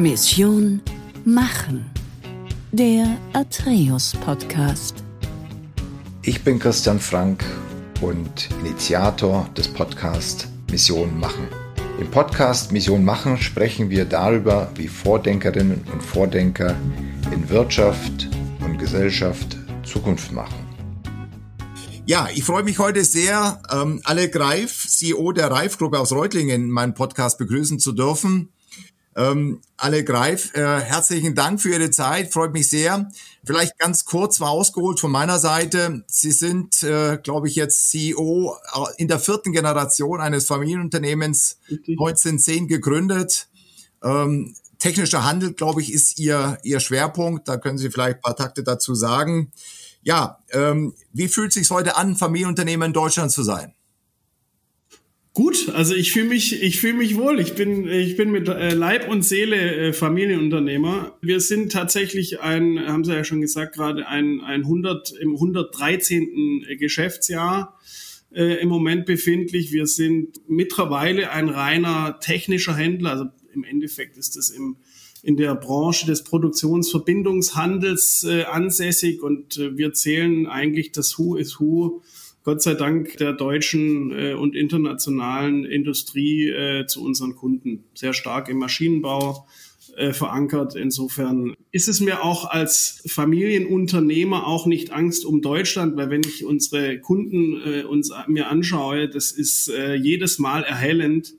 Mission 0.00 0.80
Machen. 1.26 1.90
Der 2.72 3.18
Atreus 3.34 4.14
Podcast. 4.24 5.04
Ich 6.22 6.42
bin 6.42 6.58
Christian 6.58 6.98
Frank 6.98 7.44
und 8.00 8.48
Initiator 8.64 9.46
des 9.54 9.68
Podcasts 9.68 10.48
Mission 10.70 11.20
Machen. 11.20 11.46
Im 12.00 12.10
Podcast 12.10 12.72
Mission 12.72 13.04
Machen 13.04 13.36
sprechen 13.36 13.90
wir 13.90 14.06
darüber, 14.06 14.70
wie 14.74 14.88
Vordenkerinnen 14.88 15.84
und 15.92 16.02
Vordenker 16.02 16.74
in 17.30 17.46
Wirtschaft 17.50 18.30
und 18.64 18.78
Gesellschaft 18.78 19.58
Zukunft 19.82 20.32
machen. 20.32 20.66
Ja, 22.06 22.30
ich 22.34 22.44
freue 22.44 22.62
mich 22.62 22.78
heute 22.78 23.04
sehr, 23.04 23.60
ähm, 23.70 24.00
alle 24.04 24.30
Greif, 24.30 24.88
CEO 24.88 25.32
der 25.32 25.50
Reif-Gruppe 25.50 25.98
aus 25.98 26.12
Reutlingen, 26.12 26.62
in 26.62 26.70
meinem 26.70 26.94
Podcast 26.94 27.36
begrüßen 27.36 27.78
zu 27.78 27.92
dürfen. 27.92 28.50
Ähm, 29.16 29.60
alle 29.76 30.04
Greif, 30.04 30.54
äh, 30.54 30.60
herzlichen 30.60 31.34
Dank 31.34 31.60
für 31.60 31.70
Ihre 31.70 31.90
Zeit, 31.90 32.32
freut 32.32 32.52
mich 32.52 32.68
sehr. 32.68 33.10
Vielleicht 33.44 33.76
ganz 33.78 34.04
kurz 34.04 34.38
mal 34.38 34.48
ausgeholt 34.48 35.00
von 35.00 35.10
meiner 35.10 35.40
Seite. 35.40 36.04
Sie 36.06 36.30
sind, 36.30 36.82
äh, 36.84 37.18
glaube 37.20 37.48
ich, 37.48 37.56
jetzt 37.56 37.90
CEO 37.90 38.56
äh, 38.72 38.78
in 38.98 39.08
der 39.08 39.18
vierten 39.18 39.52
Generation 39.52 40.20
eines 40.20 40.46
Familienunternehmens, 40.46 41.58
1910 41.68 42.68
gegründet. 42.68 43.48
Ähm, 44.02 44.54
technischer 44.78 45.24
Handel, 45.24 45.54
glaube 45.54 45.82
ich, 45.82 45.92
ist 45.92 46.18
Ihr, 46.20 46.58
Ihr 46.62 46.78
Schwerpunkt. 46.78 47.48
Da 47.48 47.56
können 47.56 47.78
Sie 47.78 47.90
vielleicht 47.90 48.18
ein 48.18 48.22
paar 48.22 48.36
Takte 48.36 48.62
dazu 48.62 48.94
sagen. 48.94 49.50
Ja, 50.02 50.38
ähm, 50.52 50.94
wie 51.12 51.28
fühlt 51.28 51.48
es 51.48 51.54
sich 51.54 51.70
heute 51.70 51.96
an, 51.96 52.16
Familienunternehmer 52.16 52.86
in 52.86 52.92
Deutschland 52.92 53.32
zu 53.32 53.42
sein? 53.42 53.74
Gut, 55.32 55.68
also 55.68 55.94
ich 55.94 56.12
fühle 56.12 56.28
mich, 56.28 56.60
ich 56.60 56.80
fühle 56.80 56.94
mich 56.94 57.16
wohl. 57.16 57.38
Ich 57.38 57.54
bin, 57.54 57.86
ich 57.86 58.16
bin 58.16 58.32
mit 58.32 58.48
äh, 58.48 58.74
Leib 58.74 59.08
und 59.08 59.22
Seele 59.22 59.76
äh, 59.76 59.92
Familienunternehmer. 59.92 61.16
Wir 61.20 61.38
sind 61.38 61.70
tatsächlich 61.70 62.40
ein, 62.40 62.80
haben 62.88 63.04
Sie 63.04 63.14
ja 63.14 63.22
schon 63.22 63.40
gesagt, 63.40 63.76
gerade 63.76 64.08
ein, 64.08 64.40
ein 64.40 64.62
100 64.62 65.12
im 65.20 65.34
113. 65.34 66.66
Geschäftsjahr 66.80 67.78
äh, 68.32 68.60
im 68.60 68.68
Moment 68.68 69.06
befindlich. 69.06 69.70
Wir 69.70 69.86
sind 69.86 70.40
mittlerweile 70.48 71.30
ein 71.30 71.48
reiner 71.48 72.18
technischer 72.20 72.74
Händler. 72.74 73.10
Also 73.10 73.26
im 73.54 73.62
Endeffekt 73.62 74.16
ist 74.16 74.36
das 74.36 74.50
im 74.50 74.78
in 75.22 75.36
der 75.36 75.54
Branche 75.54 76.06
des 76.06 76.24
Produktionsverbindungshandels 76.24 78.26
ansässig 78.50 79.22
und 79.22 79.58
wir 79.58 79.92
zählen 79.92 80.46
eigentlich 80.46 80.92
das 80.92 81.18
Who 81.18 81.36
is 81.36 81.60
Who, 81.60 82.00
Gott 82.50 82.62
sei 82.62 82.74
Dank, 82.74 83.16
der 83.18 83.32
deutschen 83.32 84.10
äh, 84.10 84.34
und 84.34 84.56
internationalen 84.56 85.64
Industrie 85.64 86.48
äh, 86.48 86.84
zu 86.84 87.00
unseren 87.00 87.36
Kunden. 87.36 87.84
Sehr 87.94 88.12
stark 88.12 88.48
im 88.48 88.56
Maschinenbau 88.56 89.46
äh, 89.96 90.12
verankert. 90.12 90.74
Insofern 90.74 91.54
ist 91.70 91.86
es 91.86 92.00
mir 92.00 92.24
auch 92.24 92.50
als 92.50 93.04
Familienunternehmer 93.06 94.48
auch 94.48 94.66
nicht 94.66 94.90
Angst 94.90 95.24
um 95.24 95.42
Deutschland, 95.42 95.96
weil 95.96 96.10
wenn 96.10 96.22
ich 96.26 96.44
unsere 96.44 96.98
Kunden 96.98 97.62
äh, 97.64 97.84
uns 97.84 98.10
mir 98.26 98.48
anschaue, 98.48 99.08
das 99.08 99.30
ist 99.30 99.68
äh, 99.68 99.94
jedes 99.94 100.40
Mal 100.40 100.64
erhellend, 100.64 101.34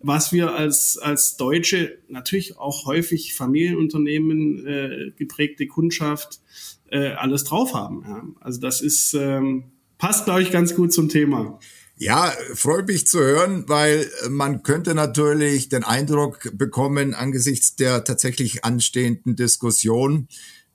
was 0.00 0.32
wir 0.32 0.54
als, 0.54 0.96
als 0.96 1.36
Deutsche 1.36 1.98
natürlich 2.08 2.56
auch 2.56 2.86
häufig 2.86 3.34
Familienunternehmen 3.34 4.66
äh, 4.66 5.12
geprägte 5.16 5.66
Kundschaft 5.66 6.40
äh, 6.88 7.08
alles 7.08 7.44
drauf 7.44 7.74
haben. 7.74 8.04
Ja. 8.08 8.24
Also 8.40 8.58
das 8.58 8.80
ist 8.80 9.12
ähm, 9.12 9.64
passt, 9.98 10.24
glaube 10.24 10.42
ich, 10.42 10.50
ganz 10.50 10.74
gut 10.74 10.92
zum 10.92 11.08
Thema. 11.08 11.58
Ja, 11.98 12.30
freut 12.54 12.88
mich 12.88 13.06
zu 13.06 13.20
hören, 13.20 13.64
weil 13.68 14.06
man 14.28 14.62
könnte 14.62 14.94
natürlich 14.94 15.70
den 15.70 15.82
Eindruck 15.82 16.50
bekommen, 16.52 17.14
angesichts 17.14 17.74
der 17.76 18.04
tatsächlich 18.04 18.64
anstehenden 18.66 19.34
Diskussion, 19.34 20.28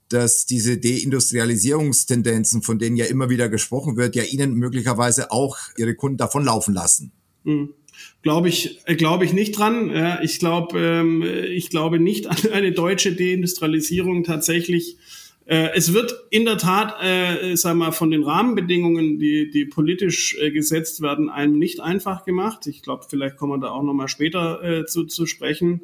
dass 0.10 0.48
diese 0.48 0.78
Deindustrialisierungstendenzen, 0.78 2.64
von 2.64 2.80
denen 2.80 2.98
ja 2.98 3.06
immer 3.06 3.30
wieder 3.30 3.50
gesprochen 3.50 3.98
wird, 3.98 4.16
ja 4.16 4.24
Ihnen 4.24 4.56
möglicherweise 4.56 5.32
auch 5.32 5.58
Ihre 5.78 5.94
Kunden 5.96 6.18
davonlaufen 6.18 6.74
lassen. 6.74 7.12
Mhm. 7.44 7.74
Glaube 8.24 8.50
ich, 8.50 8.80
äh, 8.86 8.96
glaube 8.96 9.26
ich 9.26 9.34
nicht 9.34 9.52
dran. 9.58 9.92
Ja, 9.92 10.22
ich 10.22 10.40
glaube, 10.40 10.80
ähm, 10.80 11.24
ich 11.24 11.70
glaube 11.70 12.00
nicht 12.00 12.28
an 12.28 12.38
eine 12.52 12.72
deutsche 12.72 13.14
Deindustrialisierung 13.16 14.24
tatsächlich. 14.24 14.98
Äh, 15.46 15.70
es 15.76 15.94
wird 15.94 16.14
in 16.30 16.46
der 16.46 16.58
Tat, 16.58 16.96
äh, 17.02 17.56
sag 17.56 17.76
mal, 17.76 17.92
von 17.92 18.12
den 18.12 18.24
Rahmenbedingungen, 18.24 19.20
die, 19.20 19.50
die 19.50 19.66
politisch 19.66 20.38
äh, 20.40 20.52
gesetzt 20.52 21.02
werden, 21.02 21.30
einem 21.30 21.58
nicht 21.58 21.80
einfach 21.80 22.26
gemacht. 22.26 22.68
Ich 22.68 22.82
glaube, 22.82 23.06
vielleicht 23.10 23.38
kommen 23.38 23.54
wir 23.54 23.60
da 23.60 23.72
auch 23.72 23.84
nochmal 23.84 24.08
später 24.08 24.64
äh, 24.64 24.86
zu, 24.86 25.06
zu 25.06 25.26
sprechen. 25.26 25.82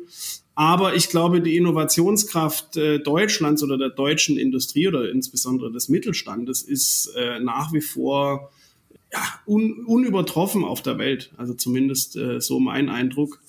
Aber 0.55 0.95
ich 0.95 1.09
glaube, 1.09 1.41
die 1.41 1.55
Innovationskraft 1.55 2.77
äh, 2.77 2.99
Deutschlands 2.99 3.61
oder 3.61 3.77
der 3.77 3.89
deutschen 3.89 4.37
Industrie 4.37 4.87
oder 4.87 5.09
insbesondere 5.11 5.71
des 5.71 5.89
Mittelstandes 5.89 6.63
ist 6.63 7.13
äh, 7.15 7.39
nach 7.39 7.73
wie 7.73 7.81
vor 7.81 8.51
ja, 9.13 9.21
un, 9.45 9.85
unübertroffen 9.85 10.63
auf 10.63 10.81
der 10.81 10.97
Welt. 10.97 11.31
Also 11.37 11.53
zumindest 11.53 12.15
äh, 12.15 12.41
so 12.41 12.59
mein 12.59 12.89
Eindruck. 12.89 13.39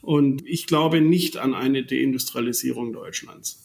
Und 0.00 0.46
ich 0.46 0.66
glaube 0.66 1.00
nicht 1.00 1.36
an 1.36 1.54
eine 1.54 1.84
Deindustrialisierung 1.84 2.92
Deutschlands. 2.92 3.63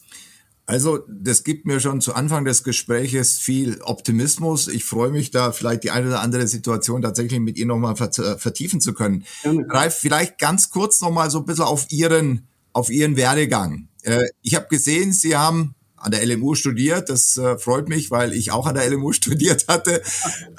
Also, 0.70 1.00
das 1.08 1.42
gibt 1.42 1.66
mir 1.66 1.80
schon 1.80 2.00
zu 2.00 2.14
Anfang 2.14 2.44
des 2.44 2.62
Gespräches 2.62 3.38
viel 3.38 3.80
Optimismus. 3.82 4.68
Ich 4.68 4.84
freue 4.84 5.10
mich 5.10 5.32
da 5.32 5.50
vielleicht 5.50 5.82
die 5.82 5.90
eine 5.90 6.06
oder 6.06 6.20
andere 6.20 6.46
Situation 6.46 7.02
tatsächlich 7.02 7.40
mit 7.40 7.58
Ihnen 7.58 7.68
nochmal 7.68 7.96
vertiefen 7.96 8.80
zu 8.80 8.94
können. 8.94 9.24
Gerne. 9.42 9.66
Ralf, 9.68 9.96
vielleicht 9.96 10.38
ganz 10.38 10.70
kurz 10.70 11.00
nochmal 11.00 11.28
so 11.28 11.40
ein 11.40 11.44
bisschen 11.44 11.64
auf 11.64 11.86
Ihren, 11.90 12.46
auf 12.72 12.88
Ihren 12.88 13.16
Werdegang. 13.16 13.88
Äh, 14.02 14.26
ich 14.42 14.54
habe 14.54 14.68
gesehen, 14.68 15.12
Sie 15.12 15.36
haben 15.36 15.74
an 15.96 16.12
der 16.12 16.24
LMU 16.24 16.54
studiert. 16.54 17.08
Das 17.08 17.36
äh, 17.36 17.58
freut 17.58 17.88
mich, 17.88 18.12
weil 18.12 18.32
ich 18.32 18.52
auch 18.52 18.68
an 18.68 18.76
der 18.76 18.88
LMU 18.88 19.12
studiert 19.12 19.66
hatte. 19.66 20.02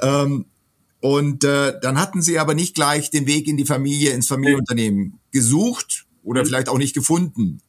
Ähm, 0.02 0.46
und 1.00 1.46
äh, 1.46 1.80
dann 1.82 1.98
hatten 1.98 2.22
sie 2.22 2.38
aber 2.38 2.54
nicht 2.54 2.76
gleich 2.76 3.12
den 3.12 3.28
Weg 3.28 3.48
in 3.48 3.56
die 3.56 3.66
Familie, 3.66 4.12
ins 4.12 4.28
Familienunternehmen 4.28 5.20
gesucht 5.32 6.06
oder 6.22 6.46
vielleicht 6.46 6.68
auch 6.68 6.78
nicht 6.78 6.94
gefunden. 6.94 7.62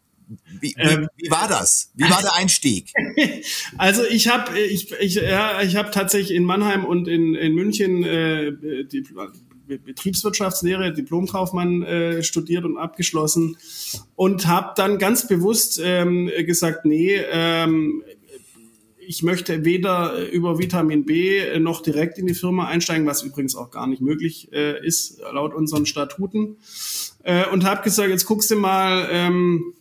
Wie, 0.61 0.75
wie, 0.77 0.81
ähm, 0.81 1.09
wie 1.17 1.31
war 1.31 1.49
das? 1.49 1.91
Wie 1.95 2.05
war 2.05 2.21
der 2.21 2.35
Einstieg? 2.35 2.93
Also 3.79 4.03
ich 4.05 4.29
habe 4.29 4.59
ich, 4.59 4.93
ich, 4.93 5.15
ja, 5.15 5.63
ich 5.63 5.77
hab 5.77 5.93
tatsächlich 5.93 6.37
in 6.37 6.45
Mannheim 6.45 6.85
und 6.85 7.09
in, 7.09 7.35
in 7.35 7.55
München 7.55 8.05
äh, 8.05 8.53
die 8.85 9.05
Betriebswirtschaftslehre, 9.79 10.93
Diplomkaufmann 10.93 11.83
äh, 11.83 12.23
studiert 12.23 12.65
und 12.65 12.77
abgeschlossen 12.77 13.57
und 14.15 14.47
habe 14.47 14.73
dann 14.77 14.99
ganz 14.99 15.27
bewusst 15.27 15.81
ähm, 15.83 16.31
gesagt, 16.47 16.85
nee, 16.85 17.17
ähm, 17.17 18.03
ich 19.05 19.23
möchte 19.23 19.65
weder 19.65 20.31
über 20.31 20.59
Vitamin 20.59 21.05
B 21.05 21.59
noch 21.59 21.83
direkt 21.83 22.19
in 22.19 22.27
die 22.27 22.35
Firma 22.35 22.67
einsteigen, 22.67 23.07
was 23.07 23.23
übrigens 23.23 23.57
auch 23.57 23.71
gar 23.71 23.87
nicht 23.87 24.01
möglich 24.01 24.53
äh, 24.53 24.85
ist, 24.85 25.21
laut 25.33 25.55
unseren 25.55 25.87
Statuten. 25.87 26.57
Äh, 27.25 27.47
und 27.49 27.65
habe 27.65 27.83
gesagt, 27.83 28.11
jetzt 28.11 28.27
guckst 28.27 28.51
du 28.51 28.57
mal, 28.57 29.09
ähm, 29.11 29.75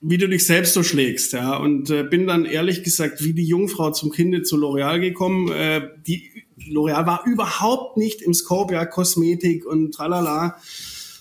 wie 0.00 0.18
du 0.18 0.28
dich 0.28 0.46
selbst 0.46 0.74
so 0.74 0.82
schlägst. 0.82 1.32
Ja? 1.32 1.56
Und 1.56 1.90
äh, 1.90 2.04
bin 2.04 2.26
dann 2.26 2.44
ehrlich 2.44 2.82
gesagt 2.82 3.22
wie 3.22 3.34
die 3.34 3.44
Jungfrau 3.44 3.90
zum 3.90 4.10
Kinde 4.10 4.42
zu 4.42 4.56
L'Oreal 4.56 5.00
gekommen. 5.00 5.50
Äh, 5.52 5.88
die 6.06 6.44
L'Oreal 6.68 7.06
war 7.06 7.24
überhaupt 7.26 7.96
nicht 7.96 8.22
im 8.22 8.34
Scope, 8.34 8.74
ja, 8.74 8.86
Kosmetik 8.86 9.66
und 9.66 9.92
tralala. 9.92 10.56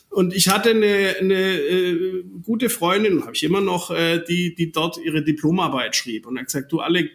Und 0.10 0.34
ich 0.34 0.50
hatte 0.50 0.72
eine, 0.72 1.16
eine 1.20 1.60
äh, 1.60 2.24
gute 2.42 2.70
Freundin, 2.70 3.22
habe 3.22 3.34
ich 3.36 3.44
immer 3.44 3.62
noch, 3.62 3.92
äh, 3.92 4.24
die, 4.28 4.56
die 4.56 4.72
dort 4.72 4.98
ihre 4.98 5.24
Diplomarbeit 5.24 5.96
schrieb 5.96 6.26
und 6.26 6.38
hat 6.38 6.46
gesagt, 6.46 6.72
du 6.72 6.80
alle, 6.80 7.02
äh, 7.02 7.10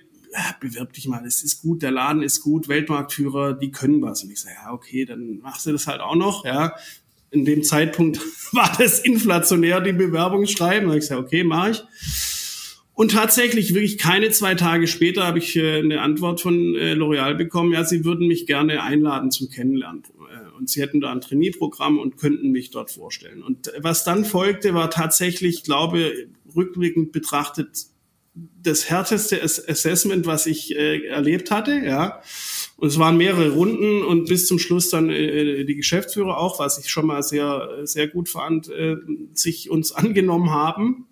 bewirb 0.61 0.93
dich 0.93 1.09
mal, 1.09 1.25
es 1.27 1.43
ist 1.43 1.61
gut, 1.61 1.83
der 1.83 1.91
Laden 1.91 2.23
ist 2.23 2.41
gut, 2.41 2.69
Weltmarktführer, 2.69 3.55
die 3.55 3.73
können 3.73 4.01
was. 4.01 4.23
Und 4.23 4.31
ich 4.31 4.41
sage, 4.41 4.55
ja, 4.65 4.73
okay, 4.73 5.05
dann 5.07 5.41
machst 5.41 5.67
du 5.67 5.73
das 5.73 5.87
halt 5.87 6.01
auch 6.01 6.15
noch, 6.15 6.45
ja. 6.45 6.75
In 7.35 7.45
dem 7.45 7.63
Zeitpunkt 7.63 8.21
war 8.53 8.73
das 8.79 9.01
inflationär, 9.01 9.81
die 9.81 9.93
Bewerbungsschreiben. 9.93 10.85
Da 10.85 10.89
habe 10.89 10.99
ich 10.99 11.05
gesagt, 11.05 11.21
okay, 11.21 11.45
mache 11.45 11.73
ich. 11.73 11.83
Und 12.95 13.11
tatsächlich, 13.11 13.75
wirklich 13.75 13.99
keine 13.99 14.31
zwei 14.31 14.55
Tage 14.55 14.87
später 14.87 15.27
habe 15.27 15.39
ich 15.39 15.57
äh, 15.57 15.81
eine 15.81 16.01
Antwort 16.01 16.41
von 16.41 16.77
äh, 16.77 16.95
L'Oreal 16.95 17.35
bekommen, 17.35 17.73
ja, 17.73 17.85
sie 17.85 18.05
würden 18.05 18.29
mich 18.29 18.47
gerne 18.47 18.83
einladen 18.83 19.33
zum 19.33 19.51
Kennenlernen 19.51 20.05
und 20.57 20.71
sie 20.71 20.81
hätten 20.81 21.01
da 21.01 21.13
ein 21.13 21.21
Trainee-Programm 21.21 21.99
und 21.99 22.17
könnten 22.17 22.51
mich 22.51 22.71
dort 22.71 22.91
vorstellen. 22.91 23.43
Und 23.43 23.73
was 23.79 24.05
dann 24.05 24.25
folgte, 24.25 24.75
war 24.75 24.91
tatsächlich, 24.91 25.63
glaube 25.65 26.29
rückblickend 26.55 27.13
betrachtet, 27.13 27.87
das 28.35 28.89
härteste 28.91 29.43
Assessment, 29.43 30.27
was 30.27 30.47
ich 30.47 30.75
äh, 30.75 31.07
erlebt 31.07 31.51
hatte, 31.51 31.73
ja. 31.85 32.21
Und 32.77 32.89
es 32.89 32.99
waren 32.99 33.17
mehrere 33.17 33.51
Runden 33.51 34.03
und 34.03 34.29
bis 34.29 34.47
zum 34.47 34.59
Schluss 34.59 34.91
dann 34.91 35.09
äh, 35.09 35.65
die 35.65 35.77
Geschäftsführer 35.77 36.39
auch, 36.39 36.59
was 36.59 36.79
ich 36.79 36.89
schon 36.89 37.07
mal 37.07 37.23
sehr, 37.23 37.69
sehr 37.85 38.09
gut 38.09 38.29
fand, 38.29 38.69
äh, 38.69 38.97
sich 39.33 39.71
uns 39.71 39.93
angenommen 39.93 40.51
haben. 40.51 41.07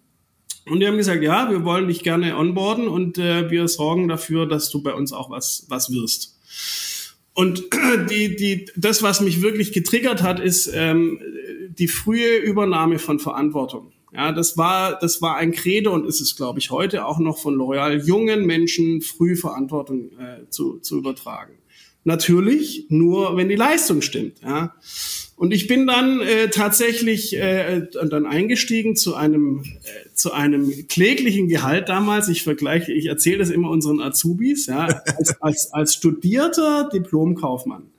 Und 0.66 0.80
die 0.80 0.86
haben 0.86 0.96
gesagt, 0.96 1.22
ja, 1.22 1.50
wir 1.50 1.64
wollen 1.64 1.88
dich 1.88 2.02
gerne 2.02 2.36
onboarden 2.36 2.86
und 2.86 3.18
äh, 3.18 3.50
wir 3.50 3.66
sorgen 3.68 4.08
dafür, 4.08 4.46
dass 4.46 4.70
du 4.70 4.82
bei 4.82 4.94
uns 4.94 5.12
auch 5.12 5.30
was, 5.30 5.66
was 5.68 5.90
wirst. 5.90 6.38
Und 7.34 7.64
die, 8.10 8.36
die, 8.36 8.66
das, 8.76 9.02
was 9.02 9.20
mich 9.20 9.42
wirklich 9.42 9.72
getriggert 9.72 10.22
hat, 10.22 10.40
ist 10.40 10.70
ähm, 10.72 11.20
die 11.78 11.88
frühe 11.88 12.36
Übernahme 12.36 12.98
von 12.98 13.18
Verantwortung. 13.18 13.91
Ja, 14.14 14.32
das 14.32 14.58
war, 14.58 14.98
das 14.98 15.22
war 15.22 15.36
ein 15.36 15.52
Credo 15.52 15.92
und 15.92 16.06
ist 16.06 16.20
es, 16.20 16.36
glaube 16.36 16.58
ich, 16.58 16.70
heute 16.70 17.06
auch 17.06 17.18
noch 17.18 17.38
von 17.38 17.54
L'Oreal, 17.54 18.04
jungen 18.04 18.44
Menschen 18.44 19.00
früh 19.00 19.36
Verantwortung 19.36 20.10
äh, 20.18 20.48
zu, 20.50 20.78
zu 20.80 20.98
übertragen. 20.98 21.54
Natürlich 22.04 22.86
nur, 22.88 23.36
wenn 23.36 23.48
die 23.48 23.56
Leistung 23.56 24.02
stimmt. 24.02 24.38
Ja. 24.42 24.74
Und 25.36 25.52
ich 25.52 25.66
bin 25.66 25.86
dann 25.86 26.20
äh, 26.20 26.50
tatsächlich 26.50 27.34
äh, 27.36 27.86
dann 27.92 28.26
eingestiegen 28.26 28.96
zu 28.96 29.14
einem 29.14 29.62
äh, 29.64 30.14
zu 30.14 30.32
einem 30.32 30.86
kläglichen 30.88 31.48
Gehalt 31.48 31.88
damals. 31.88 32.28
Ich 32.28 32.42
vergleiche, 32.42 32.92
ich 32.92 33.06
erzähle 33.06 33.38
das 33.38 33.50
immer 33.50 33.70
unseren 33.70 34.00
Azubis, 34.00 34.66
ja, 34.66 34.86
als, 35.16 35.40
als, 35.40 35.72
als 35.72 35.94
studierter 35.94 36.90
Diplomkaufmann 36.92 37.91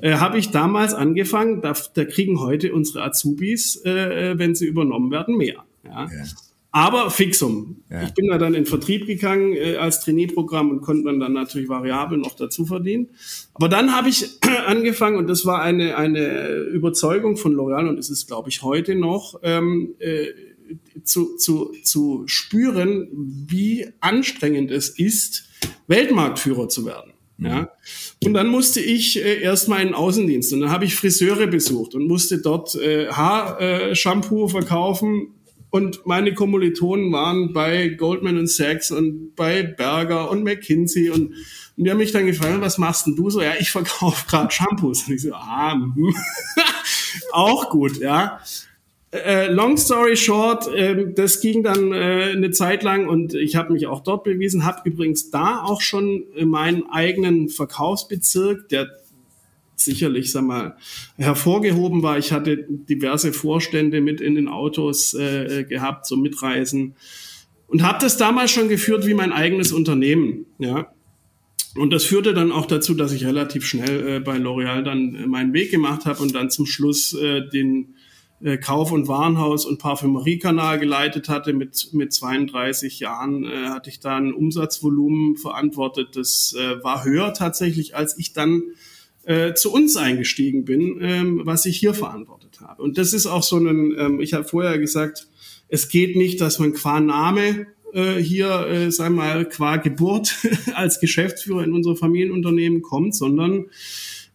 äh, 0.00 0.14
habe 0.14 0.38
ich 0.38 0.50
damals 0.50 0.94
angefangen. 0.94 1.60
Da, 1.60 1.74
da 1.94 2.04
kriegen 2.04 2.40
heute 2.40 2.72
unsere 2.72 3.04
Azubis, 3.04 3.84
äh, 3.84 4.38
wenn 4.38 4.54
sie 4.54 4.66
übernommen 4.66 5.10
werden, 5.10 5.36
mehr. 5.36 5.64
Ja. 5.84 6.04
ja. 6.04 6.24
Aber 6.72 7.10
Fixum. 7.10 7.82
Ja. 7.90 8.04
Ich 8.04 8.14
bin 8.14 8.28
da 8.28 8.38
dann 8.38 8.54
in 8.54 8.64
Vertrieb 8.64 9.06
gegangen 9.06 9.54
äh, 9.54 9.76
als 9.76 10.00
Trainee-Programm 10.04 10.70
und 10.70 10.82
konnte 10.82 11.18
dann 11.18 11.32
natürlich 11.32 11.68
variabel 11.68 12.18
noch 12.18 12.36
dazu 12.36 12.64
verdienen. 12.64 13.08
Aber 13.54 13.68
dann 13.68 13.94
habe 13.94 14.08
ich 14.08 14.38
angefangen 14.66 15.16
und 15.16 15.28
das 15.28 15.44
war 15.44 15.62
eine, 15.62 15.96
eine 15.96 16.52
Überzeugung 16.72 17.36
von 17.36 17.54
L'Oreal 17.54 17.88
und 17.88 17.98
es 17.98 18.08
ist, 18.08 18.28
glaube 18.28 18.50
ich, 18.50 18.62
heute 18.62 18.94
noch, 18.94 19.40
ähm, 19.42 19.94
äh, 19.98 20.28
zu, 21.02 21.36
zu, 21.36 21.72
zu 21.82 22.22
spüren, 22.26 23.08
wie 23.12 23.88
anstrengend 23.98 24.70
es 24.70 24.90
ist, 24.90 25.48
Weltmarktführer 25.88 26.68
zu 26.68 26.86
werden. 26.86 27.12
Mhm. 27.40 27.46
Ja. 27.46 27.70
Und 28.24 28.34
dann 28.34 28.48
musste 28.48 28.80
ich 28.80 29.18
äh, 29.18 29.40
erstmal 29.40 29.80
in 29.80 29.88
den 29.88 29.94
Außendienst 29.94 30.52
und 30.52 30.60
dann 30.60 30.70
habe 30.70 30.84
ich 30.84 30.94
Friseure 30.94 31.46
besucht 31.46 31.94
und 31.94 32.06
musste 32.06 32.38
dort 32.38 32.74
äh, 32.76 33.08
Haarshampoo 33.08 34.48
verkaufen 34.48 35.34
und 35.70 36.04
meine 36.04 36.34
Kommilitonen 36.34 37.12
waren 37.12 37.52
bei 37.52 37.88
Goldman 37.88 38.46
Sachs 38.46 38.90
und 38.90 39.34
bei 39.36 39.62
Berger 39.62 40.30
und 40.30 40.42
McKinsey 40.42 41.10
und, 41.10 41.34
und 41.76 41.84
die 41.84 41.90
haben 41.90 41.98
mich 41.98 42.12
dann 42.12 42.26
gefragt, 42.26 42.60
was 42.60 42.76
machst 42.76 43.06
denn 43.06 43.16
du 43.16 43.30
so? 43.30 43.40
Ja, 43.40 43.52
ich 43.58 43.70
verkaufe 43.70 44.26
gerade 44.28 44.50
Shampoos. 44.50 45.06
Und 45.06 45.14
ich 45.14 45.22
so, 45.22 45.32
ah, 45.32 45.72
hm. 45.72 46.14
auch 47.32 47.70
gut, 47.70 47.98
ja. 47.98 48.40
Äh, 49.12 49.50
long 49.50 49.76
story 49.76 50.16
short, 50.16 50.72
äh, 50.72 51.12
das 51.12 51.40
ging 51.40 51.64
dann 51.64 51.92
äh, 51.92 52.30
eine 52.32 52.52
Zeit 52.52 52.84
lang 52.84 53.08
und 53.08 53.34
ich 53.34 53.56
habe 53.56 53.72
mich 53.72 53.88
auch 53.88 54.02
dort 54.02 54.22
bewiesen, 54.22 54.64
habe 54.64 54.88
übrigens 54.88 55.30
da 55.30 55.62
auch 55.64 55.80
schon 55.80 56.24
meinen 56.44 56.88
eigenen 56.90 57.48
Verkaufsbezirk, 57.48 58.68
der 58.68 58.88
sicherlich, 59.74 60.30
sag 60.30 60.44
mal, 60.44 60.76
hervorgehoben 61.16 62.02
war. 62.02 62.18
Ich 62.18 62.32
hatte 62.32 62.66
diverse 62.68 63.32
Vorstände 63.32 64.00
mit 64.00 64.20
in 64.20 64.36
den 64.36 64.46
Autos 64.46 65.14
äh, 65.14 65.64
gehabt, 65.64 66.06
so 66.06 66.16
Mitreisen 66.16 66.94
und 67.70 67.82
habe 67.82 67.98
das 68.00 68.16
damals 68.16 68.50
schon 68.50 68.68
geführt 68.68 69.06
wie 69.06 69.14
mein 69.14 69.32
eigenes 69.32 69.72
Unternehmen, 69.72 70.46
ja. 70.58 70.92
Und 71.76 71.92
das 71.92 72.04
führte 72.04 72.34
dann 72.34 72.50
auch 72.50 72.66
dazu, 72.66 72.94
dass 72.94 73.12
ich 73.12 73.24
relativ 73.24 73.64
schnell 73.64 74.16
äh, 74.16 74.20
bei 74.20 74.36
L'Oreal 74.38 74.82
dann 74.82 75.14
äh, 75.14 75.26
meinen 75.28 75.52
Weg 75.52 75.70
gemacht 75.70 76.04
habe 76.04 76.20
und 76.20 76.34
dann 76.34 76.50
zum 76.50 76.66
Schluss 76.66 77.14
äh, 77.14 77.48
den 77.48 77.94
äh, 78.42 78.56
Kauf- 78.56 78.92
und 78.92 79.08
Warenhaus- 79.08 79.66
und 79.66 79.78
Parfümeriekanal 79.78 80.78
geleitet 80.78 81.28
hatte. 81.28 81.52
Mit, 81.52 81.90
mit 81.92 82.12
32 82.12 83.00
Jahren 83.00 83.44
äh, 83.44 83.68
hatte 83.68 83.90
ich 83.90 84.00
da 84.00 84.16
ein 84.16 84.32
Umsatzvolumen 84.32 85.36
verantwortet. 85.36 86.16
Das 86.16 86.54
äh, 86.58 86.82
war 86.82 87.04
höher 87.04 87.34
tatsächlich, 87.34 87.94
als 87.94 88.18
ich 88.18 88.32
dann 88.32 88.62
äh, 89.24 89.54
zu 89.54 89.72
uns 89.72 89.96
eingestiegen 89.96 90.64
bin, 90.64 90.98
ähm, 91.00 91.42
was 91.44 91.66
ich 91.66 91.76
hier 91.76 91.94
verantwortet 91.94 92.60
habe. 92.60 92.82
Und 92.82 92.98
das 92.98 93.12
ist 93.12 93.26
auch 93.26 93.42
so 93.42 93.58
ein, 93.58 93.94
ähm, 93.98 94.20
ich 94.20 94.32
habe 94.32 94.44
vorher 94.44 94.78
gesagt, 94.78 95.28
es 95.68 95.88
geht 95.88 96.16
nicht, 96.16 96.40
dass 96.40 96.58
man 96.58 96.72
qua 96.72 97.00
Name 97.00 97.66
äh, 97.92 98.16
hier, 98.16 98.66
äh, 98.66 98.90
sagen 98.90 99.16
wir 99.16 99.22
mal, 99.22 99.48
qua 99.48 99.76
Geburt 99.76 100.34
als 100.74 101.00
Geschäftsführer 101.00 101.64
in 101.64 101.72
unser 101.72 101.96
Familienunternehmen 101.96 102.82
kommt, 102.82 103.14
sondern 103.14 103.66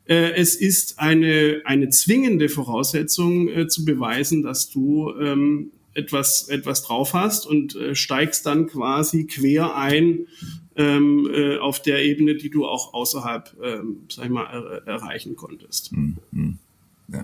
es 0.07 0.55
ist 0.55 0.99
eine, 0.99 1.61
eine 1.65 1.89
zwingende 1.89 2.49
Voraussetzung 2.49 3.47
äh, 3.47 3.67
zu 3.67 3.85
beweisen, 3.85 4.43
dass 4.43 4.69
du 4.69 5.11
ähm, 5.19 5.71
etwas, 5.95 6.47
etwas 6.49 6.83
drauf 6.83 7.13
hast 7.13 7.47
und 7.47 7.75
äh, 7.75 7.95
steigst 7.95 8.45
dann 8.45 8.67
quasi 8.67 9.25
quer 9.25 9.75
ein 9.75 10.27
ähm, 10.75 11.29
äh, 11.33 11.57
auf 11.57 11.81
der 11.81 12.03
Ebene, 12.03 12.35
die 12.35 12.49
du 12.49 12.67
auch 12.67 12.93
außerhalb, 12.93 13.55
ähm, 13.63 14.01
sag 14.09 14.25
ich 14.25 14.31
mal, 14.31 14.43
er 14.85 14.87
erreichen 14.87 15.35
konntest. 15.35 15.91
Mhm. 15.93 16.59
Ja. 17.07 17.23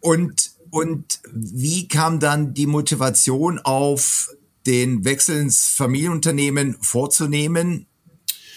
Und, 0.00 0.52
und 0.70 1.20
wie 1.32 1.86
kam 1.86 2.18
dann 2.18 2.54
die 2.54 2.66
Motivation 2.66 3.58
auf, 3.58 4.30
den 4.66 5.04
Wechsel 5.04 5.40
ins 5.40 5.68
Familienunternehmen 5.68 6.76
vorzunehmen? 6.80 7.86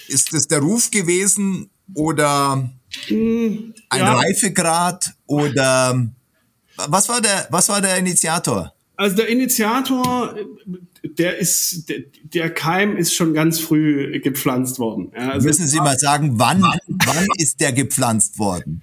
Ist 0.07 0.33
es 0.33 0.47
der 0.47 0.59
Ruf 0.59 0.91
gewesen 0.91 1.69
oder 1.94 2.69
mhm, 3.09 3.74
ein 3.89 4.00
ja. 4.00 4.13
Reifegrad 4.13 5.13
oder 5.25 6.09
was 6.75 7.09
war 7.09 7.21
der, 7.21 7.47
was 7.50 7.69
war 7.69 7.81
der 7.81 7.97
Initiator? 7.97 8.74
Also 8.95 9.15
der 9.15 9.27
Initiator, 9.27 10.35
der 11.03 11.38
ist, 11.38 11.89
der, 11.89 12.00
der 12.24 12.53
Keim 12.53 12.95
ist 12.95 13.13
schon 13.13 13.33
ganz 13.33 13.59
früh 13.59 14.19
gepflanzt 14.19 14.80
worden. 14.80 15.12
Ja, 15.15 15.31
also 15.31 15.47
Müssen 15.47 15.68
Sie 15.68 15.77
mal 15.77 15.97
sagen, 15.97 16.39
wann, 16.39 16.62
wann 16.62 17.27
ist 17.38 17.59
der 17.59 17.74
gepflanzt 17.74 18.38
worden? 18.39 18.81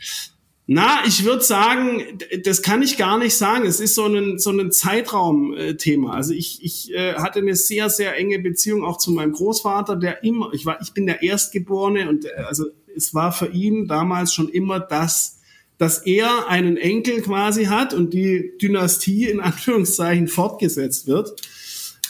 Na, 0.72 1.00
ich 1.04 1.24
würde 1.24 1.42
sagen, 1.42 2.00
das 2.44 2.62
kann 2.62 2.80
ich 2.80 2.96
gar 2.96 3.18
nicht 3.18 3.34
sagen. 3.34 3.66
Es 3.66 3.80
ist 3.80 3.96
so 3.96 4.04
ein, 4.04 4.38
so 4.38 4.50
ein 4.50 4.70
Zeitraumthema. 4.70 6.12
Also 6.12 6.32
ich, 6.32 6.62
ich 6.62 6.94
äh, 6.94 7.14
hatte 7.14 7.40
eine 7.40 7.56
sehr, 7.56 7.90
sehr 7.90 8.16
enge 8.16 8.38
Beziehung 8.38 8.84
auch 8.84 8.98
zu 8.98 9.10
meinem 9.10 9.32
Großvater, 9.32 9.96
der 9.96 10.22
immer, 10.22 10.52
ich 10.52 10.66
war, 10.66 10.80
ich 10.80 10.92
bin 10.92 11.06
der 11.06 11.22
Erstgeborene 11.22 12.08
und 12.08 12.24
äh, 12.24 12.42
also 12.46 12.66
es 12.96 13.14
war 13.14 13.32
für 13.32 13.48
ihn 13.48 13.86
damals 13.86 14.34
schon 14.34 14.48
immer 14.48 14.80
das, 14.80 15.40
dass 15.78 16.04
er 16.04 16.48
einen 16.48 16.76
Enkel 16.76 17.22
quasi 17.22 17.64
hat 17.64 17.94
und 17.94 18.12
die 18.12 18.52
Dynastie 18.60 19.26
in 19.26 19.40
Anführungszeichen 19.40 20.28
fortgesetzt 20.28 21.06
wird. 21.06 21.40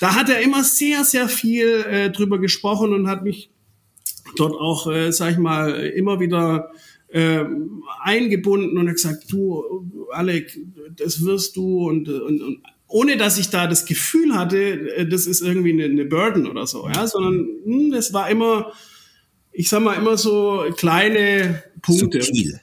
Da 0.00 0.14
hat 0.14 0.28
er 0.28 0.40
immer 0.40 0.64
sehr, 0.64 1.04
sehr 1.04 1.28
viel 1.28 1.84
äh, 1.88 2.10
drüber 2.10 2.38
gesprochen 2.38 2.92
und 2.92 3.06
hat 3.08 3.22
mich 3.22 3.50
dort 4.36 4.54
auch, 4.54 4.90
äh, 4.90 5.12
sag 5.12 5.32
ich 5.32 5.38
mal, 5.38 5.74
immer 5.74 6.20
wieder 6.20 6.70
äh, 7.08 7.44
eingebunden 8.02 8.78
und 8.78 8.88
hat 8.88 8.96
gesagt, 8.96 9.24
du, 9.30 10.08
Alec, 10.12 10.58
das 10.96 11.24
wirst 11.24 11.56
du 11.56 11.88
und, 11.88 12.08
und, 12.08 12.42
und 12.42 12.62
ohne 12.86 13.16
dass 13.16 13.38
ich 13.38 13.50
da 13.50 13.66
das 13.66 13.84
Gefühl 13.84 14.34
hatte, 14.34 14.58
äh, 14.96 15.06
das 15.06 15.26
ist 15.26 15.42
irgendwie 15.42 15.72
eine, 15.72 15.84
eine 15.84 16.04
Burden 16.04 16.46
oder 16.46 16.66
so, 16.66 16.88
ja, 16.88 17.06
sondern 17.06 17.46
mh, 17.64 17.64
hm, 17.64 17.90
das 17.92 18.12
war 18.12 18.28
immer, 18.30 18.72
ich 19.52 19.68
sag 19.68 19.82
mal, 19.82 19.94
immer 19.94 20.16
so 20.16 20.64
kleine 20.76 21.62
Punkte. 21.82 22.22
Subtil. 22.22 22.60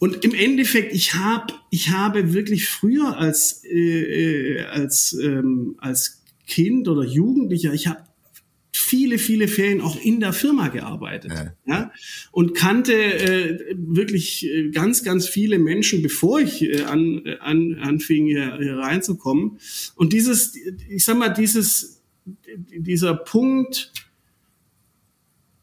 Und 0.00 0.24
im 0.24 0.32
Endeffekt, 0.32 0.94
ich 0.94 1.14
habe, 1.14 1.54
ich 1.70 1.90
habe 1.90 2.32
wirklich 2.32 2.68
früher 2.68 3.16
als 3.16 3.64
äh, 3.64 4.58
äh, 4.58 4.64
als 4.66 5.12
ähm, 5.20 5.74
als 5.78 6.22
Kind 6.46 6.88
oder 6.88 7.04
Jugendlicher, 7.04 7.74
ich 7.74 7.88
habe 7.88 8.04
viele, 8.72 9.18
viele 9.18 9.48
Ferien 9.48 9.80
auch 9.80 10.00
in 10.00 10.20
der 10.20 10.32
Firma 10.32 10.68
gearbeitet. 10.68 11.32
Ja. 11.32 11.52
ja 11.66 11.92
und 12.30 12.54
kannte 12.54 12.94
äh, 12.94 13.74
wirklich 13.76 14.46
äh, 14.46 14.70
ganz, 14.70 15.02
ganz 15.02 15.28
viele 15.28 15.58
Menschen, 15.58 16.02
bevor 16.02 16.40
ich 16.40 16.62
äh, 16.62 16.82
an, 16.82 17.22
an, 17.40 17.74
anfing, 17.80 18.26
hier, 18.26 18.56
hier 18.58 18.76
reinzukommen. 18.76 19.58
Und 19.96 20.12
dieses, 20.12 20.54
ich 20.88 21.04
sag 21.04 21.18
mal, 21.18 21.28
dieses, 21.28 22.02
dieser 22.70 23.14
Punkt, 23.14 23.92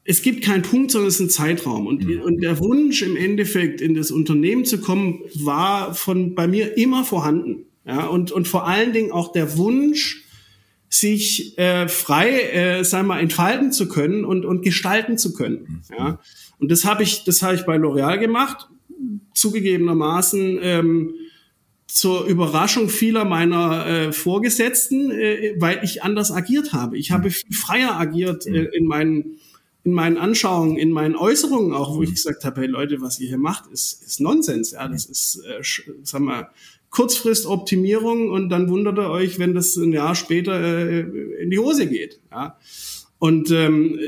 es 0.07 0.21
gibt 0.21 0.43
keinen 0.43 0.62
Punkt, 0.62 0.91
sondern 0.91 1.07
es 1.07 1.15
ist 1.15 1.21
ein 1.21 1.29
Zeitraum. 1.29 1.88
Und, 1.88 2.05
mhm. 2.05 2.21
und 2.21 2.41
der 2.41 2.59
Wunsch 2.59 3.01
im 3.01 3.17
Endeffekt 3.17 3.81
in 3.81 3.95
das 3.95 4.12
Unternehmen 4.12 4.63
zu 4.63 4.79
kommen, 4.79 5.21
war 5.33 5.95
von 5.95 6.35
bei 6.35 6.47
mir 6.47 6.77
immer 6.77 7.03
vorhanden. 7.03 7.65
Ja, 7.85 8.05
und, 8.05 8.31
und 8.31 8.47
vor 8.47 8.67
allen 8.67 8.93
Dingen 8.93 9.12
auch 9.12 9.31
der 9.31 9.57
Wunsch, 9.57 10.24
sich 10.88 11.57
äh, 11.57 11.88
frei, 11.88 12.41
äh, 12.41 12.83
sagen 12.83 13.07
wir, 13.07 13.19
entfalten 13.19 13.71
zu 13.71 13.88
können 13.88 14.24
und, 14.24 14.45
und 14.45 14.62
gestalten 14.62 15.17
zu 15.17 15.33
können. 15.33 15.83
Mhm. 15.89 15.95
Ja, 15.97 16.19
und 16.59 16.71
das 16.71 16.85
habe 16.85 17.03
ich, 17.03 17.24
das 17.24 17.41
habe 17.41 17.55
ich 17.55 17.65
bei 17.65 17.75
L'Oreal 17.75 18.19
gemacht, 18.19 18.69
zugegebenermaßen 19.33 20.59
ähm, 20.62 21.13
zur 21.88 22.25
Überraschung 22.25 22.89
vieler 22.89 23.25
meiner 23.25 23.85
äh, 23.85 24.12
Vorgesetzten, 24.13 25.12
äh, 25.12 25.55
weil 25.59 25.81
ich 25.83 26.03
anders 26.03 26.31
agiert 26.31 26.74
habe. 26.74 26.97
Ich 26.97 27.12
habe 27.12 27.25
mhm. 27.25 27.31
viel 27.31 27.55
freier 27.55 28.00
agiert 28.00 28.45
äh, 28.45 28.65
in 28.74 28.85
meinen 28.85 29.39
in 29.86 29.94
meinen 29.94 30.18
Anschauungen, 30.18 30.77
in 30.77 30.92
meinen 30.92 31.15
Äußerungen 31.15 31.72
auch, 31.72 31.96
wo 31.96 32.01
ich 32.01 32.10
mhm. 32.10 32.15
gesagt 32.15 32.44
habe, 32.44 32.62
hey 32.62 32.68
Leute, 32.68 33.01
was 33.01 33.20
ihr 33.20 33.27
hier 33.27 33.38
macht, 33.38 33.72
ist, 33.72 34.04
ist 34.04 34.20
Nonsens. 34.20 34.72
Ja, 34.72 34.88
das 34.88 35.06
ist, 35.06 35.44
äh, 35.46 35.62
sag 36.04 36.22
mal, 36.22 36.50
Kurzfristoptimierung 36.89 38.32
und 38.32 38.50
dann 38.50 38.68
wundert 38.70 38.98
ihr 38.98 39.10
euch, 39.12 39.38
wenn 39.38 39.54
das 39.54 39.75
ein 39.75 39.94
Jahr 39.94 40.15
später 40.15 40.60
äh, 40.60 41.01
in 41.42 41.51
die 41.51 41.60
Hose 41.60 41.88
geht. 41.88 42.20
Ja. 42.32 42.58
Und 43.20 43.51
ähm, 43.51 44.00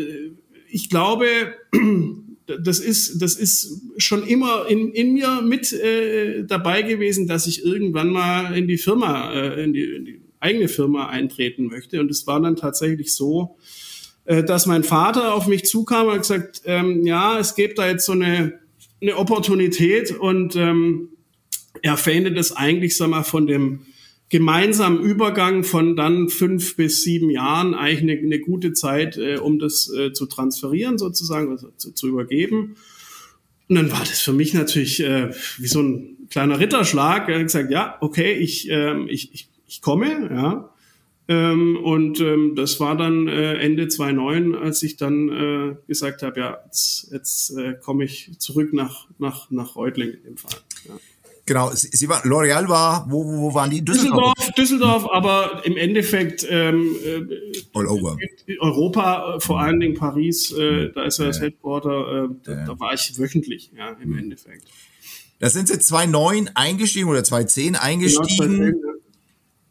ich 0.68 0.90
glaube, 0.90 1.28
das 2.48 2.80
ist, 2.80 3.22
das 3.22 3.36
ist 3.36 3.82
schon 3.98 4.26
immer 4.26 4.66
in, 4.68 4.92
in 4.94 5.14
mir 5.14 5.44
mit 5.44 5.74
äh, 5.74 6.44
dabei 6.44 6.82
gewesen, 6.82 7.28
dass 7.28 7.46
ich 7.46 7.64
irgendwann 7.64 8.10
mal 8.10 8.58
in 8.58 8.68
die 8.68 8.80
Firma, 8.80 9.32
äh, 9.32 9.64
in, 9.64 9.74
die, 9.74 9.84
in 9.84 10.06
die 10.06 10.22
eigene 10.40 10.70
Firma 10.70 11.08
eintreten 11.08 11.68
möchte. 11.68 12.00
Und 12.00 12.10
es 12.10 12.26
war 12.26 12.42
dann 12.42 12.56
tatsächlich 12.56 13.14
so, 13.14 13.58
äh, 14.28 14.44
dass 14.44 14.66
mein 14.66 14.84
Vater 14.84 15.34
auf 15.34 15.48
mich 15.48 15.64
zukam 15.64 16.08
und 16.08 16.18
gesagt, 16.18 16.62
ähm, 16.66 17.06
ja, 17.06 17.40
es 17.40 17.56
gibt 17.56 17.80
da 17.80 17.88
jetzt 17.88 18.06
so 18.06 18.12
eine, 18.12 18.60
eine 19.02 19.16
Opportunität 19.16 20.12
und 20.12 20.56
ähm, 20.58 21.10
er 21.82 21.96
verhindert 21.96 22.38
es 22.38 22.52
eigentlich, 22.52 22.98
sag 22.98 23.10
mal, 23.10 23.24
von 23.24 23.48
dem 23.48 23.86
gemeinsamen 24.30 25.00
Übergang 25.00 25.64
von 25.64 25.96
dann 25.96 26.28
fünf 26.28 26.76
bis 26.76 27.04
sieben 27.04 27.30
Jahren 27.30 27.74
eigentlich 27.74 28.02
eine, 28.02 28.20
eine 28.20 28.40
gute 28.40 28.74
Zeit, 28.74 29.16
äh, 29.16 29.38
um 29.38 29.60
das 29.60 29.90
äh, 29.98 30.12
zu 30.12 30.26
transferieren 30.26 30.98
sozusagen, 30.98 31.50
also 31.50 31.70
zu, 31.78 31.94
zu, 31.94 32.10
übergeben. 32.10 32.76
Und 33.70 33.76
dann 33.76 33.92
war 33.94 34.00
das 34.00 34.20
für 34.20 34.34
mich 34.34 34.54
natürlich 34.54 35.02
äh, 35.02 35.32
wie 35.58 35.68
so 35.68 35.82
ein 35.82 36.28
kleiner 36.30 36.60
Ritterschlag. 36.60 37.30
Er 37.30 37.36
hat 37.36 37.44
gesagt, 37.44 37.72
ja, 37.72 37.96
okay, 38.02 38.34
ich, 38.34 38.70
äh, 38.70 39.06
ich, 39.06 39.34
ich, 39.34 39.48
ich 39.68 39.82
komme, 39.82 40.30
ja. 40.30 40.70
Ähm, 41.30 41.78
und 41.84 42.22
ähm, 42.22 42.56
das 42.56 42.80
war 42.80 42.96
dann 42.96 43.28
äh, 43.28 43.56
Ende 43.56 43.90
2009, 43.90 44.56
als 44.56 44.82
ich 44.84 44.96
dann 44.96 45.30
äh, 45.30 45.76
gesagt 45.88 46.24
habe, 46.24 46.40
ja, 46.40 46.58
jetzt, 46.66 47.10
jetzt 47.12 47.50
äh, 47.58 47.74
komme 47.74 48.06
ich 48.06 48.40
zurück 48.40 48.74
nach, 48.74 49.08
nach, 49.20 49.52
nach 49.52 49.76
Reutling 49.76 50.12
in 50.12 50.24
dem 50.24 50.38
Fall. 50.38 50.60
Ja. 50.88 50.94
Genau, 51.48 51.72
Sie, 51.74 52.10
war, 52.10 52.26
L'Oreal 52.26 52.68
war, 52.68 53.08
wo, 53.10 53.24
wo, 53.24 53.54
waren 53.54 53.70
die? 53.70 53.84
Düsseldorf, 53.84 54.34
Düsseldorf, 54.36 54.56
Düsseldorf 54.56 55.08
aber 55.10 55.62
im 55.64 55.78
Endeffekt 55.78 56.46
ähm, 56.50 56.94
äh, 57.06 57.22
All 57.74 57.88
over. 57.88 58.18
Europa, 58.60 59.36
äh, 59.36 59.40
vor 59.40 59.62
allen 59.62 59.80
Dingen 59.80 59.96
Paris, 59.96 60.52
äh, 60.52 60.92
da 60.92 61.06
ist 61.06 61.20
ja 61.20 61.26
das 61.28 61.40
Headquarter, 61.40 62.26
äh, 62.26 62.36
da, 62.44 62.66
da, 62.66 62.80
war 62.82 62.94
ich 62.94 63.18
wöchentlich, 63.18 63.72
ja, 63.78 63.92
im 63.92 64.10
mhm. 64.10 64.18
Endeffekt. 64.20 64.68
Da 65.40 65.50
sind 65.50 65.70
Sie 65.70 65.80
2009 65.80 66.50
eingestiegen 66.54 67.08
oder 67.08 67.24
2010 67.24 67.78
eingestiegen. 67.78 68.58
Genau, 68.58 68.74
2010, 68.74 68.82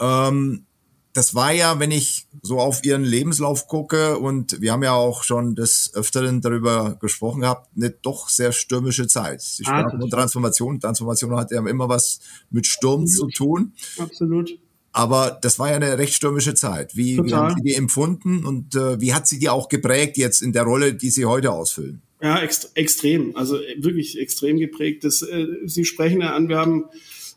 ja. 0.01 0.29
ähm, 0.29 0.67
das 1.17 1.35
war 1.35 1.51
ja, 1.51 1.81
wenn 1.81 1.93
ich 1.93 2.27
so 2.43 2.59
auf 2.59 2.85
ihren 2.85 3.03
Lebenslauf 3.03 3.69
gucke 3.69 4.19
und 4.19 4.61
wir 4.61 4.73
haben 4.73 4.83
ja 4.83 4.93
auch 4.93 5.23
schon 5.23 5.55
des 5.55 5.91
Öfteren 5.95 6.43
darüber 6.43 6.99
gesprochen 7.01 7.41
gehabt, 7.41 7.71
eine 7.75 7.89
doch 7.91 8.29
sehr 8.29 8.53
stürmische 8.53 9.07
Zeit. 9.07 9.41
Sie 9.41 9.65
ah, 9.65 9.81
sprachen 9.81 9.99
von 9.99 10.11
Transformation. 10.11 10.79
Transformation 10.79 11.35
hat 11.35 11.51
ja 11.53 11.67
immer 11.67 11.89
was 11.89 12.21
mit 12.51 12.67
Sturm 12.67 13.05
Absolut. 13.05 13.35
zu 13.35 13.45
tun. 13.45 13.73
Absolut. 13.99 14.59
Aber 14.93 15.39
das 15.41 15.59
war 15.59 15.71
ja 15.71 15.77
eine 15.77 15.97
recht 15.97 16.13
stürmische 16.13 16.55
Zeit. 16.55 16.95
Wie, 16.97 17.17
wie 17.25 17.33
haben 17.33 17.55
Sie 17.57 17.63
die 17.63 17.75
empfunden 17.75 18.45
und 18.45 18.75
äh, 18.75 19.01
wie 19.01 19.15
hat 19.15 19.27
sie 19.27 19.39
die 19.39 19.49
auch 19.49 19.71
geprägt 19.71 20.19
jetzt 20.19 20.43
in 20.43 20.53
der 20.53 20.65
Rolle, 20.65 20.95
die 20.95 21.09
Sie 21.09 21.25
heute 21.25 21.51
ausfüllen? 21.51 22.03
Ja, 22.21 22.41
ext 22.43 22.73
extrem. 22.75 23.35
Also 23.37 23.59
wirklich 23.79 24.19
extrem 24.19 24.59
geprägt. 24.59 25.05
Das, 25.05 25.23
äh, 25.23 25.47
Sie 25.65 25.87
sprechen 25.87 26.21
ja 26.21 26.35
an, 26.35 26.49
wir 26.51 26.59
haben 26.59 26.85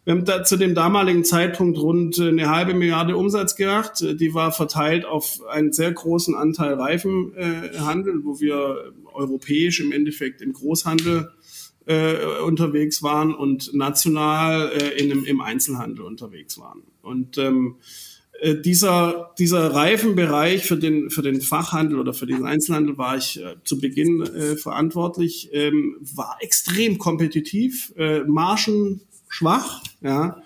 wir 0.06 0.13
haben 0.13 0.25
da 0.25 0.44
zu 0.44 0.58
dem 0.58 0.75
damaligen 0.75 1.24
Zeitpunkt 1.24 1.77
rund 1.77 2.18
äh, 2.18 2.29
eine 2.29 2.50
halbe 2.50 2.74
Milliarde 2.74 3.15
Umsatz 3.15 3.56
gemacht. 3.56 4.01
Äh, 4.01 4.15
die 4.15 4.34
war 4.34 4.51
verteilt 4.51 5.06
auf 5.06 5.39
einen 5.50 5.74
sehr 5.74 5.91
großen 5.91 6.36
Anteil 6.36 6.74
Reifenhandel, 6.74 8.24
wo 8.24 8.39
wir 8.39 8.94
europäisch 9.13 9.79
im 9.79 9.91
Endeffekt 9.91 10.41
im 10.41 10.53
Großhandel 10.53 11.32
äh, 11.86 12.41
unterwegs 12.46 13.03
waren 13.03 13.34
und 13.34 13.74
national 13.74 14.72
äh, 14.72 15.01
in, 15.01 15.25
im 15.25 15.41
Einzelhandel 15.41 16.06
unterwegs 16.06 16.58
waren. 16.58 16.84
Und 17.01 17.38
ähm, 17.38 17.77
äh, 18.41 18.56
dieser, 18.56 19.34
dieser 19.38 19.74
Reifenbereich 19.74 20.65
für 20.65 20.77
den, 20.77 21.10
für 21.10 21.22
den 21.22 21.41
Fachhandel 21.41 22.00
oder 22.00 22.13
für 22.13 22.25
den 22.25 22.46
Einzelhandel 22.46 22.98
war 22.98 23.18
ich 23.18 23.41
äh, 23.41 23.56
zu 23.63 23.79
Beginn 23.79 24.22
äh, 24.22 24.56
verantwortlich, 24.56 25.50
ähm, 25.51 25.98
war 26.15 26.38
extrem 26.39 26.98
kompetitiv, 26.98 27.94
äh, 27.98 28.22
Margen 28.22 29.01
schwach, 29.29 29.81
ja. 30.01 30.41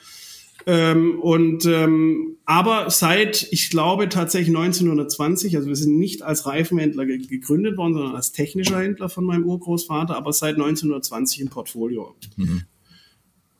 Ähm, 0.65 1.19
und 1.19 1.65
ähm, 1.65 2.37
aber 2.45 2.89
seit, 2.89 3.47
ich 3.51 3.69
glaube 3.69 4.07
tatsächlich 4.07 4.55
1920, 4.55 5.57
also 5.57 5.67
wir 5.67 5.75
sind 5.75 5.97
nicht 5.97 6.21
als 6.21 6.45
Reifenhändler 6.45 7.05
ge 7.05 7.17
gegründet 7.17 7.77
worden, 7.77 7.93
sondern 7.93 8.15
als 8.15 8.31
technischer 8.31 8.79
Händler 8.79 9.09
von 9.09 9.25
meinem 9.25 9.45
Urgroßvater, 9.45 10.15
aber 10.15 10.31
seit 10.31 10.55
1920 10.55 11.41
im 11.41 11.49
Portfolio. 11.49 12.15
Mhm. 12.37 12.63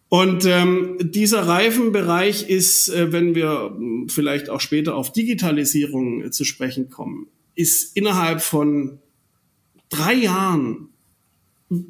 Und 0.07 0.45
ähm, 0.45 0.97
dieser 1.01 1.47
Reifenbereich 1.47 2.47
ist, 2.47 2.87
äh, 2.89 3.11
wenn 3.11 3.35
wir 3.35 3.75
vielleicht 4.09 4.49
auch 4.49 4.61
später 4.61 4.95
auf 4.95 5.11
Digitalisierung 5.11 6.21
äh, 6.21 6.31
zu 6.31 6.45
sprechen 6.45 6.89
kommen, 6.89 7.27
ist 7.55 7.97
innerhalb 7.97 8.41
von 8.41 8.99
drei 9.89 10.13
Jahren 10.13 10.89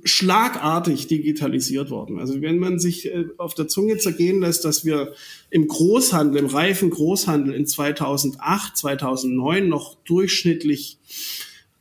schlagartig 0.03 1.07
digitalisiert 1.07 1.89
worden. 1.89 2.19
Also 2.19 2.41
wenn 2.41 2.59
man 2.59 2.79
sich 2.79 3.07
äh, 3.07 3.25
auf 3.37 3.53
der 3.53 3.67
Zunge 3.67 3.97
zergehen 3.97 4.41
lässt, 4.41 4.65
dass 4.65 4.85
wir 4.85 5.13
im 5.49 5.67
Großhandel, 5.67 6.39
im 6.39 6.47
reifen 6.47 6.89
Großhandel 6.89 7.53
in 7.53 7.65
2008, 7.65 8.77
2009 8.77 9.67
noch 9.67 9.95
durchschnittlich 10.03 10.97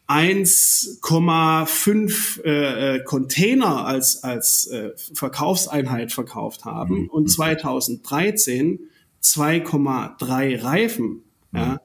1,5 0.09 2.45
äh, 2.45 2.97
äh, 2.97 3.05
Container 3.05 3.87
als, 3.87 4.23
als 4.23 4.67
äh, 4.67 4.91
Verkaufseinheit 5.15 6.13
verkauft 6.13 6.65
haben 6.65 7.03
mhm. 7.03 7.09
und 7.09 7.31
2013 7.31 8.81
2,3 9.23 10.63
Reifen. 10.63 11.23
Mhm. 11.53 11.59
Ja, 11.59 11.81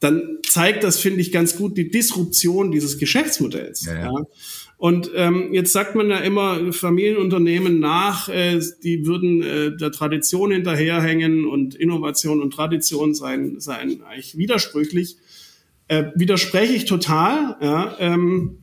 dann 0.00 0.38
zeigt 0.48 0.82
das, 0.82 0.98
finde 0.98 1.20
ich, 1.20 1.30
ganz 1.30 1.56
gut 1.56 1.76
die 1.76 1.90
Disruption 1.90 2.72
dieses 2.72 2.98
Geschäftsmodells. 2.98 3.84
Ja, 3.84 3.94
ja. 3.94 4.10
Und 4.80 5.10
ähm, 5.14 5.52
jetzt 5.52 5.74
sagt 5.74 5.94
man 5.94 6.08
ja 6.08 6.20
immer 6.20 6.72
Familienunternehmen 6.72 7.80
nach, 7.80 8.30
äh, 8.30 8.58
die 8.82 9.04
würden 9.04 9.42
äh, 9.42 9.76
der 9.76 9.92
Tradition 9.92 10.52
hinterherhängen 10.52 11.44
und 11.44 11.74
Innovation 11.74 12.40
und 12.40 12.54
Tradition 12.54 13.14
seien, 13.14 13.60
seien 13.60 14.02
eigentlich 14.02 14.38
widersprüchlich. 14.38 15.18
Äh, 15.88 16.04
widerspreche 16.14 16.72
ich 16.72 16.86
total, 16.86 17.58
ja, 17.60 17.94
ähm, 17.98 18.60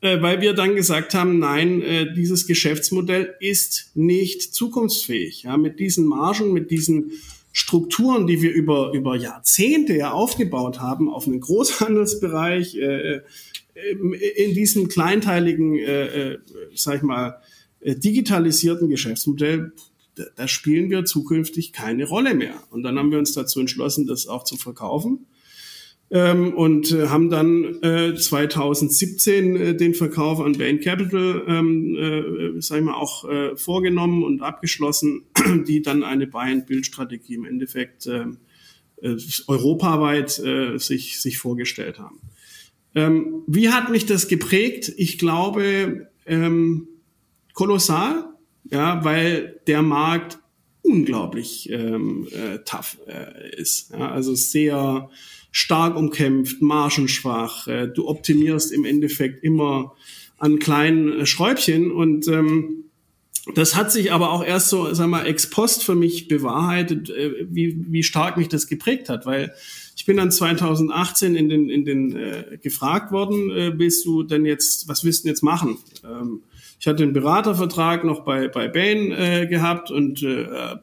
äh, 0.00 0.20
weil 0.20 0.40
wir 0.40 0.54
dann 0.54 0.74
gesagt 0.74 1.14
haben, 1.14 1.38
nein, 1.38 1.82
äh, 1.82 2.12
dieses 2.12 2.48
Geschäftsmodell 2.48 3.36
ist 3.38 3.92
nicht 3.94 4.42
zukunftsfähig. 4.42 5.44
Ja, 5.44 5.56
mit 5.56 5.78
diesen 5.78 6.04
Margen, 6.06 6.52
mit 6.52 6.72
diesen 6.72 7.12
Strukturen, 7.52 8.26
die 8.26 8.42
wir 8.42 8.52
über, 8.52 8.90
über 8.92 9.14
Jahrzehnte 9.14 9.94
ja 9.94 10.10
aufgebaut 10.10 10.80
haben, 10.80 11.08
auf 11.08 11.28
einen 11.28 11.38
Großhandelsbereich, 11.38 12.74
äh, 12.74 13.14
ähm, 13.14 13.20
in 14.36 14.54
diesem 14.54 14.88
kleinteiligen, 14.88 15.76
äh, 15.76 16.32
äh, 16.32 16.38
sag 16.74 16.96
ich 16.96 17.02
mal, 17.02 17.40
äh, 17.80 17.94
digitalisierten 17.96 18.88
Geschäftsmodell, 18.88 19.72
da, 20.16 20.24
da 20.36 20.48
spielen 20.48 20.90
wir 20.90 21.04
zukünftig 21.04 21.72
keine 21.72 22.04
Rolle 22.04 22.34
mehr. 22.34 22.54
Und 22.70 22.82
dann 22.82 22.98
haben 22.98 23.10
wir 23.10 23.18
uns 23.18 23.32
dazu 23.32 23.60
entschlossen, 23.60 24.06
das 24.06 24.26
auch 24.26 24.44
zu 24.44 24.56
verkaufen. 24.56 25.26
Ähm, 26.10 26.54
und 26.54 26.90
äh, 26.92 27.08
haben 27.08 27.28
dann 27.28 27.82
äh, 27.82 28.14
2017 28.14 29.56
äh, 29.56 29.76
den 29.76 29.92
Verkauf 29.92 30.40
an 30.40 30.56
Bain 30.56 30.80
Capital, 30.80 31.44
ähm, 31.46 31.96
äh, 32.56 32.62
sag 32.62 32.78
ich 32.78 32.84
mal, 32.84 32.94
auch 32.94 33.28
äh, 33.28 33.54
vorgenommen 33.56 34.24
und 34.24 34.40
abgeschlossen, 34.40 35.24
die 35.66 35.82
dann 35.82 36.04
eine 36.04 36.26
Buy-and-Build-Strategie 36.26 37.34
im 37.34 37.44
Endeffekt 37.44 38.06
äh, 38.06 38.24
äh, 39.02 39.16
europaweit 39.46 40.30
sich, 40.76 41.20
sich 41.20 41.38
vorgestellt 41.38 41.98
haben. 41.98 42.20
Ähm, 42.94 43.42
wie 43.46 43.70
hat 43.70 43.90
mich 43.90 44.06
das 44.06 44.28
geprägt? 44.28 44.92
Ich 44.96 45.18
glaube, 45.18 46.08
ähm, 46.26 46.88
kolossal, 47.52 48.24
ja, 48.70 49.04
weil 49.04 49.60
der 49.66 49.82
Markt 49.82 50.38
unglaublich 50.82 51.70
ähm, 51.70 52.28
äh, 52.32 52.58
tough 52.64 52.98
äh, 53.06 53.56
ist. 53.56 53.90
Ja, 53.92 54.10
also 54.10 54.34
sehr 54.34 55.10
stark 55.50 55.96
umkämpft, 55.96 56.62
margenschwach. 56.62 57.66
Äh, 57.66 57.88
du 57.88 58.08
optimierst 58.08 58.72
im 58.72 58.84
Endeffekt 58.84 59.44
immer 59.44 59.94
an 60.38 60.58
kleinen 60.58 61.20
äh, 61.20 61.26
Schräubchen 61.26 61.90
und 61.90 62.28
ähm, 62.28 62.84
das 63.54 63.74
hat 63.74 63.90
sich 63.90 64.12
aber 64.12 64.30
auch 64.30 64.44
erst 64.44 64.68
so, 64.68 64.92
sag 64.92 65.08
mal, 65.08 65.26
ex 65.26 65.48
post 65.48 65.82
für 65.82 65.94
mich 65.94 66.28
bewahrheitet, 66.28 67.10
äh, 67.10 67.46
wie, 67.48 67.84
wie 67.88 68.02
stark 68.02 68.36
mich 68.36 68.48
das 68.48 68.66
geprägt 68.66 69.08
hat, 69.08 69.26
weil 69.26 69.52
bin 70.08 70.16
dann 70.16 70.32
2018 70.32 71.36
in 71.36 71.50
den, 71.50 71.68
in 71.68 71.84
den 71.84 72.16
äh, 72.16 72.58
gefragt 72.62 73.12
worden, 73.12 73.50
äh, 73.50 73.78
willst 73.78 74.06
du 74.06 74.22
denn 74.22 74.46
jetzt, 74.46 74.88
was 74.88 75.04
willst 75.04 75.20
du 75.20 75.24
denn 75.24 75.34
jetzt 75.34 75.42
machen? 75.42 75.76
Ähm, 76.02 76.42
ich 76.80 76.88
hatte 76.88 77.02
einen 77.02 77.12
Beratervertrag 77.12 78.04
noch 78.04 78.24
bei, 78.24 78.48
bei 78.48 78.68
Bain 78.68 79.12
äh, 79.12 79.46
gehabt 79.46 79.90
und 79.90 80.22
äh, 80.22 80.76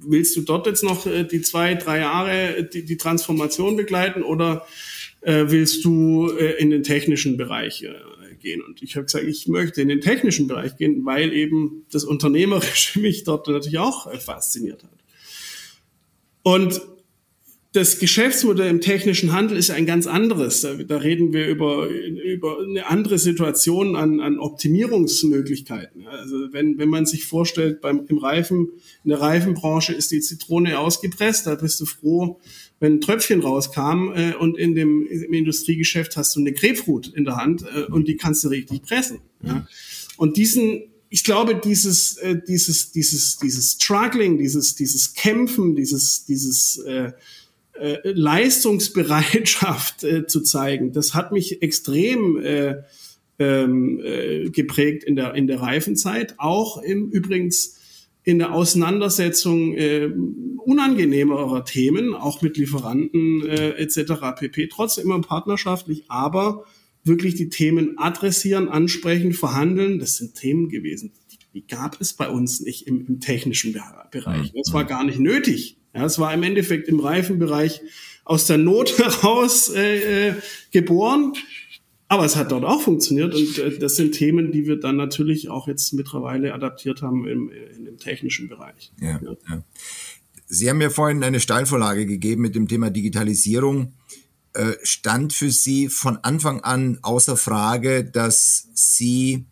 willst 0.00 0.34
du 0.34 0.40
dort 0.40 0.66
jetzt 0.66 0.82
noch 0.82 1.04
äh, 1.04 1.24
die 1.24 1.42
zwei, 1.42 1.74
drei 1.74 1.98
Jahre 1.98 2.64
die, 2.64 2.86
die 2.86 2.96
Transformation 2.96 3.76
begleiten 3.76 4.22
oder 4.22 4.66
äh, 5.20 5.44
willst 5.48 5.84
du 5.84 6.30
äh, 6.30 6.52
in 6.58 6.70
den 6.70 6.84
technischen 6.84 7.36
Bereich 7.36 7.82
äh, 7.82 7.92
gehen? 8.40 8.62
Und 8.62 8.82
ich 8.82 8.96
habe 8.96 9.04
gesagt, 9.04 9.26
ich 9.26 9.46
möchte 9.46 9.82
in 9.82 9.88
den 9.88 10.00
technischen 10.00 10.46
Bereich 10.46 10.78
gehen, 10.78 11.04
weil 11.04 11.34
eben 11.34 11.84
das 11.90 12.04
Unternehmerische 12.04 12.98
mich 13.00 13.24
dort 13.24 13.46
natürlich 13.46 13.78
auch 13.78 14.10
äh, 14.10 14.18
fasziniert 14.18 14.84
hat. 14.84 14.90
Und 16.42 16.80
das 17.76 17.98
Geschäftsmodell 17.98 18.70
im 18.70 18.80
technischen 18.80 19.32
Handel 19.32 19.58
ist 19.58 19.70
ein 19.70 19.84
ganz 19.84 20.06
anderes. 20.06 20.62
Da, 20.62 20.74
da 20.74 20.96
reden 20.96 21.34
wir 21.34 21.46
über, 21.46 21.88
über 21.88 22.58
eine 22.60 22.86
andere 22.86 23.18
Situation 23.18 23.96
an, 23.96 24.20
an 24.20 24.38
Optimierungsmöglichkeiten. 24.38 26.06
Also 26.06 26.52
wenn, 26.52 26.78
wenn 26.78 26.88
man 26.88 27.04
sich 27.04 27.26
vorstellt, 27.26 27.82
beim, 27.82 28.06
im 28.08 28.16
Reifen, 28.16 28.70
in 29.04 29.10
der 29.10 29.20
Reifenbranche 29.20 29.92
ist 29.92 30.10
die 30.10 30.20
Zitrone 30.20 30.78
ausgepresst, 30.78 31.46
da 31.46 31.54
bist 31.54 31.78
du 31.80 31.84
froh, 31.84 32.40
wenn 32.80 32.94
ein 32.94 33.00
Tröpfchen 33.02 33.40
rauskam 33.40 34.10
äh, 34.14 34.34
und 34.34 34.56
in 34.56 34.74
dem 34.74 35.06
im 35.06 35.32
Industriegeschäft 35.34 36.16
hast 36.16 36.34
du 36.34 36.40
eine 36.40 36.52
Grapefruit 36.52 37.12
in 37.14 37.26
der 37.26 37.36
Hand 37.36 37.62
äh, 37.62 37.92
und 37.92 38.08
die 38.08 38.16
kannst 38.16 38.42
du 38.42 38.48
richtig 38.48 38.82
pressen. 38.82 39.18
Ja? 39.42 39.66
Und 40.16 40.38
diesen 40.38 40.84
ich 41.08 41.22
glaube, 41.22 41.54
dieses, 41.54 42.16
äh, 42.16 42.36
dieses, 42.46 42.90
dieses, 42.90 43.36
dieses 43.36 43.72
Struggling, 43.72 44.38
dieses, 44.38 44.74
dieses 44.74 45.14
Kämpfen, 45.14 45.76
dieses, 45.76 46.24
dieses 46.24 46.78
äh, 46.78 47.12
äh, 47.80 47.98
Leistungsbereitschaft 48.04 50.04
äh, 50.04 50.26
zu 50.26 50.42
zeigen, 50.42 50.92
das 50.92 51.14
hat 51.14 51.32
mich 51.32 51.62
extrem 51.62 52.38
äh, 52.42 52.82
ähm, 53.38 54.00
äh, 54.02 54.50
geprägt 54.50 55.04
in 55.04 55.16
der, 55.16 55.34
in 55.34 55.46
der 55.46 55.60
Reifenzeit. 55.60 56.34
Auch 56.38 56.82
im 56.82 57.10
übrigens 57.10 57.78
in 58.22 58.38
der 58.38 58.52
Auseinandersetzung 58.52 59.74
äh, 59.74 60.10
unangenehmerer 60.58 61.64
Themen, 61.64 62.14
auch 62.14 62.42
mit 62.42 62.56
Lieferanten 62.56 63.46
äh, 63.46 63.70
etc. 63.76 64.36
pp. 64.36 64.66
Trotzdem 64.66 65.04
immer 65.04 65.20
partnerschaftlich, 65.20 66.04
aber 66.08 66.64
wirklich 67.04 67.36
die 67.36 67.50
Themen 67.50 67.98
adressieren, 67.98 68.68
ansprechen, 68.68 69.32
verhandeln. 69.32 70.00
Das 70.00 70.16
sind 70.16 70.34
Themen 70.34 70.68
gewesen, 70.68 71.12
die, 71.54 71.66
gab 71.66 72.00
es 72.00 72.14
bei 72.14 72.28
uns 72.28 72.60
nicht 72.60 72.88
im, 72.88 73.06
im 73.06 73.20
technischen 73.20 73.80
Bereich. 74.10 74.52
Das 74.54 74.74
war 74.74 74.84
gar 74.84 75.04
nicht 75.04 75.20
nötig. 75.20 75.78
Ja, 75.96 76.04
es 76.04 76.18
war 76.18 76.32
im 76.34 76.42
Endeffekt 76.42 76.88
im 76.88 77.00
Reifenbereich 77.00 77.80
aus 78.24 78.46
der 78.46 78.58
Not 78.58 78.98
heraus 78.98 79.68
äh, 79.68 80.28
äh, 80.28 80.34
geboren. 80.72 81.32
Aber 82.08 82.24
es 82.24 82.36
hat 82.36 82.52
dort 82.52 82.64
auch 82.64 82.82
funktioniert 82.82 83.34
und 83.34 83.58
äh, 83.58 83.78
das 83.78 83.96
sind 83.96 84.12
Themen, 84.12 84.52
die 84.52 84.66
wir 84.66 84.78
dann 84.78 84.96
natürlich 84.96 85.48
auch 85.48 85.66
jetzt 85.66 85.92
mittlerweile 85.92 86.54
adaptiert 86.54 87.02
haben 87.02 87.26
im, 87.26 87.50
in 87.50 87.84
dem 87.84 87.98
technischen 87.98 88.48
Bereich. 88.48 88.92
Ja, 89.00 89.20
ja. 89.22 89.36
ja. 89.48 89.62
Sie 90.46 90.70
haben 90.70 90.78
mir 90.78 90.90
vorhin 90.90 91.24
eine 91.24 91.40
Steilvorlage 91.40 92.06
gegeben 92.06 92.42
mit 92.42 92.54
dem 92.54 92.68
Thema 92.68 92.90
Digitalisierung. 92.90 93.94
Äh, 94.52 94.74
stand 94.84 95.32
für 95.32 95.50
Sie 95.50 95.88
von 95.88 96.18
Anfang 96.18 96.60
an 96.60 96.98
außer 97.02 97.36
Frage, 97.36 98.04
dass 98.04 98.68
Sie 98.74 99.46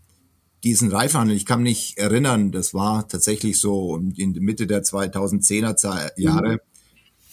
diesen 0.64 0.90
Reifhandel, 0.90 1.36
ich 1.36 1.44
kann 1.44 1.62
mich 1.62 1.98
erinnern, 1.98 2.50
das 2.50 2.72
war 2.72 3.06
tatsächlich 3.06 3.58
so 3.58 3.96
in 4.16 4.32
der 4.32 4.42
Mitte 4.42 4.66
der 4.66 4.82
2010er 4.82 6.10
Jahre, 6.16 6.54
mhm. 6.54 6.58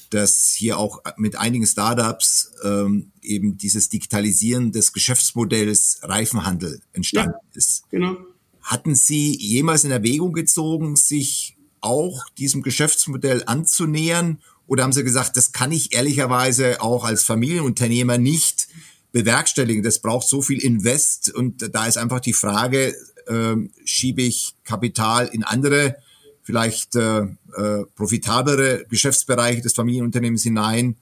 dass 0.09 0.53
hier 0.55 0.77
auch 0.77 1.01
mit 1.15 1.37
einigen 1.37 1.65
Startups 1.65 2.51
ähm, 2.63 3.11
eben 3.21 3.57
dieses 3.57 3.87
Digitalisieren 3.87 4.73
des 4.73 4.91
Geschäftsmodells 4.91 6.01
Reifenhandel 6.03 6.81
entstanden 6.91 7.33
ja, 7.33 7.57
ist. 7.57 7.89
Genau. 7.89 8.17
Hatten 8.61 8.95
Sie 8.95 9.35
jemals 9.37 9.85
in 9.85 9.91
Erwägung 9.91 10.33
gezogen, 10.33 10.95
sich 10.97 11.57
auch 11.79 12.29
diesem 12.37 12.61
Geschäftsmodell 12.61 13.43
anzunähern? 13.45 14.39
Oder 14.67 14.83
haben 14.83 14.93
Sie 14.93 15.03
gesagt, 15.03 15.35
das 15.37 15.51
kann 15.51 15.71
ich 15.71 15.93
ehrlicherweise 15.93 16.81
auch 16.81 17.05
als 17.05 17.23
Familienunternehmer 17.23 18.17
nicht 18.17 18.67
bewerkstelligen? 19.11 19.83
Das 19.83 19.99
braucht 19.99 20.27
so 20.27 20.41
viel 20.41 20.59
Invest 20.59 21.33
und 21.33 21.73
da 21.73 21.87
ist 21.87 21.97
einfach 21.97 22.19
die 22.19 22.33
Frage, 22.33 22.93
äh, 23.31 23.69
schiebe 23.85 24.21
ich 24.21 24.55
Kapital 24.63 25.29
in 25.31 25.43
andere, 25.43 25.95
vielleicht 26.43 26.95
äh, 26.95 27.21
äh, 27.21 27.85
profitablere 27.95 28.85
Geschäftsbereiche 28.89 29.61
des 29.61 29.73
Familienunternehmens 29.73 30.43
hinein. 30.43 30.97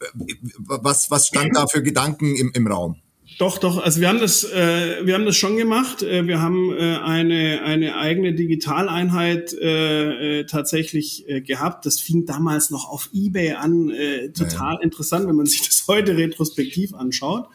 Äh, 0.00 0.34
was, 0.58 1.10
was 1.10 1.28
stand 1.28 1.56
da 1.56 1.66
für 1.66 1.82
Gedanken 1.82 2.36
im, 2.36 2.52
im 2.54 2.66
Raum? 2.66 2.96
Doch, 3.38 3.58
doch. 3.58 3.82
Also 3.82 4.00
wir 4.00 4.08
haben 4.08 4.20
das, 4.20 4.44
äh, 4.44 5.04
wir 5.04 5.14
haben 5.14 5.26
das 5.26 5.36
schon 5.36 5.56
gemacht. 5.56 6.02
Äh, 6.02 6.26
wir 6.26 6.40
haben 6.40 6.72
äh, 6.72 6.96
eine 6.96 7.62
eine 7.62 7.96
eigene 7.96 8.34
Digitaleinheit 8.34 9.52
äh, 9.52 10.40
äh, 10.40 10.46
tatsächlich 10.46 11.28
äh, 11.28 11.42
gehabt. 11.42 11.84
Das 11.84 12.00
fing 12.00 12.24
damals 12.24 12.70
noch 12.70 12.88
auf 12.88 13.10
eBay 13.12 13.52
an. 13.52 13.90
Äh, 13.90 14.30
total 14.30 14.76
ja. 14.76 14.80
interessant, 14.80 15.28
wenn 15.28 15.36
man 15.36 15.46
sich 15.46 15.66
das 15.66 15.84
heute 15.86 16.16
retrospektiv 16.16 16.94
anschaut 16.94 17.48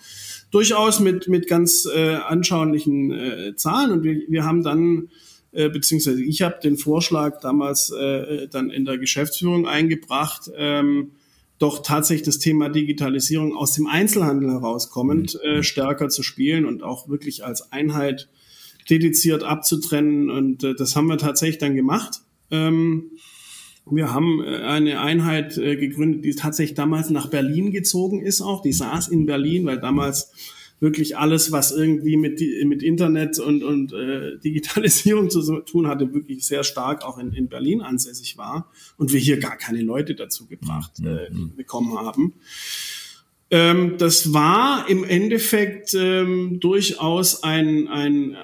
durchaus 0.52 1.00
mit, 1.00 1.28
mit 1.28 1.48
ganz 1.48 1.86
äh, 1.86 2.16
anschaulichen 2.16 3.12
äh, 3.12 3.56
Zahlen. 3.56 3.92
Und 3.92 4.04
wir, 4.04 4.22
wir 4.28 4.46
haben 4.46 4.64
dann, 4.64 5.10
äh, 5.52 5.70
beziehungsweise 5.70 6.24
ich 6.24 6.42
habe 6.42 6.60
den 6.62 6.78
Vorschlag 6.78 7.40
damals 7.42 7.90
äh, 7.92 8.48
dann 8.50 8.70
in 8.70 8.86
der 8.86 8.98
Geschäftsführung 8.98 9.68
eingebracht, 9.68 10.52
ähm, 10.56 11.12
doch 11.58 11.84
tatsächlich 11.84 12.26
das 12.26 12.40
Thema 12.40 12.70
Digitalisierung 12.70 13.56
aus 13.56 13.74
dem 13.74 13.88
Einzelhandel 13.88 14.50
herauskommend 14.50 15.36
mhm. 15.36 15.50
äh, 15.50 15.64
stärker 15.64 16.10
zu 16.10 16.24
spielen 16.24 16.66
und 16.66 16.84
auch 16.84 17.08
wirklich 17.08 17.46
als 17.46 17.72
Einheit 17.72 18.30
dediziert 18.90 19.44
abzutrennen. 19.44 20.30
Und 20.30 20.64
äh, 20.64 20.76
das 20.76 20.96
haben 20.96 21.08
wir 21.08 21.18
tatsächlich 21.18 21.60
dann 21.60 21.76
gemacht. 21.76 22.22
Ähm, 22.50 23.12
wir 23.90 24.14
haben 24.14 24.44
äh, 24.44 24.58
eine 24.58 25.00
Einheit 25.00 25.58
äh, 25.58 25.76
gegründet, 25.76 26.26
die 26.26 26.36
tatsächlich 26.36 26.76
damals 26.76 27.10
nach 27.10 27.28
Berlin 27.28 27.72
gezogen 27.72 28.22
ist 28.22 28.42
auch. 28.42 28.62
Die 28.62 28.74
saß 28.74 29.08
in 29.08 29.26
Berlin, 29.26 29.66
weil 29.66 29.80
damals 29.80 30.32
wirklich 30.80 31.16
alles, 31.16 31.52
was 31.52 31.72
irgendwie 31.72 32.18
mit, 32.18 32.42
mit 32.66 32.84
Internet 32.84 33.40
und, 33.40 33.64
und 33.64 33.94
äh, 33.94 34.38
Digitalisierung 34.44 35.30
zu 35.30 35.62
tun 35.62 35.88
hatte, 35.88 36.14
wirklich 36.14 36.46
sehr 36.46 36.64
stark 36.64 37.04
auch 37.04 37.18
in, 37.18 37.34
in 37.34 37.48
Berlin 37.48 37.82
ansässig 37.82 38.38
war 38.38 38.72
und 38.98 39.14
wir 39.14 39.20
hier 39.20 39.40
gar 39.40 39.58
keine 39.58 39.82
Leute 39.82 40.16
dazu 40.16 40.48
gebracht 40.48 40.94
äh, 41.00 41.32
bekommen 41.56 41.98
haben. 41.98 42.34
Ähm, 43.52 43.98
das 43.98 44.34
war 44.34 44.90
im 44.90 45.04
Endeffekt 45.04 45.94
ähm, 45.94 46.60
durchaus 46.60 47.44
ein, 47.44 47.88
ein, 47.90 48.38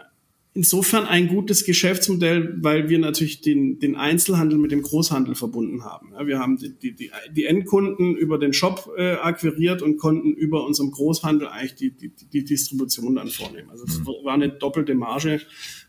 insofern 0.58 1.06
ein 1.06 1.28
gutes 1.28 1.65
Geschäftsmodell, 1.65 2.58
weil 2.62 2.89
wir 2.89 2.98
natürlich 2.98 3.41
den, 3.41 3.78
den 3.78 3.96
Einzelhandel 3.96 4.58
mit 4.58 4.72
dem 4.72 4.82
Großhandel 4.82 5.36
verbunden 5.36 5.84
haben. 5.84 6.13
Ja, 6.13 6.26
wir 6.26 6.39
haben 6.39 6.58
die, 6.58 6.96
die, 6.96 7.12
die 7.32 7.46
Endkunden 7.46 8.15
über 8.15 8.39
den 8.39 8.54
Shop 8.54 8.91
äh, 8.98 9.13
akquiriert 9.13 9.84
und 9.84 9.98
konnten 9.98 10.34
über 10.34 10.65
unserem 10.65 10.89
Großhandel 10.89 11.48
eigentlich 11.48 11.76
die, 11.76 11.91
die, 11.91 12.10
die 12.10 12.43
Distribution 12.43 13.15
dann 13.15 13.28
vornehmen. 13.28 13.70
Also 13.70 13.86
es 13.86 14.00
mhm. 14.00 14.08
war 14.24 14.34
eine 14.34 14.50
doppelte 14.50 14.96
Marge 14.96 15.41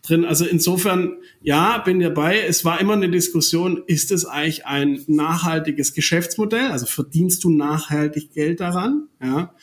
drin. 0.02 0.26
Also 0.26 0.44
insofern, 0.44 1.16
ja, 1.40 1.78
bin 1.78 2.00
dabei. 2.00 2.38
Es 2.46 2.62
war 2.66 2.78
immer 2.78 2.92
eine 2.92 3.08
Diskussion, 3.08 3.82
ist 3.86 4.12
es 4.12 4.26
eigentlich 4.26 4.66
ein 4.66 5.02
nachhaltiges 5.06 5.94
Geschäftsmodell? 5.94 6.66
Also 6.72 6.84
verdienst 6.84 7.42
du 7.42 7.48
nachhaltig 7.48 8.32
Geld 8.34 8.60
daran? 8.60 9.08
Ja. 9.22 9.54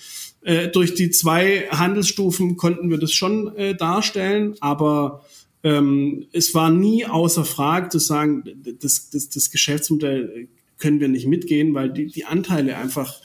Äh, 0.46 0.70
durch 0.70 0.94
die 0.94 1.10
zwei 1.10 1.68
Handelsstufen 1.72 2.56
konnten 2.56 2.92
wir 2.92 3.00
das 3.00 3.12
schon 3.12 3.56
äh, 3.56 3.76
darstellen, 3.76 4.54
aber 4.60 5.26
ähm, 5.64 6.28
es 6.34 6.54
war 6.54 6.70
nie 6.70 7.08
außer 7.08 7.44
Frage 7.44 7.90
zu 7.90 7.98
sagen, 7.98 8.44
das, 8.80 9.10
das, 9.10 9.30
das 9.30 9.50
Geschäftsmodell 9.50 10.48
können 10.78 11.00
wir 11.00 11.08
nicht 11.08 11.26
mitgehen, 11.26 11.74
weil 11.74 11.92
die, 11.92 12.06
die 12.06 12.26
Anteile 12.26 12.78
einfach 12.78 13.20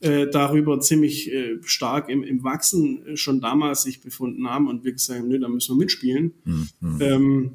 äh, 0.00 0.26
darüber 0.26 0.78
ziemlich 0.80 1.32
äh, 1.32 1.56
stark 1.62 2.10
im, 2.10 2.22
im 2.22 2.44
Wachsen 2.44 3.06
äh, 3.06 3.16
schon 3.16 3.40
damals 3.40 3.84
sich 3.84 4.02
befunden 4.02 4.46
haben 4.46 4.68
und 4.68 4.84
wir 4.84 4.92
gesagt 4.92 5.20
haben, 5.20 5.28
nö, 5.28 5.38
da 5.38 5.48
müssen 5.48 5.74
wir 5.74 5.78
mitspielen. 5.78 6.34
Mhm. 6.44 7.00
Ähm, 7.00 7.50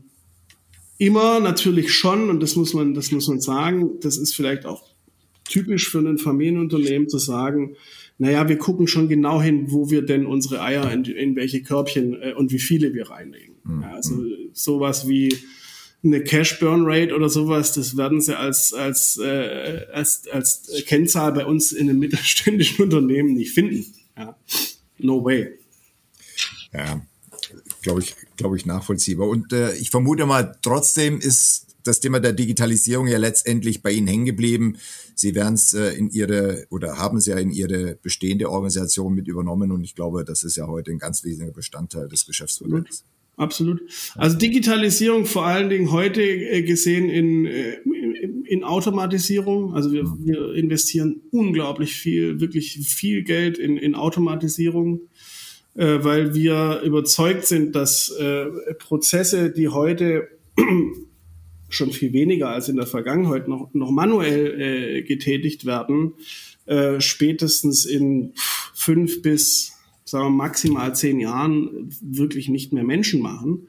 immer 0.98 1.40
natürlich 1.40 1.94
schon, 1.94 2.32
und 2.32 2.40
das 2.40 2.56
muss 2.56 2.74
man, 2.74 2.96
das 2.96 3.12
muss 3.12 3.28
man 3.28 3.40
sagen, 3.40 4.00
das 4.00 4.18
ist 4.18 4.36
vielleicht 4.36 4.66
auch 4.66 4.82
typisch 5.48 5.90
für 5.92 6.00
ein 6.00 6.18
Familienunternehmen 6.18 7.08
zu 7.08 7.20
sagen, 7.20 7.76
naja, 8.22 8.48
wir 8.48 8.60
gucken 8.60 8.86
schon 8.88 9.10
genau 9.10 9.42
hin, 9.42 9.72
wo 9.72 9.90
wir 9.90 10.04
denn 10.04 10.28
unsere 10.28 10.62
Eier 10.62 10.92
in, 10.92 11.06
in 11.06 11.36
welche 11.36 11.64
Körbchen 11.64 12.22
äh, 12.22 12.34
und 12.34 12.52
wie 12.52 12.60
viele 12.60 12.94
wir 12.94 13.10
reinlegen. 13.10 13.56
Mhm. 13.64 13.82
Ja, 13.82 13.94
also 13.96 14.24
sowas 14.54 15.08
wie 15.08 15.36
eine 16.04 16.24
Cash 16.24 16.60
Burn 16.60 16.84
Rate 16.86 17.16
oder 17.16 17.30
sowas, 17.30 17.74
das 17.74 17.98
werden 17.98 18.22
sie 18.22 18.38
als 18.38 18.76
als 18.76 19.18
äh, 19.18 19.88
als 19.92 20.28
als 20.32 20.72
Kennzahl 20.86 21.32
bei 21.32 21.48
uns 21.48 21.72
in 21.72 21.90
einem 21.90 21.98
mittelständischen 22.06 22.84
Unternehmen 22.84 23.34
nicht 23.34 23.54
finden. 23.54 23.92
Ja. 24.16 24.38
No 25.00 25.26
way. 25.26 25.58
Ja, 26.74 27.02
glaube 27.82 28.02
ich, 28.02 28.16
glaube 28.38 28.56
ich 28.56 28.68
nachvollziehbar. 28.68 29.30
Und 29.30 29.52
äh, 29.52 29.74
ich 29.78 29.90
vermute 29.90 30.28
mal, 30.28 30.56
trotzdem 30.62 31.20
ist 31.20 31.71
das 31.84 32.00
Thema 32.00 32.20
der 32.20 32.34
Digitalisierung 32.34 33.08
ja 33.08 33.18
letztendlich 33.18 33.82
bei 33.82 33.92
Ihnen 33.92 34.08
hängen 34.08 34.26
geblieben. 34.26 34.78
Sie 35.16 35.36
werden 35.36 35.56
es 35.56 35.74
äh, 35.74 35.92
in 35.92 36.10
Ihre 36.10 36.66
oder 36.70 36.98
haben 36.98 37.18
es 37.18 37.26
ja 37.26 37.38
in 37.38 37.52
Ihre 37.52 37.96
bestehende 38.02 38.50
Organisation 38.50 39.14
mit 39.14 39.28
übernommen 39.28 39.72
und 39.72 39.84
ich 39.84 39.96
glaube, 39.96 40.26
das 40.26 40.44
ist 40.44 40.58
ja 40.58 40.68
heute 40.68 40.92
ein 40.92 41.00
ganz 41.00 41.24
wesentlicher 41.24 41.56
Bestandteil 41.56 42.08
des 42.08 42.26
Geschäftsmodells. 42.26 43.06
Absolut. 43.38 43.82
Also 44.16 44.38
Digitalisierung 44.38 45.26
vor 45.26 45.46
allen 45.46 45.70
Dingen 45.70 45.92
heute 45.92 46.22
äh, 46.22 46.62
gesehen 46.64 47.10
in, 47.10 47.46
äh, 47.46 47.78
in 48.46 48.64
Automatisierung. 48.64 49.74
Also 49.74 49.92
wir, 49.92 50.04
mhm. 50.04 50.26
wir 50.26 50.54
investieren 50.54 51.22
unglaublich 51.32 51.94
viel, 51.96 52.40
wirklich 52.40 52.74
viel 52.88 53.24
Geld 53.24 53.58
in, 53.58 53.78
in 53.78 53.96
Automatisierung, 53.96 55.02
weil 55.74 56.36
wir 56.36 56.82
überzeugt 56.84 57.46
sind, 57.46 57.76
dass 57.76 58.14
Prozesse, 58.78 59.52
die 59.52 59.70
heute 59.70 60.28
schon 61.72 61.92
viel 61.92 62.14
weniger 62.14 62.50
als 62.50 62.70
in 62.70 62.76
der 62.76 62.88
Vergangenheit 62.88 63.48
noch, 63.48 63.74
noch 63.74 63.92
manuell 63.92 64.62
äh, 64.62 65.02
getätigt 65.02 65.66
werden, 65.66 66.14
äh, 66.66 67.02
spätestens 67.02 67.86
in 67.86 68.34
fünf 68.74 69.22
bis 69.22 69.74
sagen 70.06 70.26
wir, 70.26 70.30
maximal 70.30 70.96
zehn 70.96 71.20
Jahren 71.20 71.90
wirklich 72.02 72.50
nicht 72.50 72.74
mehr 72.74 72.84
Menschen 72.84 73.22
machen. 73.22 73.68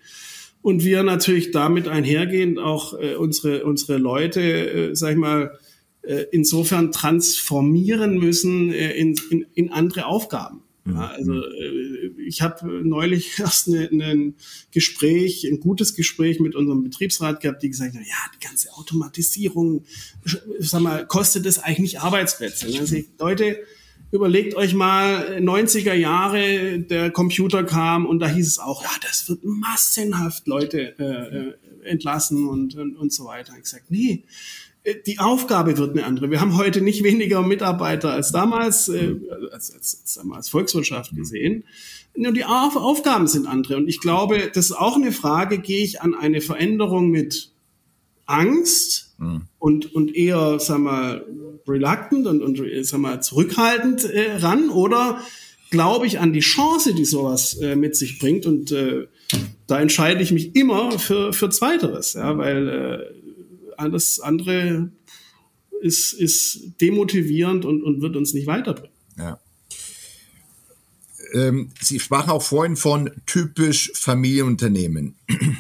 Und 0.60 0.84
wir 0.84 1.02
natürlich 1.02 1.50
damit 1.50 1.88
einhergehend 1.88 2.58
auch 2.58 2.98
äh, 2.98 3.14
unsere, 3.14 3.64
unsere 3.64 3.98
Leute, 3.98 4.90
äh, 4.90 4.94
sag 4.94 5.12
ich 5.12 5.16
mal, 5.16 5.58
äh, 6.02 6.24
insofern 6.30 6.92
transformieren 6.92 8.18
müssen 8.18 8.72
äh, 8.72 8.92
in, 8.92 9.16
in, 9.30 9.46
in 9.54 9.72
andere 9.72 10.06
Aufgaben. 10.06 10.62
Ja, 10.84 10.92
mhm. 10.92 10.98
also 10.98 11.32
äh, 11.32 12.11
ich 12.32 12.40
habe 12.42 12.66
neulich 12.82 13.34
erst 13.38 13.68
ein 13.68 13.88
ne, 13.96 14.34
Gespräch, 14.70 15.44
ein 15.44 15.60
gutes 15.60 15.94
Gespräch 15.94 16.40
mit 16.40 16.54
unserem 16.54 16.82
Betriebsrat 16.82 17.40
gehabt, 17.40 17.62
die 17.62 17.68
gesagt 17.68 17.94
haben, 17.94 18.04
ja, 18.04 18.30
die 18.34 18.44
ganze 18.44 18.72
Automatisierung, 18.72 19.84
sag 20.58 20.80
mal, 20.80 21.06
kostet 21.06 21.46
das 21.46 21.58
eigentlich 21.58 21.78
nicht 21.80 22.00
Arbeitsplätze? 22.00 22.66
Ich, 22.68 23.08
Leute, 23.18 23.58
überlegt 24.10 24.54
euch 24.54 24.74
mal, 24.74 25.38
90er 25.40 25.94
Jahre, 25.94 26.78
der 26.78 27.10
Computer 27.10 27.64
kam 27.64 28.06
und 28.06 28.18
da 28.20 28.28
hieß 28.28 28.46
es 28.46 28.58
auch, 28.58 28.82
ja, 28.82 28.90
das 29.02 29.28
wird 29.28 29.44
massenhaft 29.44 30.46
Leute 30.46 30.98
äh, 30.98 31.36
äh 31.36 31.54
entlassen 31.84 32.48
und, 32.48 32.76
und, 32.76 32.94
und 32.94 33.12
so 33.12 33.24
weiter. 33.24 33.54
Ich 33.56 33.64
gesagt, 33.64 33.90
nee, 33.90 34.22
äh, 34.22 34.71
die 35.06 35.18
Aufgabe 35.18 35.78
wird 35.78 35.90
eine 35.90 36.04
andere. 36.04 36.30
Wir 36.30 36.40
haben 36.40 36.56
heute 36.56 36.80
nicht 36.80 37.04
weniger 37.04 37.42
Mitarbeiter 37.42 38.10
als 38.10 38.32
damals, 38.32 38.88
äh, 38.88 39.14
als, 39.52 39.72
als, 39.72 40.02
als, 40.02 40.20
als 40.30 40.48
Volkswirtschaft 40.48 41.14
gesehen. 41.14 41.64
Nur 42.16 42.32
die 42.32 42.44
Auf 42.44 42.76
Aufgaben 42.76 43.26
sind 43.26 43.46
andere. 43.46 43.76
Und 43.76 43.88
ich 43.88 44.00
glaube, 44.00 44.50
das 44.52 44.66
ist 44.66 44.72
auch 44.72 44.96
eine 44.96 45.12
Frage, 45.12 45.58
gehe 45.58 45.84
ich 45.84 46.02
an 46.02 46.14
eine 46.14 46.40
Veränderung 46.40 47.10
mit 47.10 47.52
Angst 48.26 49.14
mhm. 49.18 49.42
und, 49.58 49.94
und 49.94 50.14
eher, 50.14 50.58
sag 50.58 50.78
mal, 50.78 51.24
reluctant 51.66 52.26
und, 52.26 52.42
und 52.42 52.60
sag 52.84 53.00
mal, 53.00 53.22
zurückhaltend 53.22 54.04
äh, 54.04 54.36
ran 54.36 54.68
oder 54.68 55.20
glaube 55.70 56.06
ich 56.06 56.18
an 56.18 56.32
die 56.32 56.40
Chance, 56.40 56.94
die 56.94 57.04
sowas 57.04 57.54
äh, 57.60 57.76
mit 57.76 57.96
sich 57.96 58.18
bringt 58.18 58.46
und 58.46 58.72
äh, 58.72 59.06
da 59.66 59.80
entscheide 59.80 60.22
ich 60.22 60.32
mich 60.32 60.54
immer 60.54 60.98
für, 60.98 61.32
für 61.32 61.48
Zweiteres, 61.48 62.12
ja, 62.12 62.36
weil 62.36 62.68
äh, 62.68 63.21
alles 63.82 64.20
andere 64.20 64.92
ist, 65.82 66.12
ist 66.12 66.80
demotivierend 66.80 67.64
und, 67.64 67.82
und 67.82 68.00
wird 68.00 68.16
uns 68.16 68.32
nicht 68.32 68.46
weiterbringen. 68.46 68.94
Ja. 69.18 69.40
Ähm, 71.34 71.70
Sie 71.80 71.98
sprachen 71.98 72.30
auch 72.30 72.42
vorhin 72.42 72.76
von 72.76 73.10
typisch 73.26 73.90
Familienunternehmen. 73.94 75.16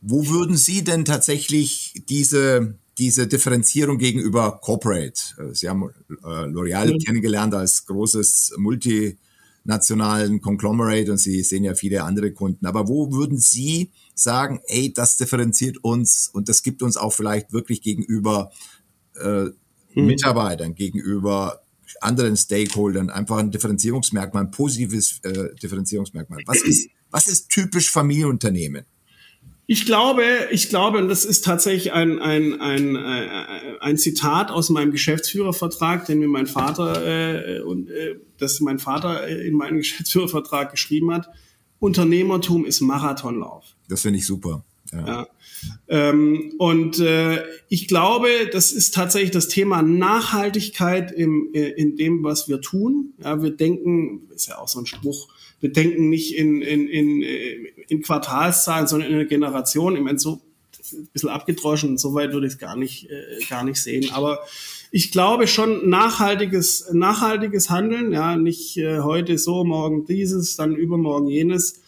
Wo 0.00 0.28
würden 0.28 0.56
Sie 0.56 0.84
denn 0.84 1.04
tatsächlich 1.04 2.02
diese, 2.08 2.78
diese 2.98 3.26
Differenzierung 3.26 3.98
gegenüber 3.98 4.60
Corporate? 4.60 5.20
Äh, 5.38 5.54
Sie 5.54 5.68
haben 5.68 5.84
äh, 5.84 6.46
L'Oreal 6.46 6.90
ja. 6.90 6.98
kennengelernt 7.04 7.54
als 7.54 7.86
großes 7.86 8.54
multinationalen 8.58 10.40
Conglomerate 10.40 11.12
und 11.12 11.18
Sie 11.18 11.42
sehen 11.42 11.64
ja 11.64 11.74
viele 11.74 12.04
andere 12.04 12.32
Kunden. 12.32 12.66
Aber 12.66 12.88
wo 12.88 13.12
würden 13.12 13.38
Sie 13.38 13.90
sagen, 14.18 14.60
ey, 14.66 14.92
das 14.92 15.16
differenziert 15.16 15.78
uns 15.78 16.28
und 16.32 16.48
das 16.48 16.62
gibt 16.62 16.82
uns 16.82 16.96
auch 16.96 17.12
vielleicht 17.12 17.52
wirklich 17.52 17.82
gegenüber 17.82 18.50
äh, 19.16 19.46
hm. 19.92 20.06
Mitarbeitern, 20.06 20.74
gegenüber 20.74 21.62
anderen 22.00 22.36
Stakeholdern 22.36 23.10
einfach 23.10 23.38
ein 23.38 23.50
Differenzierungsmerkmal, 23.50 24.44
ein 24.44 24.50
positives 24.50 25.20
äh, 25.22 25.54
Differenzierungsmerkmal. 25.62 26.40
Was 26.46 26.62
ist, 26.62 26.90
was 27.10 27.26
ist 27.26 27.48
typisch 27.48 27.90
Familienunternehmen? 27.90 28.84
Ich 29.70 29.84
glaube, 29.84 30.22
ich 30.50 30.70
glaube, 30.70 30.96
und 30.96 31.08
das 31.08 31.26
ist 31.26 31.44
tatsächlich 31.44 31.92
ein, 31.92 32.18
ein, 32.20 32.58
ein, 32.58 32.96
äh, 32.96 33.28
ein 33.80 33.98
Zitat 33.98 34.50
aus 34.50 34.70
meinem 34.70 34.92
Geschäftsführervertrag, 34.92 36.06
den 36.06 36.20
mir 36.20 36.28
mein 36.28 36.46
Vater 36.46 37.58
äh, 37.58 37.60
und 37.60 37.90
äh, 37.90 38.16
das 38.38 38.60
mein 38.60 38.78
Vater 38.78 39.28
in 39.28 39.54
meinen 39.54 39.76
Geschäftsführervertrag 39.78 40.70
geschrieben 40.70 41.12
hat. 41.12 41.28
Unternehmertum 41.80 42.64
ist 42.64 42.80
Marathonlauf. 42.80 43.76
Das 43.88 44.02
finde 44.02 44.18
ich 44.18 44.26
super. 44.26 44.64
Ja. 44.92 45.06
ja. 45.06 45.28
Ähm, 45.88 46.54
und 46.58 46.98
äh, 46.98 47.44
ich 47.68 47.88
glaube, 47.88 48.28
das 48.52 48.72
ist 48.72 48.94
tatsächlich 48.94 49.32
das 49.32 49.48
Thema 49.48 49.82
Nachhaltigkeit 49.82 51.12
im, 51.12 51.50
äh, 51.52 51.70
in 51.70 51.96
dem, 51.96 52.22
was 52.22 52.48
wir 52.48 52.60
tun. 52.60 53.12
Ja, 53.22 53.42
wir 53.42 53.50
denken, 53.50 54.28
ist 54.34 54.48
ja 54.48 54.58
auch 54.58 54.68
so 54.68 54.78
ein 54.78 54.86
Spruch, 54.86 55.28
wir 55.60 55.72
denken 55.72 56.08
nicht 56.08 56.36
in, 56.36 56.62
in, 56.62 56.88
in, 56.88 57.22
äh, 57.22 57.54
in 57.88 58.02
Quartalszahlen, 58.02 58.86
sondern 58.86 59.10
in 59.10 59.16
einer 59.16 59.24
Generation. 59.24 59.96
Ich 59.96 60.02
meine, 60.02 60.18
so 60.18 60.40
ein 60.92 61.08
bisschen 61.12 61.28
abgedroschen, 61.28 61.98
so 61.98 62.14
weit 62.14 62.32
würde 62.32 62.46
ich 62.46 62.54
es 62.54 62.58
gar 62.58 62.76
nicht, 62.76 63.10
äh, 63.10 63.44
gar 63.48 63.64
nicht 63.64 63.82
sehen. 63.82 64.10
Aber 64.12 64.40
ich 64.90 65.10
glaube 65.10 65.46
schon 65.48 65.88
nachhaltiges, 65.88 66.90
nachhaltiges 66.92 67.68
Handeln, 67.68 68.12
ja, 68.12 68.36
nicht 68.36 68.76
äh, 68.78 69.00
heute 69.00 69.36
so, 69.36 69.64
morgen 69.64 70.06
dieses, 70.06 70.56
dann 70.56 70.76
übermorgen 70.76 71.28
jenes 71.28 71.80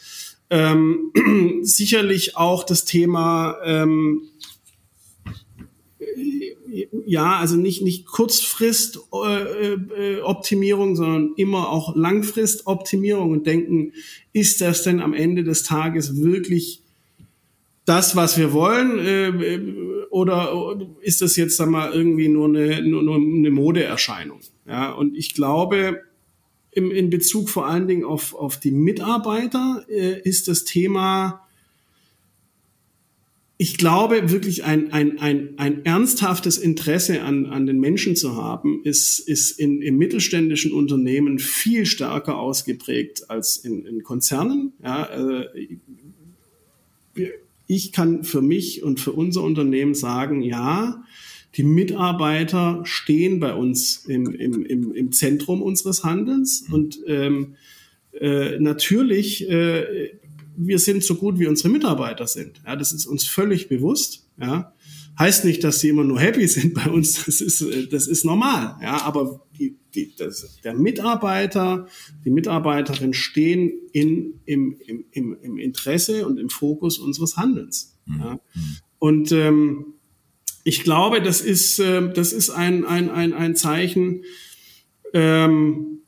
ähm, 0.50 1.12
sicherlich 1.62 2.36
auch 2.36 2.64
das 2.64 2.84
Thema, 2.84 3.56
ähm, 3.64 4.28
ja, 7.06 7.36
also 7.36 7.56
nicht, 7.56 7.80
nicht 7.82 8.04
Kurzfrist-Optimierung, 8.06 10.88
äh, 10.88 10.92
äh, 10.92 10.96
sondern 10.96 11.32
immer 11.36 11.70
auch 11.70 11.96
Langfrist-Optimierung 11.96 13.30
und 13.30 13.46
denken, 13.46 13.92
ist 14.32 14.60
das 14.60 14.82
denn 14.82 15.00
am 15.00 15.14
Ende 15.14 15.44
des 15.44 15.62
Tages 15.64 16.22
wirklich 16.22 16.82
das, 17.84 18.14
was 18.14 18.38
wir 18.38 18.52
wollen, 18.52 18.98
äh, 18.98 19.58
oder 20.10 20.78
ist 21.00 21.22
das 21.22 21.34
jetzt 21.36 21.56
sag 21.56 21.70
mal 21.70 21.92
irgendwie 21.92 22.28
nur 22.28 22.48
eine, 22.48 22.82
nur, 22.82 23.02
nur 23.02 23.16
eine 23.16 23.50
Modeerscheinung? 23.50 24.40
Ja, 24.66 24.92
und 24.92 25.16
ich 25.16 25.34
glaube, 25.34 26.02
im, 26.72 26.90
in 26.90 27.10
Bezug 27.10 27.48
vor 27.48 27.66
allen 27.66 27.88
Dingen 27.88 28.04
auf, 28.04 28.34
auf 28.34 28.58
die 28.58 28.70
Mitarbeiter 28.70 29.84
äh, 29.88 30.20
ist 30.20 30.48
das 30.48 30.64
Thema, 30.64 31.46
ich 33.56 33.76
glaube, 33.76 34.30
wirklich 34.30 34.64
ein, 34.64 34.90
ein, 34.92 35.18
ein, 35.18 35.58
ein 35.58 35.84
ernsthaftes 35.84 36.56
Interesse 36.56 37.20
an, 37.22 37.44
an 37.44 37.66
den 37.66 37.78
Menschen 37.78 38.16
zu 38.16 38.34
haben, 38.34 38.80
ist, 38.84 39.18
ist 39.18 39.58
in, 39.58 39.82
im 39.82 39.98
mittelständischen 39.98 40.72
Unternehmen 40.72 41.38
viel 41.38 41.84
stärker 41.84 42.38
ausgeprägt 42.38 43.28
als 43.28 43.58
in, 43.58 43.84
in 43.84 44.02
Konzernen. 44.02 44.72
Ja, 44.82 45.04
äh, 45.04 45.76
ich 47.66 47.92
kann 47.92 48.24
für 48.24 48.40
mich 48.40 48.82
und 48.82 48.98
für 48.98 49.12
unser 49.12 49.42
Unternehmen 49.42 49.94
sagen, 49.94 50.40
ja, 50.40 51.04
die 51.56 51.64
Mitarbeiter 51.64 52.82
stehen 52.84 53.40
bei 53.40 53.54
uns 53.54 54.04
im, 54.06 54.32
im, 54.34 54.64
im, 54.64 54.92
im 54.92 55.12
Zentrum 55.12 55.62
unseres 55.62 56.04
Handelns 56.04 56.64
und 56.70 57.00
ähm, 57.06 57.54
äh, 58.12 58.58
natürlich, 58.58 59.48
äh, 59.48 60.12
wir 60.56 60.78
sind 60.78 61.02
so 61.02 61.14
gut, 61.14 61.38
wie 61.38 61.46
unsere 61.46 61.68
Mitarbeiter 61.70 62.26
sind. 62.26 62.60
Ja, 62.66 62.76
das 62.76 62.92
ist 62.92 63.06
uns 63.06 63.26
völlig 63.26 63.68
bewusst. 63.68 64.28
Ja. 64.40 64.74
Heißt 65.18 65.44
nicht, 65.44 65.64
dass 65.64 65.80
sie 65.80 65.88
immer 65.88 66.04
nur 66.04 66.20
happy 66.20 66.46
sind 66.46 66.74
bei 66.74 66.88
uns. 66.88 67.24
Das 67.24 67.40
ist, 67.40 67.64
das 67.90 68.06
ist 68.06 68.24
normal. 68.24 68.76
Ja, 68.82 69.02
aber 69.02 69.46
die, 69.58 69.76
die, 69.94 70.14
das, 70.16 70.60
der 70.62 70.74
Mitarbeiter, 70.74 71.86
die 72.24 72.30
Mitarbeiterin 72.30 73.12
stehen 73.12 73.72
in, 73.92 74.40
im, 74.44 74.76
im, 74.86 75.04
im, 75.10 75.36
im 75.42 75.58
Interesse 75.58 76.26
und 76.26 76.38
im 76.38 76.48
Fokus 76.48 76.98
unseres 76.98 77.36
Handelns. 77.36 77.98
Ja. 78.06 78.34
Mhm. 78.34 78.76
Und 78.98 79.32
ähm, 79.32 79.94
ich 80.64 80.84
glaube, 80.84 81.22
das 81.22 81.40
ist, 81.40 81.78
äh, 81.78 82.12
das 82.12 82.32
ist 82.32 82.50
ein, 82.50 82.84
ein, 82.84 83.10
ein, 83.10 83.32
ein 83.32 83.56
Zeichen. 83.56 84.24
Ähm, 85.12 86.00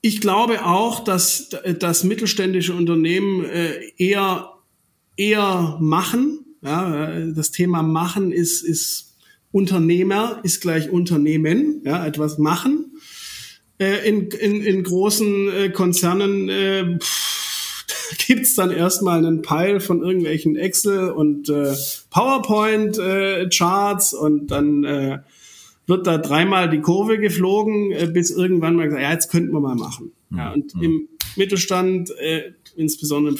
ich 0.00 0.20
glaube 0.20 0.64
auch, 0.64 1.02
dass, 1.02 1.50
dass 1.78 2.04
mittelständische 2.04 2.74
Unternehmen 2.74 3.44
äh, 3.44 3.74
eher, 3.96 4.52
eher 5.16 5.76
machen. 5.80 6.44
Ja, 6.62 7.20
das 7.26 7.50
Thema 7.52 7.82
machen 7.82 8.32
ist, 8.32 8.62
ist 8.62 9.08
Unternehmer 9.50 10.40
ist 10.42 10.60
gleich 10.60 10.90
Unternehmen, 10.90 11.82
ja, 11.84 12.06
etwas 12.06 12.38
machen. 12.38 12.98
Äh, 13.78 14.08
in, 14.08 14.28
in, 14.28 14.62
in 14.62 14.82
großen 14.82 15.48
äh, 15.48 15.68
Konzernen 15.70 16.48
äh, 16.48 16.98
pff, 16.98 17.37
gibt's 18.26 18.54
dann 18.54 18.70
erstmal 18.70 19.18
einen 19.18 19.42
Pile 19.42 19.80
von 19.80 20.02
irgendwelchen 20.02 20.56
Excel 20.56 21.10
und 21.10 21.48
äh, 21.48 21.74
PowerPoint-Charts 22.10 24.12
äh, 24.12 24.16
und 24.16 24.46
dann 24.48 24.84
äh, 24.84 25.18
wird 25.86 26.06
da 26.06 26.18
dreimal 26.18 26.70
die 26.70 26.80
Kurve 26.80 27.18
geflogen, 27.18 27.92
äh, 27.92 28.08
bis 28.12 28.30
irgendwann 28.30 28.76
mal 28.76 28.84
gesagt, 28.84 29.02
ja, 29.02 29.12
jetzt 29.12 29.30
könnten 29.30 29.52
wir 29.52 29.60
mal 29.60 29.76
machen. 29.76 30.12
Ja, 30.30 30.52
und 30.52 30.74
mhm. 30.74 30.82
im 30.82 31.08
Mittelstand, 31.36 32.10
äh, 32.18 32.52
insbesondere 32.76 33.36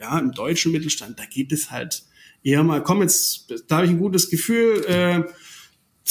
ja, 0.00 0.18
im 0.18 0.32
deutschen 0.32 0.72
Mittelstand, 0.72 1.18
da 1.18 1.24
geht 1.24 1.52
es 1.52 1.70
halt 1.70 2.04
eher 2.42 2.64
mal, 2.64 2.82
komm 2.82 3.02
jetzt, 3.02 3.52
da 3.68 3.76
habe 3.76 3.86
ich 3.86 3.92
ein 3.92 3.98
gutes 3.98 4.30
Gefühl, 4.30 4.84
äh, 4.86 5.22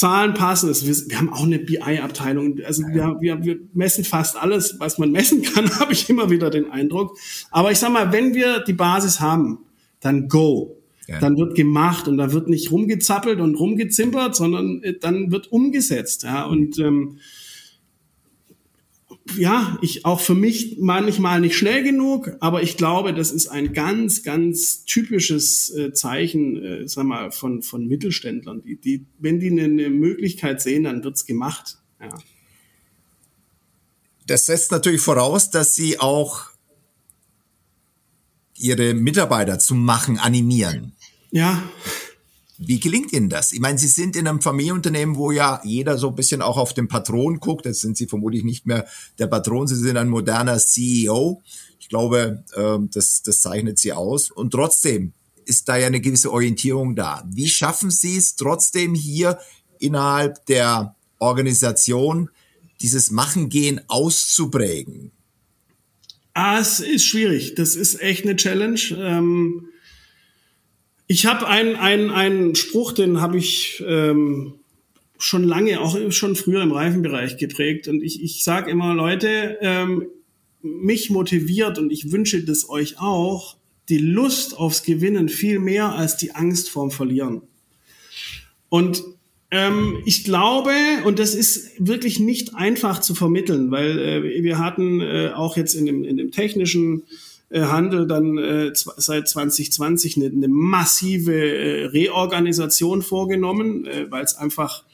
Zahlen 0.00 0.32
passen. 0.32 0.68
Also 0.68 0.86
wir, 0.86 1.10
wir, 1.10 1.18
haben 1.18 1.30
auch 1.30 1.44
eine 1.44 1.58
BI-Abteilung. 1.58 2.58
Also 2.64 2.84
wir, 2.84 3.18
wir, 3.20 3.44
wir 3.44 3.58
messen 3.74 4.02
fast 4.04 4.36
alles, 4.36 4.76
was 4.78 4.96
man 4.96 5.12
messen 5.12 5.42
kann, 5.42 5.70
habe 5.78 5.92
ich 5.92 6.08
immer 6.08 6.30
wieder 6.30 6.48
den 6.48 6.70
Eindruck. 6.70 7.18
Aber 7.50 7.70
ich 7.70 7.78
sag 7.78 7.92
mal, 7.92 8.10
wenn 8.10 8.34
wir 8.34 8.60
die 8.60 8.72
Basis 8.72 9.20
haben, 9.20 9.58
dann 10.00 10.28
go. 10.28 10.76
Ja. 11.06 11.20
Dann 11.20 11.36
wird 11.36 11.54
gemacht 11.54 12.08
und 12.08 12.16
da 12.16 12.32
wird 12.32 12.48
nicht 12.48 12.70
rumgezappelt 12.70 13.40
und 13.40 13.56
rumgezimpert, 13.56 14.34
sondern 14.34 14.82
äh, 14.82 14.94
dann 14.98 15.30
wird 15.32 15.52
umgesetzt. 15.52 16.22
Ja, 16.22 16.44
und 16.44 16.78
ähm, 16.78 17.18
ja, 19.36 19.78
ich 19.82 20.04
auch 20.04 20.20
für 20.20 20.34
mich 20.34 20.76
manchmal 20.78 21.40
nicht 21.40 21.56
schnell 21.56 21.82
genug, 21.82 22.32
aber 22.40 22.62
ich 22.62 22.76
glaube, 22.76 23.14
das 23.14 23.30
ist 23.30 23.48
ein 23.48 23.72
ganz, 23.72 24.22
ganz 24.22 24.84
typisches 24.84 25.70
äh, 25.70 25.92
Zeichen, 25.92 26.62
äh, 26.62 26.88
sag 26.88 27.04
mal, 27.04 27.30
von, 27.30 27.62
von 27.62 27.86
Mittelständlern. 27.86 28.62
Die, 28.62 28.76
die, 28.76 29.06
wenn 29.18 29.40
die 29.40 29.50
eine, 29.50 29.64
eine 29.64 29.90
Möglichkeit 29.90 30.60
sehen, 30.60 30.84
dann 30.84 31.04
wird's 31.04 31.26
gemacht. 31.26 31.78
Ja. 32.00 32.18
Das 34.26 34.46
setzt 34.46 34.70
natürlich 34.70 35.00
voraus, 35.00 35.50
dass 35.50 35.74
sie 35.74 35.98
auch 35.98 36.50
ihre 38.56 38.94
Mitarbeiter 38.94 39.58
zum 39.58 39.84
Machen 39.84 40.18
animieren. 40.18 40.92
Ja. 41.30 41.62
Wie 42.62 42.78
gelingt 42.78 43.10
Ihnen 43.14 43.30
das? 43.30 43.52
Ich 43.52 43.60
meine, 43.60 43.78
Sie 43.78 43.88
sind 43.88 44.16
in 44.16 44.28
einem 44.28 44.42
Familienunternehmen, 44.42 45.16
wo 45.16 45.30
ja 45.30 45.62
jeder 45.64 45.96
so 45.96 46.08
ein 46.08 46.14
bisschen 46.14 46.42
auch 46.42 46.58
auf 46.58 46.74
den 46.74 46.88
Patron 46.88 47.40
guckt. 47.40 47.64
Jetzt 47.64 47.80
sind 47.80 47.96
Sie 47.96 48.06
vermutlich 48.06 48.44
nicht 48.44 48.66
mehr 48.66 48.86
der 49.18 49.28
Patron, 49.28 49.66
Sie 49.66 49.76
sind 49.76 49.96
ein 49.96 50.10
moderner 50.10 50.58
CEO. 50.58 51.40
Ich 51.78 51.88
glaube, 51.88 52.44
ähm, 52.54 52.90
das, 52.92 53.22
das 53.22 53.40
zeichnet 53.40 53.78
Sie 53.78 53.94
aus. 53.94 54.30
Und 54.30 54.50
trotzdem 54.50 55.14
ist 55.46 55.70
da 55.70 55.78
ja 55.78 55.86
eine 55.86 56.02
gewisse 56.02 56.30
Orientierung 56.30 56.94
da. 56.94 57.24
Wie 57.26 57.48
schaffen 57.48 57.90
Sie 57.90 58.18
es 58.18 58.36
trotzdem 58.36 58.94
hier 58.94 59.38
innerhalb 59.78 60.44
der 60.44 60.94
Organisation 61.18 62.28
dieses 62.82 63.10
Machen-Gehen 63.10 63.80
auszuprägen? 63.88 65.12
Ah, 66.34 66.58
es 66.60 66.80
ist 66.80 67.06
schwierig. 67.06 67.54
Das 67.54 67.74
ist 67.74 68.02
echt 68.02 68.24
eine 68.24 68.36
Challenge. 68.36 68.80
Ähm 68.98 69.70
ich 71.10 71.26
habe 71.26 71.48
einen, 71.48 71.74
einen, 71.74 72.10
einen 72.12 72.54
Spruch, 72.54 72.92
den 72.92 73.20
habe 73.20 73.36
ich 73.36 73.82
ähm, 73.84 74.54
schon 75.18 75.42
lange, 75.42 75.80
auch 75.80 75.98
schon 76.12 76.36
früher 76.36 76.62
im 76.62 76.70
Reifenbereich 76.70 77.36
geprägt. 77.36 77.88
Und 77.88 78.00
ich, 78.00 78.22
ich 78.22 78.44
sage 78.44 78.70
immer, 78.70 78.94
Leute, 78.94 79.58
ähm, 79.60 80.06
mich 80.62 81.10
motiviert 81.10 81.80
und 81.80 81.90
ich 81.90 82.12
wünsche 82.12 82.44
das 82.44 82.68
euch 82.68 83.00
auch, 83.00 83.56
die 83.88 83.98
Lust 83.98 84.56
aufs 84.56 84.84
Gewinnen 84.84 85.28
viel 85.28 85.58
mehr 85.58 85.96
als 85.96 86.16
die 86.16 86.36
Angst 86.36 86.70
vorm 86.70 86.92
Verlieren. 86.92 87.42
Und 88.68 89.02
ähm, 89.50 90.00
ich 90.04 90.22
glaube, 90.22 90.70
und 91.04 91.18
das 91.18 91.34
ist 91.34 91.72
wirklich 91.84 92.20
nicht 92.20 92.54
einfach 92.54 93.00
zu 93.00 93.16
vermitteln, 93.16 93.72
weil 93.72 93.98
äh, 93.98 94.44
wir 94.44 94.60
hatten 94.60 95.00
äh, 95.00 95.32
auch 95.34 95.56
jetzt 95.56 95.74
in 95.74 95.86
dem, 95.86 96.04
in 96.04 96.18
dem 96.18 96.30
technischen 96.30 97.02
Handel 97.52 98.06
dann 98.06 98.38
äh, 98.38 98.72
seit 98.74 99.28
2020 99.28 100.16
eine, 100.16 100.26
eine 100.26 100.48
massive 100.48 101.34
äh, 101.34 101.84
Reorganisation 101.86 103.02
vorgenommen, 103.02 103.86
äh, 103.86 104.10
weil 104.10 104.24
es 104.24 104.36
einfach 104.36 104.84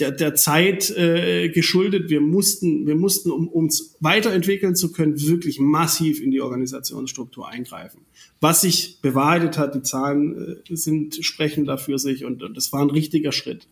der, 0.00 0.10
der 0.10 0.34
Zeit 0.34 0.90
äh, 0.90 1.48
geschuldet. 1.50 2.10
Wir 2.10 2.20
mussten, 2.20 2.86
wir 2.86 2.96
mussten, 2.96 3.30
um 3.30 3.48
uns 3.48 3.96
weiterentwickeln 4.00 4.74
zu 4.74 4.92
können, 4.92 5.20
wirklich 5.20 5.60
massiv 5.60 6.20
in 6.20 6.30
die 6.30 6.40
Organisationsstruktur 6.40 7.48
eingreifen. 7.48 8.00
Was 8.40 8.62
sich 8.62 9.00
bewahrheitet 9.02 9.58
hat, 9.58 9.74
die 9.74 9.82
Zahlen 9.82 10.62
äh, 10.68 10.76
sind 10.76 11.24
sprechen 11.24 11.64
dafür 11.64 11.98
sich 11.98 12.24
und, 12.24 12.42
und 12.42 12.56
das 12.56 12.72
war 12.72 12.80
ein 12.80 12.90
richtiger 12.90 13.32
Schritt. 13.32 13.68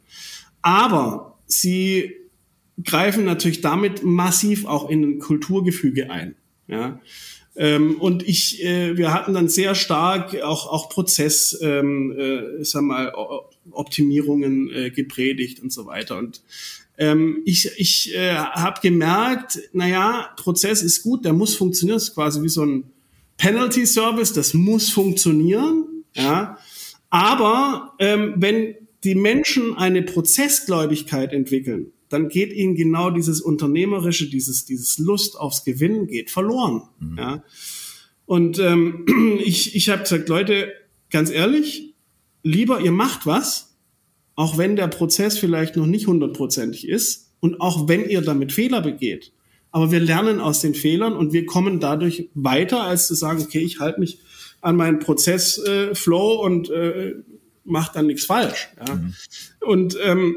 Aber 0.62 1.38
sie 1.46 2.14
greifen 2.82 3.24
natürlich 3.24 3.60
damit 3.60 4.04
massiv 4.04 4.66
auch 4.66 4.88
in 4.88 5.02
ein 5.02 5.18
Kulturgefüge 5.18 6.10
ein. 6.10 6.36
Ja, 6.68 7.00
und 7.58 8.26
ich, 8.28 8.64
äh, 8.64 8.96
wir 8.96 9.12
hatten 9.12 9.34
dann 9.34 9.48
sehr 9.48 9.74
stark 9.74 10.40
auch, 10.42 10.70
auch 10.70 10.88
Prozess, 10.88 11.58
ähm, 11.60 12.12
äh, 12.16 12.64
sag 12.64 12.82
mal, 12.82 13.12
Optimierungen 13.72 14.70
äh, 14.70 14.90
gepredigt 14.90 15.60
und 15.60 15.72
so 15.72 15.84
weiter. 15.86 16.18
Und 16.18 16.40
ähm, 16.98 17.42
ich, 17.44 17.70
ich 17.76 18.14
äh, 18.14 18.34
habe 18.34 18.80
gemerkt, 18.80 19.58
naja, 19.72 20.30
Prozess 20.36 20.82
ist 20.82 21.02
gut, 21.02 21.24
der 21.24 21.32
muss 21.32 21.56
funktionieren, 21.56 21.96
das 21.96 22.10
ist 22.10 22.14
quasi 22.14 22.42
wie 22.42 22.48
so 22.48 22.64
ein 22.64 22.84
Penalty 23.38 23.86
Service, 23.86 24.32
das 24.32 24.54
muss 24.54 24.90
funktionieren, 24.90 26.04
ja. 26.14 26.58
Aber 27.10 27.94
ähm, 27.98 28.34
wenn 28.36 28.74
die 29.04 29.14
Menschen 29.14 29.76
eine 29.76 30.02
Prozessgläubigkeit 30.02 31.32
entwickeln, 31.32 31.92
dann 32.08 32.28
geht 32.28 32.52
ihnen 32.52 32.74
genau 32.74 33.10
dieses 33.10 33.40
Unternehmerische, 33.40 34.28
dieses, 34.28 34.64
dieses 34.64 34.98
Lust 34.98 35.38
aufs 35.38 35.64
Gewinnen 35.64 36.06
geht 36.06 36.30
verloren. 36.30 36.82
Mhm. 37.00 37.18
Ja. 37.18 37.44
Und 38.26 38.58
ähm, 38.58 39.06
ich, 39.44 39.74
ich 39.74 39.88
habe 39.88 40.02
gesagt, 40.02 40.28
Leute, 40.28 40.72
ganz 41.10 41.30
ehrlich, 41.30 41.94
lieber 42.42 42.80
ihr 42.80 42.92
macht 42.92 43.26
was, 43.26 43.76
auch 44.34 44.56
wenn 44.58 44.76
der 44.76 44.88
Prozess 44.88 45.38
vielleicht 45.38 45.76
noch 45.76 45.86
nicht 45.86 46.06
hundertprozentig 46.06 46.88
ist 46.88 47.32
und 47.40 47.60
auch 47.60 47.88
wenn 47.88 48.08
ihr 48.08 48.20
damit 48.20 48.52
Fehler 48.52 48.80
begeht. 48.80 49.32
Aber 49.70 49.90
wir 49.90 50.00
lernen 50.00 50.40
aus 50.40 50.60
den 50.60 50.74
Fehlern 50.74 51.14
und 51.14 51.32
wir 51.32 51.44
kommen 51.44 51.80
dadurch 51.80 52.30
weiter, 52.34 52.84
als 52.84 53.06
zu 53.06 53.14
sagen, 53.14 53.42
okay, 53.42 53.60
ich 53.60 53.80
halte 53.80 54.00
mich 54.00 54.20
an 54.60 54.76
meinen 54.76 54.98
Prozessflow 54.98 56.34
äh, 56.34 56.46
und 56.46 56.70
äh, 56.70 57.14
mache 57.64 57.92
dann 57.94 58.06
nichts 58.06 58.24
falsch. 58.24 58.68
Ja. 58.86 58.94
Mhm. 58.94 59.14
Und 59.60 59.98
ähm, 60.02 60.36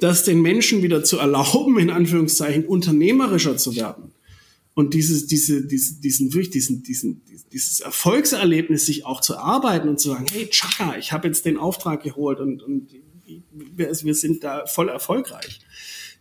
das 0.00 0.24
den 0.24 0.42
Menschen 0.42 0.82
wieder 0.82 1.02
zu 1.02 1.18
erlauben, 1.18 1.78
in 1.78 1.90
Anführungszeichen, 1.90 2.66
unternehmerischer 2.66 3.56
zu 3.56 3.74
werden. 3.74 4.12
Und 4.74 4.94
dieses, 4.94 5.26
diese, 5.26 5.66
diese, 5.66 6.00
diesen, 6.00 6.32
wirklich 6.34 6.50
diesen, 6.50 6.82
diesen, 6.82 7.22
dieses 7.52 7.80
Erfolgserlebnis 7.80 8.86
sich 8.86 9.04
auch 9.04 9.20
zu 9.20 9.36
arbeiten 9.36 9.88
und 9.88 9.98
zu 9.98 10.10
sagen, 10.10 10.26
hey, 10.30 10.48
Chaka, 10.50 10.96
ich 10.98 11.10
habe 11.10 11.26
jetzt 11.26 11.44
den 11.46 11.56
Auftrag 11.56 12.02
geholt 12.02 12.38
und, 12.38 12.62
und 12.62 12.90
wir, 13.50 13.90
wir 13.90 14.14
sind 14.14 14.44
da 14.44 14.66
voll 14.66 14.88
erfolgreich. 14.88 15.60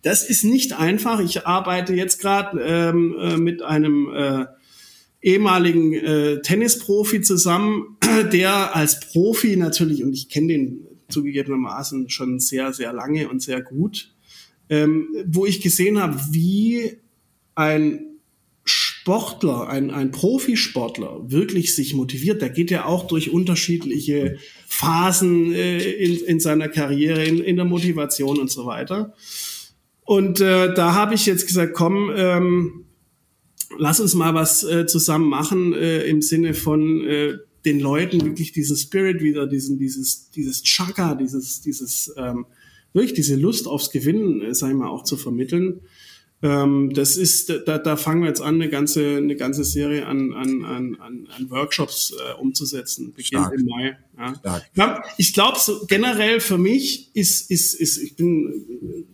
Das 0.01 0.27
ist 0.27 0.43
nicht 0.43 0.73
einfach. 0.73 1.19
Ich 1.19 1.45
arbeite 1.45 1.93
jetzt 1.93 2.19
gerade 2.19 2.59
ähm, 2.61 3.15
äh, 3.19 3.37
mit 3.37 3.61
einem 3.61 4.11
äh, 4.13 4.45
ehemaligen 5.21 5.93
äh, 5.93 6.41
Tennisprofi 6.41 7.21
zusammen, 7.21 7.97
der 8.31 8.75
als 8.75 9.01
Profi 9.01 9.55
natürlich, 9.57 10.03
und 10.03 10.13
ich 10.13 10.29
kenne 10.29 10.47
den 10.47 10.86
zugegebenermaßen 11.09 12.09
schon 12.09 12.39
sehr, 12.39 12.73
sehr 12.73 12.93
lange 12.93 13.29
und 13.29 13.41
sehr 13.41 13.61
gut, 13.61 14.13
ähm, 14.69 15.07
wo 15.25 15.45
ich 15.45 15.61
gesehen 15.61 16.01
habe, 16.01 16.19
wie 16.31 16.97
ein 17.55 18.07
Sportler, 18.63 19.69
ein, 19.69 19.89
ein 19.89 20.11
Profisportler 20.11 21.31
wirklich 21.31 21.73
sich 21.73 21.93
motiviert. 21.93 22.41
Der 22.41 22.49
geht 22.49 22.69
ja 22.71 22.85
auch 22.85 23.07
durch 23.07 23.31
unterschiedliche 23.31 24.37
Phasen 24.67 25.53
äh, 25.53 25.79
in, 25.79 26.17
in 26.25 26.39
seiner 26.41 26.67
Karriere, 26.67 27.23
in, 27.23 27.39
in 27.39 27.55
der 27.55 27.63
Motivation 27.63 28.37
und 28.37 28.51
so 28.51 28.65
weiter. 28.65 29.13
Und 30.01 30.41
äh, 30.41 30.73
da 30.73 30.93
habe 30.93 31.15
ich 31.15 31.25
jetzt 31.25 31.47
gesagt, 31.47 31.73
komm, 31.73 32.11
ähm, 32.15 32.85
lass 33.77 34.01
uns 34.01 34.13
mal 34.13 34.33
was 34.33 34.63
äh, 34.63 34.85
zusammen 34.85 35.29
machen 35.29 35.73
äh, 35.73 36.03
im 36.03 36.21
Sinne 36.21 36.53
von 36.53 37.05
äh, 37.05 37.37
den 37.67 37.79
Leuten 37.79 38.23
wirklich 38.23 38.53
diesen 38.53 38.77
Spirit 38.77 39.21
wieder, 39.21 39.45
diesen, 39.45 39.77
dieses, 39.77 40.31
dieses 40.31 40.63
Chaka, 40.63 41.15
dieses, 41.15 41.61
dieses, 41.61 42.13
ähm, 42.17 42.45
wirklich 42.93 43.13
diese 43.13 43.35
Lust 43.35 43.67
aufs 43.67 43.91
Gewinnen, 43.91 44.41
äh, 44.41 44.55
sag 44.55 44.69
ich 44.69 44.75
mal, 44.75 44.87
auch 44.87 45.03
zu 45.03 45.17
vermitteln. 45.17 45.81
Ähm, 46.41 46.91
das 46.93 47.17
ist, 47.17 47.49
da, 47.65 47.77
da 47.77 47.97
fangen 47.97 48.21
wir 48.21 48.29
jetzt 48.29 48.41
an, 48.41 48.55
eine 48.55 48.69
ganze, 48.69 49.17
eine 49.17 49.35
ganze 49.35 49.63
Serie 49.63 50.05
an, 50.05 50.33
an, 50.33 50.63
an, 50.63 50.97
an 50.99 51.49
Workshops 51.49 52.13
äh, 52.13 52.39
umzusetzen, 52.39 53.13
beginnt 53.13 53.51
im 53.53 53.65
Mai. 53.65 53.97
Ja. 54.17 54.63
ja 54.75 55.03
ich 55.17 55.33
glaube, 55.33 55.57
so 55.59 55.85
generell 55.87 56.39
für 56.39 56.57
mich 56.57 57.09
ist, 57.15 57.51
ist, 57.51 57.73
ist, 57.73 57.97
ich 57.97 58.15
bin 58.15 59.07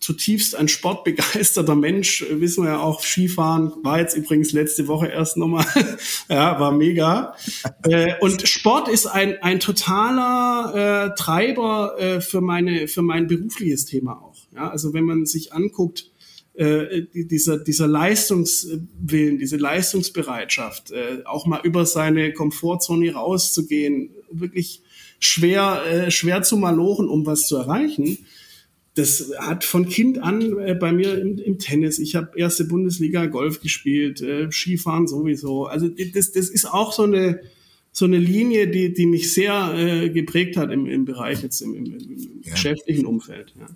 zutiefst 0.00 0.54
ein 0.54 0.68
sportbegeisterter 0.68 1.74
Mensch, 1.74 2.24
wissen 2.30 2.64
wir 2.64 2.72
ja 2.72 2.80
auch, 2.80 3.02
Skifahren 3.02 3.72
war 3.82 3.98
jetzt 4.00 4.16
übrigens 4.16 4.52
letzte 4.52 4.88
Woche 4.88 5.08
erst 5.08 5.36
nochmal, 5.36 5.66
ja, 6.28 6.58
war 6.60 6.72
mega. 6.72 7.34
Äh, 7.82 8.14
und 8.20 8.48
Sport 8.48 8.88
ist 8.88 9.06
ein, 9.06 9.40
ein 9.42 9.60
totaler 9.60 11.12
äh, 11.12 11.14
Treiber 11.14 11.94
äh, 11.98 12.20
für 12.20 12.40
meine, 12.40 12.88
für 12.88 13.02
mein 13.02 13.28
berufliches 13.28 13.84
Thema 13.84 14.20
auch. 14.20 14.36
Ja, 14.54 14.70
also 14.70 14.92
wenn 14.92 15.04
man 15.04 15.24
sich 15.24 15.52
anguckt, 15.52 16.10
äh, 16.54 17.02
dieser, 17.12 17.58
dieser 17.58 17.86
Leistungswillen, 17.86 19.38
diese 19.38 19.56
Leistungsbereitschaft, 19.56 20.90
äh, 20.90 21.22
auch 21.26 21.46
mal 21.46 21.60
über 21.62 21.86
seine 21.86 22.32
Komfortzone 22.32 23.12
rauszugehen, 23.12 24.10
wirklich 24.30 24.82
schwer, 25.20 25.82
äh, 25.86 26.10
schwer 26.10 26.42
zu 26.42 26.56
malochen, 26.56 27.08
um 27.08 27.26
was 27.26 27.46
zu 27.46 27.56
erreichen 27.56 28.26
das 28.96 29.30
hat 29.38 29.64
von 29.64 29.88
Kind 29.88 30.18
an 30.22 30.58
äh, 30.58 30.74
bei 30.74 30.90
mir 30.90 31.20
im, 31.20 31.38
im 31.38 31.58
Tennis. 31.58 31.98
Ich 31.98 32.16
habe 32.16 32.36
erste 32.38 32.64
Bundesliga 32.64 33.26
Golf 33.26 33.60
gespielt, 33.60 34.22
äh, 34.22 34.50
Skifahren 34.50 35.06
sowieso. 35.06 35.66
Also 35.66 35.88
das, 35.88 36.32
das 36.32 36.48
ist 36.48 36.64
auch 36.64 36.92
so 36.92 37.04
eine 37.04 37.40
so 37.92 38.06
eine 38.06 38.18
Linie, 38.18 38.68
die 38.68 38.92
die 38.92 39.06
mich 39.06 39.32
sehr 39.32 39.74
äh, 39.76 40.10
geprägt 40.10 40.56
hat 40.56 40.72
im, 40.72 40.86
im 40.86 41.04
Bereich 41.04 41.42
jetzt 41.42 41.60
im, 41.60 41.74
im, 41.74 41.84
im 41.84 42.40
ja. 42.42 42.52
geschäftlichen 42.52 43.06
Umfeld. 43.06 43.54
Ja. 43.58 43.66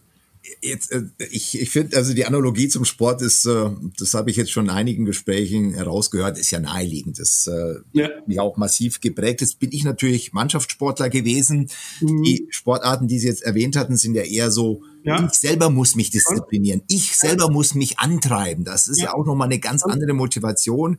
Jetzt, 0.62 0.90
äh, 0.90 1.02
ich 1.30 1.60
ich 1.60 1.70
finde, 1.70 1.96
also 1.96 2.14
die 2.14 2.24
Analogie 2.24 2.68
zum 2.68 2.84
Sport 2.86 3.20
ist, 3.20 3.44
äh, 3.44 3.70
das 3.98 4.14
habe 4.14 4.30
ich 4.30 4.36
jetzt 4.36 4.50
schon 4.50 4.66
in 4.66 4.70
einigen 4.70 5.04
Gesprächen 5.04 5.74
herausgehört, 5.74 6.38
ist 6.38 6.50
ja 6.50 6.60
naheliegend. 6.60 7.18
Das 7.18 7.46
äh, 7.46 7.74
ja. 7.92 8.08
mich 8.26 8.40
auch 8.40 8.56
massiv 8.56 9.00
geprägt. 9.00 9.42
Jetzt 9.42 9.58
bin 9.58 9.70
ich 9.72 9.84
natürlich 9.84 10.32
Mannschaftssportler 10.32 11.10
gewesen. 11.10 11.68
Mhm. 12.00 12.22
Die 12.22 12.46
Sportarten, 12.50 13.06
die 13.06 13.18
Sie 13.18 13.28
jetzt 13.28 13.42
erwähnt 13.42 13.76
hatten, 13.76 13.96
sind 13.96 14.14
ja 14.14 14.22
eher 14.22 14.50
so, 14.50 14.82
ja. 15.04 15.22
ich 15.24 15.38
selber 15.38 15.68
muss 15.68 15.94
mich 15.94 16.10
disziplinieren. 16.10 16.82
Ich 16.88 17.16
selber 17.16 17.50
muss 17.50 17.74
mich 17.74 17.98
antreiben. 17.98 18.64
Das 18.64 18.88
ist 18.88 18.98
ja, 18.98 19.06
ja 19.06 19.14
auch 19.14 19.26
nochmal 19.26 19.48
eine 19.48 19.58
ganz 19.58 19.82
andere 19.84 20.14
Motivation. 20.14 20.98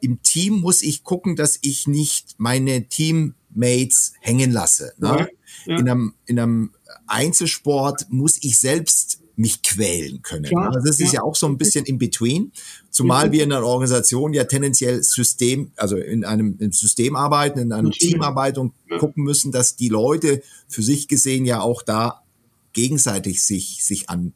Im 0.00 0.22
Team 0.22 0.60
muss 0.60 0.80
ich 0.80 1.04
gucken, 1.04 1.36
dass 1.36 1.58
ich 1.60 1.86
nicht 1.86 2.36
meine 2.38 2.88
Teammates 3.58 4.12
hängen 4.20 4.52
lasse. 4.52 4.92
Ne? 4.98 5.28
In, 5.66 5.88
einem, 5.88 6.14
in 6.26 6.38
einem 6.38 6.70
Einzelsport 7.06 8.06
muss 8.10 8.38
ich 8.42 8.58
selbst 8.58 9.20
mich 9.36 9.62
quälen 9.62 10.20
können. 10.22 10.44
Klar, 10.44 10.72
also 10.74 10.80
das 10.84 10.98
ist 10.98 11.12
ja. 11.12 11.20
ja 11.20 11.22
auch 11.22 11.36
so 11.36 11.46
ein 11.46 11.58
bisschen 11.58 11.84
in 11.84 11.98
between, 11.98 12.50
zumal 12.90 13.30
wir 13.30 13.44
in 13.44 13.52
einer 13.52 13.64
Organisation 13.64 14.32
ja 14.32 14.44
tendenziell 14.44 15.02
System, 15.02 15.70
also 15.76 15.96
in 15.96 16.24
einem 16.24 16.56
im 16.58 16.72
System 16.72 17.14
arbeiten, 17.14 17.60
in 17.60 17.72
einem 17.72 17.92
Team 17.92 18.20
arbeiten 18.22 18.58
und 18.58 18.72
ja. 18.90 18.98
gucken 18.98 19.22
müssen, 19.22 19.52
dass 19.52 19.76
die 19.76 19.88
Leute 19.88 20.42
für 20.66 20.82
sich 20.82 21.06
gesehen 21.06 21.44
ja 21.44 21.60
auch 21.60 21.82
da 21.82 22.24
gegenseitig 22.72 23.44
sich 23.44 23.84
sich 23.84 24.10
an 24.10 24.32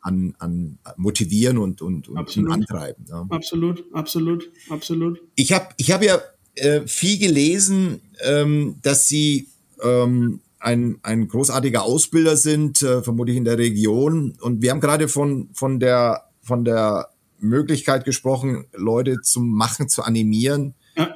An, 0.00 0.34
an, 0.38 0.78
an 0.82 0.94
motivieren 0.96 1.58
und, 1.58 1.80
und, 1.80 2.08
und 2.08 2.16
absolut. 2.16 2.52
antreiben. 2.52 3.04
Ja. 3.08 3.24
Absolut, 3.28 3.84
absolut, 3.92 4.50
absolut. 4.68 5.20
Ich 5.36 5.52
habe 5.52 5.68
ich 5.76 5.92
hab 5.92 6.02
ja 6.02 6.20
äh, 6.56 6.86
viel 6.86 7.18
gelesen, 7.18 8.00
ähm, 8.24 8.76
dass 8.82 9.08
Sie 9.08 9.48
ähm, 9.82 10.40
ein, 10.58 10.98
ein 11.02 11.28
großartiger 11.28 11.82
Ausbilder 11.82 12.36
sind, 12.36 12.82
äh, 12.82 13.02
vermutlich 13.02 13.36
in 13.36 13.44
der 13.44 13.58
Region. 13.58 14.36
Und 14.40 14.62
wir 14.62 14.70
haben 14.70 14.80
gerade 14.80 15.08
von, 15.08 15.50
von, 15.52 15.78
der, 15.78 16.24
von 16.42 16.64
der 16.64 17.10
Möglichkeit 17.38 18.04
gesprochen, 18.04 18.64
Leute 18.72 19.20
zum 19.22 19.50
Machen, 19.50 19.88
zu 19.88 20.02
animieren. 20.02 20.74
Ja. 20.96 21.14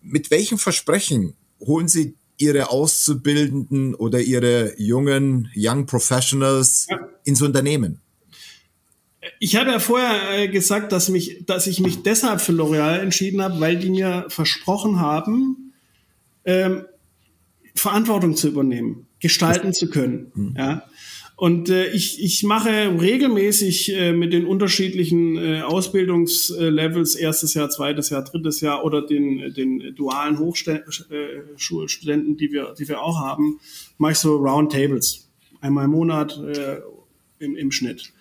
Mit 0.00 0.30
welchem 0.30 0.58
Versprechen 0.58 1.34
holen 1.60 1.88
Sie 1.88 2.14
Ihre 2.38 2.70
Auszubildenden 2.70 3.94
oder 3.94 4.20
Ihre 4.20 4.74
jungen 4.80 5.50
Young 5.54 5.86
Professionals 5.86 6.86
ja. 6.88 6.98
ins 7.24 7.42
Unternehmen? 7.42 8.00
Ich 9.44 9.56
habe 9.56 9.72
ja 9.72 9.80
vorher 9.80 10.38
äh, 10.38 10.46
gesagt, 10.46 10.92
dass, 10.92 11.08
mich, 11.08 11.44
dass 11.46 11.66
ich 11.66 11.80
mich 11.80 12.04
deshalb 12.04 12.40
für 12.40 12.52
L'Oreal 12.52 13.00
entschieden 13.00 13.42
habe, 13.42 13.58
weil 13.58 13.76
die 13.76 13.90
mir 13.90 14.26
versprochen 14.28 15.00
haben, 15.00 15.72
ähm, 16.44 16.84
Verantwortung 17.74 18.36
zu 18.36 18.46
übernehmen, 18.46 19.08
gestalten 19.18 19.72
zu 19.72 19.90
können. 19.90 20.30
Mhm. 20.36 20.54
Ja. 20.56 20.84
Und 21.34 21.70
äh, 21.70 21.88
ich, 21.88 22.22
ich 22.22 22.44
mache 22.44 22.70
regelmäßig 23.00 23.92
äh, 23.92 24.12
mit 24.12 24.32
den 24.32 24.46
unterschiedlichen 24.46 25.36
äh, 25.36 25.62
Ausbildungslevels, 25.62 27.16
erstes 27.16 27.54
Jahr, 27.54 27.68
zweites 27.68 28.10
Jahr, 28.10 28.22
drittes 28.22 28.60
Jahr 28.60 28.84
oder 28.84 29.04
den, 29.04 29.52
den 29.54 29.96
dualen 29.96 30.38
Hochschulstudenten, 30.38 32.36
die 32.36 32.52
wir, 32.52 32.76
die 32.78 32.86
wir 32.86 33.02
auch 33.02 33.18
haben, 33.18 33.58
mache 33.98 34.12
ich 34.12 34.18
so 34.18 34.36
Roundtables. 34.36 35.28
Einmal 35.60 35.86
im 35.86 35.90
Monat 35.90 36.38
äh, 36.38 36.78
im, 37.40 37.56
im 37.56 37.72
Schnitt. 37.72 38.12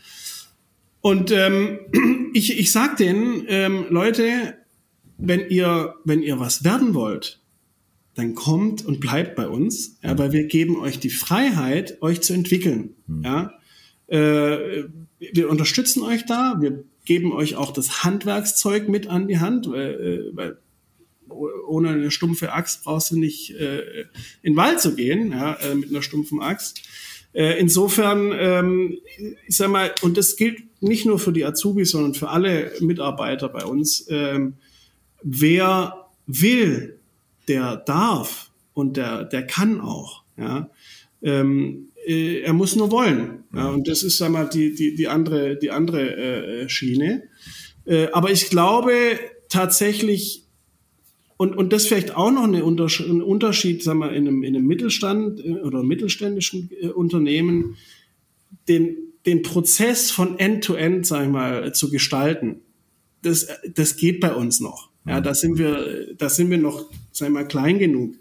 Und 1.01 1.31
ähm, 1.31 1.79
ich, 2.33 2.57
ich 2.57 2.71
sag 2.71 2.97
denen, 2.97 3.45
ähm, 3.47 3.85
Leute, 3.89 4.55
wenn 5.17 5.49
ihr, 5.49 5.95
wenn 6.03 6.21
ihr 6.21 6.39
was 6.39 6.63
werden 6.63 6.93
wollt, 6.93 7.39
dann 8.15 8.35
kommt 8.35 8.85
und 8.85 8.99
bleibt 8.99 9.35
bei 9.35 9.47
uns, 9.47 9.97
ja, 10.03 10.17
weil 10.17 10.31
wir 10.31 10.45
geben 10.45 10.77
euch 10.77 10.99
die 10.99 11.09
Freiheit, 11.09 12.01
euch 12.01 12.21
zu 12.21 12.33
entwickeln. 12.33 12.95
Mhm. 13.07 13.23
Ja. 13.23 13.53
Äh, 14.07 14.85
wir 15.19 15.49
unterstützen 15.49 16.03
euch 16.03 16.25
da, 16.25 16.57
wir 16.59 16.83
geben 17.05 17.31
euch 17.31 17.55
auch 17.55 17.71
das 17.71 18.03
Handwerkszeug 18.03 18.89
mit 18.89 19.07
an 19.07 19.27
die 19.27 19.39
Hand, 19.39 19.69
weil, 19.69 19.93
äh, 19.93 20.35
weil 20.35 20.57
ohne 21.67 21.89
eine 21.89 22.11
stumpfe 22.11 22.51
Axt 22.51 22.83
brauchst 22.83 23.11
du 23.11 23.17
nicht 23.17 23.51
äh, 23.51 24.01
in 24.41 24.53
den 24.53 24.55
Wald 24.57 24.81
zu 24.81 24.95
gehen, 24.95 25.31
ja, 25.31 25.53
äh, 25.53 25.75
mit 25.75 25.89
einer 25.89 26.01
stumpfen 26.01 26.41
Axt. 26.41 26.83
Äh, 27.33 27.59
insofern, 27.59 28.33
ähm, 28.37 28.97
ich 29.47 29.57
sag 29.57 29.69
mal, 29.69 29.93
und 30.01 30.17
das 30.17 30.35
gilt 30.35 30.63
nicht 30.81 31.05
nur 31.05 31.19
für 31.19 31.31
die 31.31 31.45
Azubis, 31.45 31.91
sondern 31.91 32.13
für 32.13 32.29
alle 32.29 32.71
Mitarbeiter 32.79 33.49
bei 33.49 33.63
uns. 33.63 34.05
Ähm, 34.09 34.55
wer 35.23 36.07
will, 36.27 36.99
der 37.47 37.77
darf 37.77 38.51
und 38.73 38.97
der, 38.97 39.23
der 39.23 39.45
kann 39.45 39.79
auch. 39.79 40.23
Ja. 40.37 40.69
Ähm, 41.21 41.89
äh, 42.05 42.41
er 42.41 42.53
muss 42.53 42.75
nur 42.75 42.91
wollen. 42.91 43.43
Ja, 43.53 43.69
und 43.69 43.87
das 43.87 44.03
ist 44.03 44.17
sag 44.17 44.31
mal, 44.31 44.47
die, 44.47 44.73
die, 44.73 44.95
die 44.95 45.07
andere, 45.07 45.57
die 45.57 45.71
andere 45.71 46.15
äh, 46.15 46.69
Schiene. 46.69 47.23
Äh, 47.85 48.07
aber 48.11 48.31
ich 48.31 48.49
glaube 48.49 49.19
tatsächlich, 49.49 50.40
und, 51.41 51.57
und 51.57 51.73
das 51.73 51.87
vielleicht 51.87 52.15
auch 52.15 52.29
noch 52.29 52.43
eine 52.43 52.63
Unterschied, 52.63 53.09
ein 53.09 53.23
Unterschied 53.23 53.81
sag 53.81 53.95
mal, 53.95 54.13
in, 54.13 54.27
einem, 54.27 54.43
in 54.43 54.55
einem 54.55 54.67
Mittelstand 54.67 55.43
äh, 55.43 55.53
oder 55.53 55.81
mittelständischen 55.81 56.69
äh, 56.79 56.89
Unternehmen, 56.89 57.77
den, 58.67 58.95
den 59.25 59.41
Prozess 59.41 60.11
von 60.11 60.37
End-to-End, 60.37 60.97
-End, 60.97 61.07
sag 61.07 61.23
ich 61.23 61.31
mal, 61.31 61.73
zu 61.73 61.89
gestalten. 61.89 62.61
Das, 63.23 63.47
das 63.73 63.95
geht 63.95 64.19
bei 64.19 64.35
uns 64.35 64.59
noch. 64.59 64.91
Ja, 65.07 65.19
da 65.19 65.33
sind 65.33 65.57
wir, 65.57 66.13
da 66.15 66.29
sind 66.29 66.51
wir 66.51 66.59
noch, 66.59 66.85
sagen 67.11 67.33
wir 67.33 67.41
mal, 67.41 67.47
klein 67.47 67.79
genug, 67.79 68.13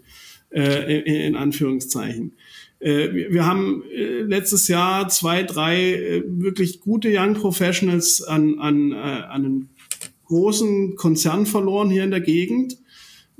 äh, 0.49 1.01
in, 1.01 1.15
in 1.15 1.35
Anführungszeichen. 1.35 2.33
Äh, 2.79 3.13
wir, 3.13 3.33
wir 3.33 3.45
haben 3.45 3.83
letztes 3.91 4.67
Jahr 4.67 5.09
zwei, 5.09 5.43
drei 5.43 6.23
wirklich 6.25 6.79
gute 6.79 7.15
Young 7.15 7.35
Professionals 7.35 8.23
an, 8.23 8.57
an, 8.57 8.93
an 8.93 9.45
einen 9.45 9.69
großen 10.25 10.95
Konzern 10.95 11.45
verloren 11.45 11.91
hier 11.91 12.03
in 12.03 12.09
der 12.09 12.21
Gegend. 12.21 12.81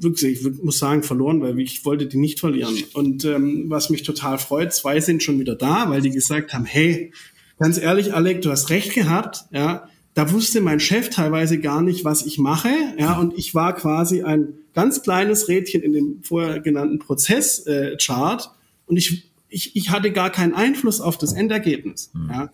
Wirklich, 0.01 0.41
ich 0.45 0.63
muss 0.63 0.79
sagen, 0.79 1.03
verloren, 1.03 1.41
weil 1.41 1.59
ich 1.59 1.85
wollte 1.85 2.07
die 2.07 2.17
nicht 2.17 2.39
verlieren. 2.39 2.75
Und 2.93 3.25
ähm, 3.25 3.65
was 3.67 3.89
mich 3.89 4.03
total 4.03 4.37
freut, 4.37 4.73
zwei 4.73 4.99
sind 4.99 5.23
schon 5.23 5.39
wieder 5.39 5.55
da, 5.55 5.89
weil 5.89 6.01
die 6.01 6.09
gesagt 6.09 6.53
haben, 6.53 6.65
hey, 6.65 7.11
ganz 7.59 7.77
ehrlich, 7.77 8.13
Alec, 8.13 8.41
du 8.41 8.49
hast 8.49 8.69
recht 8.69 8.93
gehabt, 8.93 9.45
ja, 9.51 9.87
da 10.13 10.31
wusste 10.31 10.59
mein 10.61 10.79
Chef 10.79 11.09
teilweise 11.09 11.59
gar 11.59 11.81
nicht, 11.81 12.03
was 12.03 12.25
ich 12.25 12.37
mache. 12.37 12.69
Ja, 12.97 13.17
und 13.17 13.37
ich 13.37 13.55
war 13.55 13.75
quasi 13.75 14.23
ein 14.23 14.53
ganz 14.73 15.03
kleines 15.03 15.47
Rädchen 15.47 15.81
in 15.81 15.93
dem 15.93 16.23
vorher 16.23 16.59
genannten 16.59 16.99
Prozesschart. 16.99 18.45
Äh, 18.45 18.87
und 18.87 18.97
ich, 18.97 19.29
ich, 19.47 19.75
ich 19.75 19.89
hatte 19.89 20.11
gar 20.11 20.29
keinen 20.29 20.53
Einfluss 20.53 20.99
auf 20.99 21.17
das 21.17 21.33
Endergebnis. 21.33 22.11
Mhm. 22.13 22.29
Ja. 22.29 22.53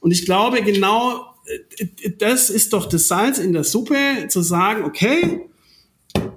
Und 0.00 0.10
ich 0.10 0.24
glaube, 0.24 0.62
genau 0.62 1.26
äh, 1.46 2.10
das 2.18 2.50
ist 2.50 2.72
doch 2.72 2.86
das 2.86 3.08
Salz 3.08 3.38
in 3.38 3.52
der 3.52 3.64
Suppe, 3.64 4.26
zu 4.28 4.42
sagen, 4.42 4.84
okay, 4.84 5.42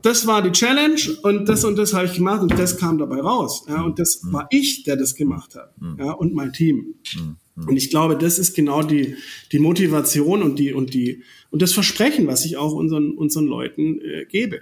das 0.02 0.28
war 0.28 0.42
die 0.42 0.52
Challenge 0.52 1.00
und 1.24 1.48
das 1.48 1.64
und 1.64 1.78
das 1.78 1.94
habe 1.94 2.06
ich 2.06 2.14
gemacht 2.14 2.42
und 2.42 2.58
das 2.58 2.78
kam 2.78 2.98
dabei 2.98 3.20
raus. 3.20 3.66
Ja, 3.68 3.82
und 3.82 4.00
das 4.00 4.24
mhm. 4.24 4.34
war 4.34 4.48
ich, 4.50 4.84
der 4.84 4.96
das 4.96 5.16
gemacht 5.16 5.56
hat. 5.56 5.80
Mhm. 5.82 5.98
Ja, 6.00 6.12
und 6.12 6.34
mein 6.34 6.54
Team. 6.54 6.96
Mhm. 7.16 7.38
Und 7.68 7.76
ich 7.76 7.90
glaube, 7.90 8.18
das 8.18 8.40
ist 8.40 8.56
genau 8.56 8.84
die, 8.84 9.16
die 9.52 9.60
Motivation 9.60 10.44
und 10.44 10.60
die, 10.60 10.74
und 10.74 10.94
die, 10.94 11.24
und 11.50 11.62
das 11.62 11.74
Versprechen, 11.74 12.28
was 12.28 12.46
ich 12.46 12.58
auch 12.58 12.74
unseren, 12.74 13.12
unseren 13.12 13.46
Leuten 13.46 14.00
äh, 14.02 14.26
gebe. 14.26 14.62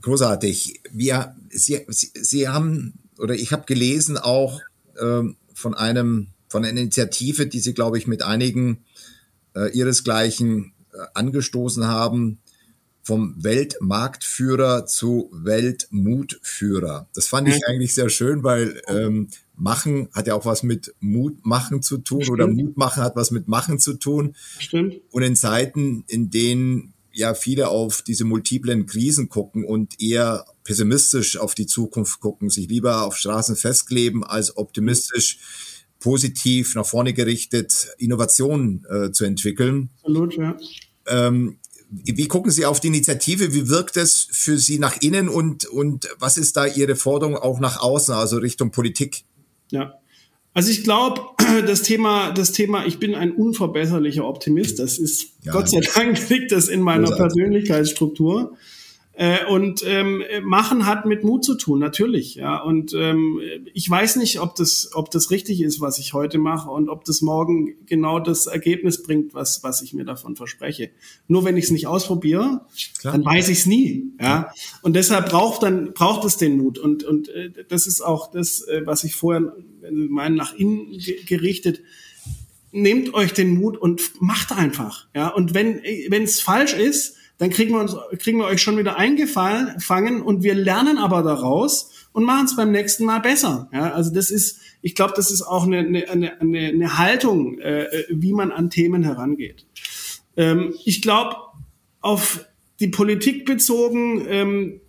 Großartig. 0.00 0.80
Wir, 0.92 1.36
Sie, 1.50 1.80
Sie, 1.88 2.10
Sie 2.14 2.48
haben, 2.48 2.94
oder 3.18 3.34
ich 3.34 3.52
habe 3.52 3.64
gelesen 3.66 4.16
auch 4.16 4.60
ähm, 5.00 5.36
von 5.52 5.74
einem, 5.74 6.28
von 6.48 6.64
einer 6.64 6.80
Initiative, 6.80 7.46
die 7.46 7.60
Sie, 7.60 7.74
glaube 7.74 7.98
ich, 7.98 8.06
mit 8.06 8.22
einigen 8.22 8.84
äh, 9.54 9.70
Ihresgleichen 9.76 10.72
äh, 10.92 10.98
angestoßen 11.14 11.86
haben, 11.86 12.38
vom 13.06 13.36
Weltmarktführer 13.38 14.84
zu 14.84 15.30
Weltmutführer. 15.32 17.08
Das 17.14 17.28
fand 17.28 17.46
ich 17.46 17.64
eigentlich 17.68 17.94
sehr 17.94 18.08
schön, 18.08 18.42
weil 18.42 18.82
ähm, 18.88 19.28
Machen 19.54 20.08
hat 20.12 20.26
ja 20.26 20.34
auch 20.34 20.44
was 20.44 20.64
mit 20.64 20.92
Mut 20.98 21.46
machen 21.46 21.82
zu 21.82 21.98
tun 21.98 22.22
Stimmt. 22.22 22.34
oder 22.34 22.48
Mut 22.48 22.76
machen 22.76 23.04
hat 23.04 23.14
was 23.14 23.30
mit 23.30 23.46
Machen 23.46 23.78
zu 23.78 23.94
tun. 23.94 24.34
Stimmt. 24.58 24.96
Und 25.12 25.22
in 25.22 25.36
Zeiten, 25.36 26.02
in 26.08 26.30
denen 26.30 26.94
ja 27.12 27.34
viele 27.34 27.68
auf 27.68 28.02
diese 28.02 28.24
multiplen 28.24 28.86
Krisen 28.86 29.28
gucken 29.28 29.64
und 29.64 30.02
eher 30.02 30.44
pessimistisch 30.64 31.36
auf 31.36 31.54
die 31.54 31.66
Zukunft 31.66 32.18
gucken, 32.18 32.50
sich 32.50 32.68
lieber 32.68 33.04
auf 33.04 33.16
Straßen 33.16 33.54
festkleben, 33.54 34.24
als 34.24 34.56
optimistisch 34.56 35.38
positiv 36.00 36.74
nach 36.74 36.86
vorne 36.86 37.12
gerichtet 37.12 37.86
Innovationen 37.98 38.84
äh, 38.90 39.12
zu 39.12 39.24
entwickeln. 39.24 39.90
Absolut, 40.02 40.36
ja. 40.36 40.56
Ähm, 41.06 41.58
wie 42.04 42.28
gucken 42.28 42.50
Sie 42.50 42.66
auf 42.66 42.80
die 42.80 42.88
Initiative? 42.88 43.52
Wie 43.54 43.68
wirkt 43.68 43.96
es 43.96 44.28
für 44.30 44.58
Sie 44.58 44.78
nach 44.78 45.00
innen 45.00 45.28
und, 45.28 45.66
und 45.66 46.08
was 46.18 46.36
ist 46.36 46.56
da 46.56 46.66
Ihre 46.66 46.96
Forderung 46.96 47.36
auch 47.36 47.60
nach 47.60 47.80
außen, 47.80 48.14
also 48.14 48.38
Richtung 48.38 48.70
Politik? 48.70 49.24
Ja. 49.70 49.94
Also 50.54 50.70
ich 50.70 50.84
glaube, 50.84 51.22
das 51.66 51.82
Thema, 51.82 52.32
das 52.32 52.52
Thema, 52.52 52.86
ich 52.86 52.98
bin 52.98 53.14
ein 53.14 53.32
unverbesserlicher 53.32 54.24
Optimist. 54.24 54.78
Das 54.78 54.98
ist, 54.98 55.26
ja, 55.42 55.52
Gott 55.52 55.68
sei 55.68 55.80
Dank 55.94 56.28
liegt 56.30 56.52
das 56.52 56.68
in 56.68 56.80
meiner 56.80 57.10
Persönlichkeitsstruktur. 57.10 58.56
Äh, 59.18 59.46
und 59.46 59.82
ähm, 59.86 60.22
machen 60.42 60.84
hat 60.84 61.06
mit 61.06 61.24
Mut 61.24 61.42
zu 61.42 61.54
tun, 61.54 61.78
natürlich. 61.78 62.34
Ja. 62.34 62.62
Und 62.62 62.92
ähm, 62.92 63.40
ich 63.72 63.88
weiß 63.88 64.16
nicht, 64.16 64.40
ob 64.40 64.56
das, 64.56 64.90
ob 64.92 65.10
das 65.10 65.30
richtig 65.30 65.62
ist, 65.62 65.80
was 65.80 65.98
ich 65.98 66.12
heute 66.12 66.36
mache 66.36 66.68
und 66.68 66.90
ob 66.90 67.04
das 67.04 67.22
morgen 67.22 67.76
genau 67.86 68.20
das 68.20 68.46
Ergebnis 68.46 69.02
bringt, 69.02 69.32
was, 69.32 69.62
was 69.62 69.80
ich 69.80 69.94
mir 69.94 70.04
davon 70.04 70.36
verspreche. 70.36 70.90
Nur 71.28 71.46
wenn 71.46 71.56
ich 71.56 71.64
es 71.64 71.70
nicht 71.70 71.86
ausprobiere, 71.86 72.66
Klar. 73.00 73.14
dann 73.14 73.24
weiß 73.24 73.48
ich 73.48 73.60
es 73.60 73.66
nie. 73.66 74.04
Ja. 74.20 74.52
Und 74.82 74.94
deshalb 74.96 75.30
braucht 75.30 75.62
dann 75.62 75.94
braucht 75.94 76.26
es 76.26 76.36
den 76.36 76.58
Mut. 76.58 76.78
Und, 76.78 77.02
und 77.02 77.30
äh, 77.30 77.50
das 77.70 77.86
ist 77.86 78.02
auch 78.02 78.30
das, 78.30 78.68
äh, 78.68 78.82
was 78.84 79.02
ich 79.02 79.14
vorher 79.14 79.54
meinen 79.90 80.34
nach 80.36 80.52
innen 80.52 80.92
gerichtet 81.26 81.80
nehmt 82.72 83.14
euch 83.14 83.32
den 83.32 83.54
Mut 83.54 83.78
und 83.78 84.20
macht 84.20 84.52
einfach. 84.52 85.06
Ja, 85.14 85.28
und 85.28 85.54
wenn 85.54 85.80
wenn 86.08 86.24
es 86.24 86.42
falsch 86.42 86.74
ist, 86.74 87.16
dann 87.38 87.50
kriegen 87.50 87.72
wir, 87.72 87.80
uns, 87.80 87.94
kriegen 88.18 88.38
wir 88.38 88.46
euch 88.46 88.62
schon 88.62 88.78
wieder 88.78 88.96
eingefangen 88.96 90.22
und 90.22 90.42
wir 90.42 90.54
lernen 90.54 90.98
aber 90.98 91.22
daraus 91.22 91.90
und 92.12 92.24
machen 92.24 92.46
es 92.46 92.56
beim 92.56 92.72
nächsten 92.72 93.04
Mal 93.04 93.20
besser. 93.20 93.68
Ja, 93.72 93.92
also 93.92 94.12
das 94.12 94.30
ist, 94.30 94.60
ich 94.80 94.94
glaube, 94.94 95.12
das 95.16 95.30
ist 95.30 95.42
auch 95.42 95.64
eine, 95.64 95.78
eine, 95.78 96.40
eine, 96.40 96.60
eine 96.68 96.98
Haltung, 96.98 97.58
äh, 97.58 98.04
wie 98.08 98.32
man 98.32 98.52
an 98.52 98.70
Themen 98.70 99.02
herangeht. 99.02 99.66
Ähm, 100.36 100.74
ich 100.84 101.02
glaube, 101.02 101.36
auf 102.00 102.46
die 102.80 102.88
Politik 102.88 103.44
bezogen, 103.44 104.26
ähm, 104.28 104.80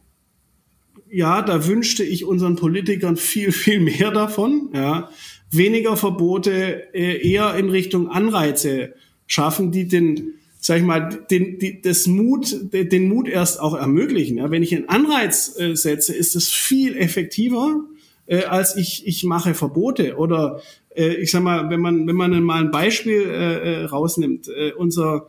ja, 1.10 1.42
da 1.42 1.68
wünschte 1.68 2.04
ich 2.04 2.26
unseren 2.26 2.56
Politikern 2.56 3.18
viel, 3.18 3.52
viel 3.52 3.80
mehr 3.80 4.12
davon. 4.12 4.70
Ja, 4.74 5.10
weniger 5.52 5.98
Verbote, 5.98 6.94
äh, 6.94 7.30
eher 7.30 7.56
in 7.56 7.70
Richtung 7.70 8.10
Anreize 8.10 8.94
schaffen, 9.26 9.72
die 9.72 9.88
den 9.88 10.37
sag 10.68 10.80
ich 10.80 10.84
mal, 10.84 11.08
den, 11.32 11.60
die, 11.60 11.82
das 11.82 12.08
Mut, 12.08 12.54
den 12.74 13.08
Mut 13.08 13.30
erst 13.30 13.58
auch 13.62 13.74
ermöglichen. 13.74 14.40
Ja, 14.40 14.52
wenn 14.52 14.64
ich 14.64 14.76
einen 14.76 14.90
Anreiz 14.90 15.58
äh, 15.58 15.76
setze, 15.76 16.14
ist 16.14 16.36
es 16.36 16.50
viel 16.50 16.98
effektiver, 16.98 17.86
äh, 18.26 18.44
als 18.44 18.76
ich, 18.76 19.08
ich 19.08 19.24
mache 19.24 19.54
Verbote. 19.54 20.18
Oder 20.18 20.62
äh, 20.94 21.14
ich 21.14 21.32
sag 21.32 21.42
mal, 21.42 21.70
wenn 21.70 21.80
man, 21.80 22.06
wenn 22.06 22.18
man 22.18 22.44
mal 22.44 22.60
ein 22.60 22.72
Beispiel 22.72 23.22
äh, 23.30 23.84
äh 23.84 23.86
rausnimmt, 23.86 24.50
äh, 24.50 24.74
unser 24.74 25.28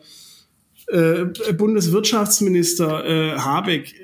äh, 0.88 1.26
Bundeswirtschaftsminister 1.56 3.04
äh, 3.04 3.38
Habeck 3.38 3.94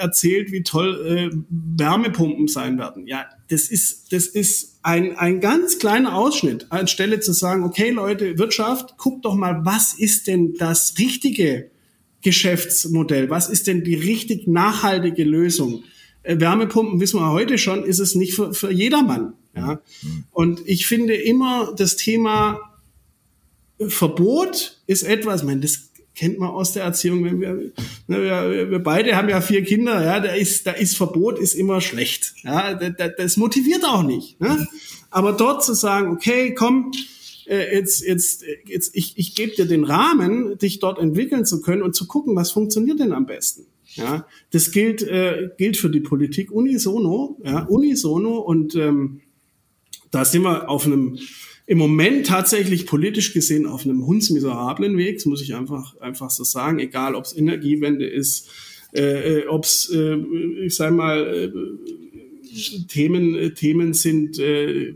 erzählt, 0.00 0.50
wie 0.50 0.62
toll 0.62 1.06
äh, 1.06 1.36
Wärmepumpen 1.48 2.48
sein 2.48 2.78
werden. 2.78 3.06
Ja, 3.06 3.26
das 3.48 3.68
ist, 3.68 4.12
das 4.12 4.26
ist 4.26 4.78
ein, 4.82 5.16
ein 5.16 5.40
ganz 5.40 5.78
kleiner 5.78 6.16
Ausschnitt, 6.16 6.66
anstelle 6.70 7.20
zu 7.20 7.32
sagen, 7.32 7.64
okay 7.64 7.90
Leute, 7.90 8.38
Wirtschaft, 8.38 8.96
guckt 8.96 9.24
doch 9.24 9.34
mal, 9.34 9.64
was 9.64 9.94
ist 9.94 10.26
denn 10.26 10.54
das 10.54 10.94
richtige 10.98 11.70
Geschäftsmodell? 12.22 13.30
Was 13.30 13.48
ist 13.48 13.66
denn 13.66 13.84
die 13.84 13.94
richtig 13.94 14.46
nachhaltige 14.46 15.24
Lösung? 15.24 15.84
Äh, 16.22 16.40
Wärmepumpen, 16.40 17.00
wissen 17.00 17.20
wir 17.20 17.30
heute 17.30 17.58
schon, 17.58 17.84
ist 17.84 17.98
es 17.98 18.14
nicht 18.14 18.34
für, 18.34 18.52
für 18.54 18.72
jedermann. 18.72 19.34
Ja? 19.54 19.80
Und 20.30 20.60
ich 20.66 20.86
finde 20.86 21.14
immer, 21.14 21.74
das 21.76 21.96
Thema 21.96 22.60
Verbot 23.88 24.78
ist 24.86 25.02
etwas, 25.02 25.40
ich 25.40 25.46
meine, 25.46 25.60
das 25.60 25.89
kennt 26.20 26.38
man 26.38 26.50
aus 26.50 26.74
der 26.74 26.84
Erziehung. 26.84 27.24
Wenn 27.24 27.40
wir, 27.40 27.54
ne, 27.54 27.72
wir, 28.22 28.70
wir 28.70 28.78
beide 28.78 29.16
haben 29.16 29.30
ja 29.30 29.40
vier 29.40 29.64
Kinder, 29.64 30.04
ja, 30.04 30.20
da 30.20 30.34
ist, 30.34 30.66
da 30.66 30.72
ist 30.72 30.94
Verbot 30.94 31.38
ist 31.38 31.54
immer 31.54 31.80
schlecht. 31.80 32.34
Ja, 32.42 32.74
das, 32.74 33.12
das 33.16 33.36
motiviert 33.38 33.86
auch 33.86 34.02
nicht. 34.02 34.38
Ne? 34.38 34.68
Aber 35.10 35.32
dort 35.32 35.64
zu 35.64 35.72
sagen, 35.72 36.12
okay, 36.12 36.52
komm, 36.52 36.92
äh, 37.46 37.74
jetzt, 37.74 38.02
jetzt, 38.02 38.44
jetzt, 38.66 38.94
ich, 38.94 39.16
ich 39.16 39.34
gebe 39.34 39.54
dir 39.54 39.64
den 39.64 39.84
Rahmen, 39.84 40.58
dich 40.58 40.78
dort 40.78 40.98
entwickeln 40.98 41.46
zu 41.46 41.62
können 41.62 41.80
und 41.80 41.96
zu 41.96 42.06
gucken, 42.06 42.36
was 42.36 42.50
funktioniert 42.50 43.00
denn 43.00 43.14
am 43.14 43.24
besten. 43.24 43.64
Ja, 43.94 44.26
das 44.50 44.72
gilt, 44.72 45.02
äh, 45.02 45.48
gilt 45.56 45.78
für 45.78 45.88
die 45.88 46.00
Politik 46.00 46.52
unisono, 46.52 47.38
ja, 47.42 47.62
unisono 47.64 48.40
und 48.40 48.74
ähm, 48.74 49.22
da 50.10 50.26
sind 50.26 50.42
wir 50.42 50.68
auf 50.68 50.84
einem 50.84 51.18
im 51.70 51.78
Moment 51.78 52.26
tatsächlich 52.26 52.84
politisch 52.84 53.32
gesehen 53.32 53.64
auf 53.64 53.84
einem 53.84 54.04
hundsmiserablen 54.04 54.98
Weg, 54.98 55.18
das 55.18 55.26
muss 55.26 55.40
ich 55.40 55.54
einfach, 55.54 55.96
einfach 56.00 56.28
so 56.28 56.42
sagen, 56.42 56.80
egal 56.80 57.14
ob 57.14 57.24
es 57.24 57.36
Energiewende 57.36 58.08
ist, 58.08 58.48
äh, 58.92 59.42
äh 59.42 59.46
ob 59.46 59.62
es, 59.62 59.88
äh, 59.88 60.16
ich 60.64 60.74
sag 60.74 60.92
mal, 60.92 61.24
äh, 61.28 62.84
Themen, 62.88 63.36
äh, 63.36 63.50
Themen 63.54 63.94
sind, 63.94 64.40
äh, 64.40 64.94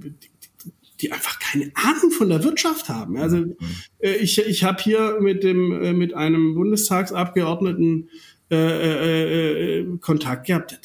die, 1.00 1.12
einfach 1.12 1.38
keine 1.38 1.70
Ahnung 1.74 2.10
von 2.10 2.28
der 2.28 2.42
Wirtschaft 2.42 2.88
haben. 2.88 3.18
Also 3.18 3.54
äh, 4.00 4.16
ich, 4.16 4.40
ich 4.40 4.64
habe 4.64 4.82
hier 4.82 5.18
mit 5.20 5.44
dem 5.44 5.80
äh, 5.80 5.92
mit 5.92 6.14
einem 6.14 6.56
Bundestagsabgeordneten 6.56 8.08
äh, 8.50 8.56
äh, 8.56 9.78
äh, 9.78 9.98
Kontakt 9.98 10.48
gehabt. 10.48 10.72
Der, 10.72 10.78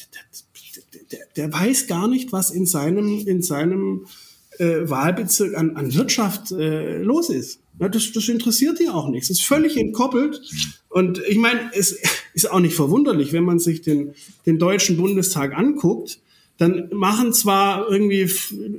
der, 1.10 1.20
der, 1.34 1.52
weiß 1.52 1.88
gar 1.88 2.06
nicht, 2.06 2.30
was 2.30 2.52
in 2.52 2.64
seinem 2.64 3.26
in 3.26 3.42
seinem 3.42 4.06
äh, 4.60 4.88
Wahlbezirk 4.88 5.56
an, 5.56 5.76
an 5.76 5.94
Wirtschaft 5.94 6.52
äh, 6.52 6.98
los 6.98 7.30
ist. 7.30 7.60
Ja, 7.80 7.88
das, 7.88 8.12
das 8.12 8.28
interessiert 8.28 8.78
die 8.78 8.88
auch 8.88 9.08
nicht. 9.08 9.24
Es 9.24 9.30
ist 9.30 9.42
völlig 9.42 9.76
entkoppelt. 9.76 10.40
Und 10.90 11.20
ich 11.26 11.38
meine, 11.38 11.70
es 11.74 11.98
ist 12.34 12.50
auch 12.50 12.60
nicht 12.60 12.74
verwunderlich, 12.74 13.32
wenn 13.32 13.44
man 13.44 13.58
sich 13.58 13.80
den, 13.80 14.14
den 14.46 14.58
Deutschen 14.58 14.96
Bundestag 14.96 15.56
anguckt, 15.56 16.20
dann 16.58 16.90
machen 16.92 17.32
zwar 17.32 17.90
irgendwie 17.90 18.30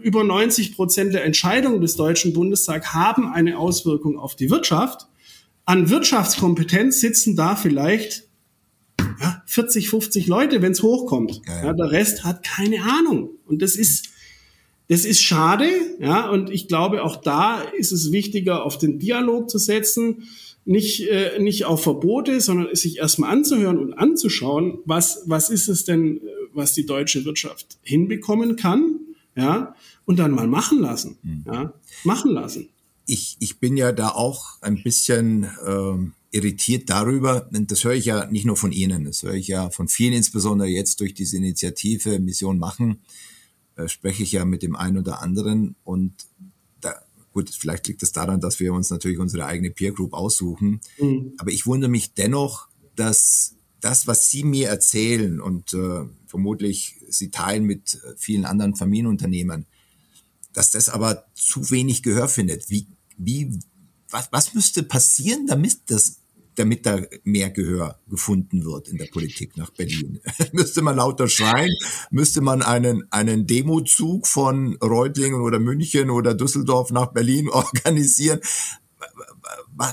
über 0.03 0.23
90 0.23 0.75
Prozent 0.75 1.15
der 1.15 1.25
Entscheidungen 1.25 1.81
des 1.81 1.95
Deutschen 1.95 2.31
Bundestags 2.31 2.93
haben 2.93 3.33
eine 3.33 3.57
Auswirkung 3.57 4.19
auf 4.19 4.35
die 4.35 4.51
Wirtschaft. 4.51 5.07
An 5.65 5.89
Wirtschaftskompetenz 5.89 6.99
sitzen 6.99 7.35
da 7.35 7.55
vielleicht 7.55 8.27
ja, 9.19 9.41
40, 9.47 9.89
50 9.89 10.27
Leute, 10.27 10.61
wenn 10.61 10.73
es 10.73 10.83
hochkommt. 10.83 11.41
Ja, 11.47 11.73
der 11.73 11.89
Rest 11.89 12.23
hat 12.23 12.43
keine 12.43 12.83
Ahnung. 12.83 13.31
Und 13.47 13.63
das 13.63 13.75
ist, 13.75 14.09
das 14.91 15.05
ist 15.05 15.21
schade, 15.21 15.69
ja, 16.01 16.29
und 16.29 16.49
ich 16.49 16.67
glaube, 16.67 17.05
auch 17.05 17.15
da 17.15 17.61
ist 17.61 17.93
es 17.93 18.11
wichtiger, 18.11 18.65
auf 18.65 18.77
den 18.77 18.99
Dialog 18.99 19.49
zu 19.49 19.57
setzen, 19.57 20.27
nicht, 20.65 21.07
äh, 21.07 21.39
nicht 21.39 21.63
auf 21.63 21.81
Verbote, 21.81 22.41
sondern 22.41 22.75
sich 22.75 22.97
erstmal 22.97 23.31
anzuhören 23.31 23.77
und 23.77 23.93
anzuschauen, 23.93 24.79
was, 24.83 25.23
was 25.27 25.49
ist 25.49 25.69
es 25.69 25.85
denn, 25.85 26.19
was 26.53 26.73
die 26.73 26.85
deutsche 26.85 27.23
Wirtschaft 27.23 27.77
hinbekommen 27.83 28.57
kann, 28.57 28.99
ja, 29.33 29.75
und 30.03 30.19
dann 30.19 30.31
mal 30.31 30.47
machen 30.47 30.81
lassen, 30.81 31.17
mhm. 31.23 31.45
ja, 31.47 31.73
machen 32.03 32.31
lassen. 32.33 32.67
Ich, 33.05 33.37
ich 33.39 33.59
bin 33.59 33.77
ja 33.77 33.93
da 33.93 34.09
auch 34.09 34.61
ein 34.61 34.83
bisschen 34.83 35.49
ähm, 35.65 36.15
irritiert 36.31 36.89
darüber, 36.89 37.47
das 37.49 37.85
höre 37.85 37.93
ich 37.93 38.07
ja 38.07 38.25
nicht 38.29 38.45
nur 38.45 38.57
von 38.57 38.73
Ihnen, 38.73 39.05
das 39.05 39.23
höre 39.23 39.35
ich 39.35 39.47
ja 39.47 39.69
von 39.69 39.87
vielen, 39.87 40.11
insbesondere 40.11 40.67
jetzt 40.67 40.99
durch 40.99 41.13
diese 41.13 41.37
Initiative 41.37 42.19
Mission 42.19 42.59
Machen, 42.59 42.99
äh, 43.75 43.87
spreche 43.87 44.23
ich 44.23 44.31
ja 44.31 44.45
mit 44.45 44.63
dem 44.63 44.75
einen 44.75 44.97
oder 44.97 45.21
anderen 45.21 45.75
und 45.83 46.13
da, 46.81 47.01
gut, 47.33 47.49
vielleicht 47.49 47.87
liegt 47.87 48.03
es 48.03 48.11
daran, 48.11 48.41
dass 48.41 48.59
wir 48.59 48.73
uns 48.73 48.89
natürlich 48.89 49.19
unsere 49.19 49.45
eigene 49.45 49.71
Peer 49.71 49.91
Group 49.91 50.13
aussuchen. 50.13 50.81
Mhm. 50.99 51.33
Aber 51.37 51.51
ich 51.51 51.65
wundere 51.65 51.89
mich 51.89 52.13
dennoch, 52.13 52.67
dass 52.95 53.55
das, 53.79 54.07
was 54.07 54.29
Sie 54.29 54.43
mir 54.43 54.69
erzählen 54.69 55.41
und 55.41 55.73
äh, 55.73 56.05
vermutlich 56.27 56.97
Sie 57.09 57.31
teilen 57.31 57.65
mit 57.65 57.95
äh, 57.95 58.13
vielen 58.17 58.45
anderen 58.45 58.75
Familienunternehmen, 58.75 59.65
dass 60.53 60.71
das 60.71 60.89
aber 60.89 61.25
zu 61.33 61.71
wenig 61.71 62.03
Gehör 62.03 62.27
findet. 62.27 62.69
Wie, 62.69 62.87
wie, 63.17 63.57
was, 64.09 64.31
was 64.31 64.53
müsste 64.53 64.83
passieren, 64.83 65.47
damit 65.47 65.79
das 65.87 66.20
damit 66.55 66.85
da 66.85 67.01
mehr 67.23 67.49
Gehör 67.49 67.99
gefunden 68.09 68.65
wird 68.65 68.89
in 68.89 68.97
der 68.97 69.05
Politik 69.05 69.57
nach 69.57 69.71
Berlin. 69.71 70.19
müsste 70.51 70.81
man 70.81 70.97
lauter 70.97 71.27
schreien, 71.27 71.73
müsste 72.09 72.41
man 72.41 72.61
einen, 72.61 73.03
einen 73.11 73.47
Demozug 73.47 74.27
von 74.27 74.75
Reutlingen 74.77 75.41
oder 75.41 75.59
München 75.59 76.09
oder 76.09 76.33
Düsseldorf 76.33 76.91
nach 76.91 77.07
Berlin 77.07 77.49
organisieren. 77.49 78.39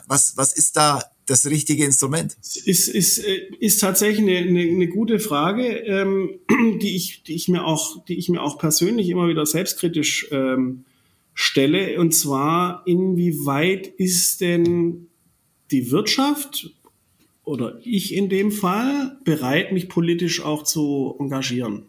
Was, 0.06 0.36
was 0.36 0.52
ist 0.52 0.76
da 0.76 1.02
das 1.26 1.46
richtige 1.46 1.84
Instrument? 1.84 2.36
Ist, 2.64 2.88
ist, 2.88 3.18
äh, 3.18 3.48
ist 3.60 3.80
tatsächlich 3.80 4.20
eine, 4.20 4.38
eine, 4.38 4.60
eine 4.60 4.88
gute 4.88 5.18
Frage, 5.18 5.66
ähm, 5.66 6.40
die, 6.82 6.96
ich, 6.96 7.22
die, 7.22 7.34
ich 7.34 7.48
mir 7.48 7.64
auch, 7.64 8.04
die 8.04 8.18
ich 8.18 8.28
mir 8.28 8.42
auch 8.42 8.58
persönlich 8.58 9.08
immer 9.08 9.28
wieder 9.28 9.46
selbstkritisch 9.46 10.28
ähm, 10.30 10.84
stelle. 11.34 12.00
Und 12.00 12.14
zwar, 12.14 12.82
inwieweit 12.86 13.86
ist 13.86 14.40
denn 14.40 15.07
die 15.70 15.90
Wirtschaft 15.90 16.70
oder 17.44 17.78
ich 17.82 18.14
in 18.14 18.28
dem 18.28 18.52
Fall 18.52 19.18
bereit, 19.24 19.72
mich 19.72 19.88
politisch 19.88 20.42
auch 20.42 20.64
zu 20.64 21.16
engagieren. 21.18 21.84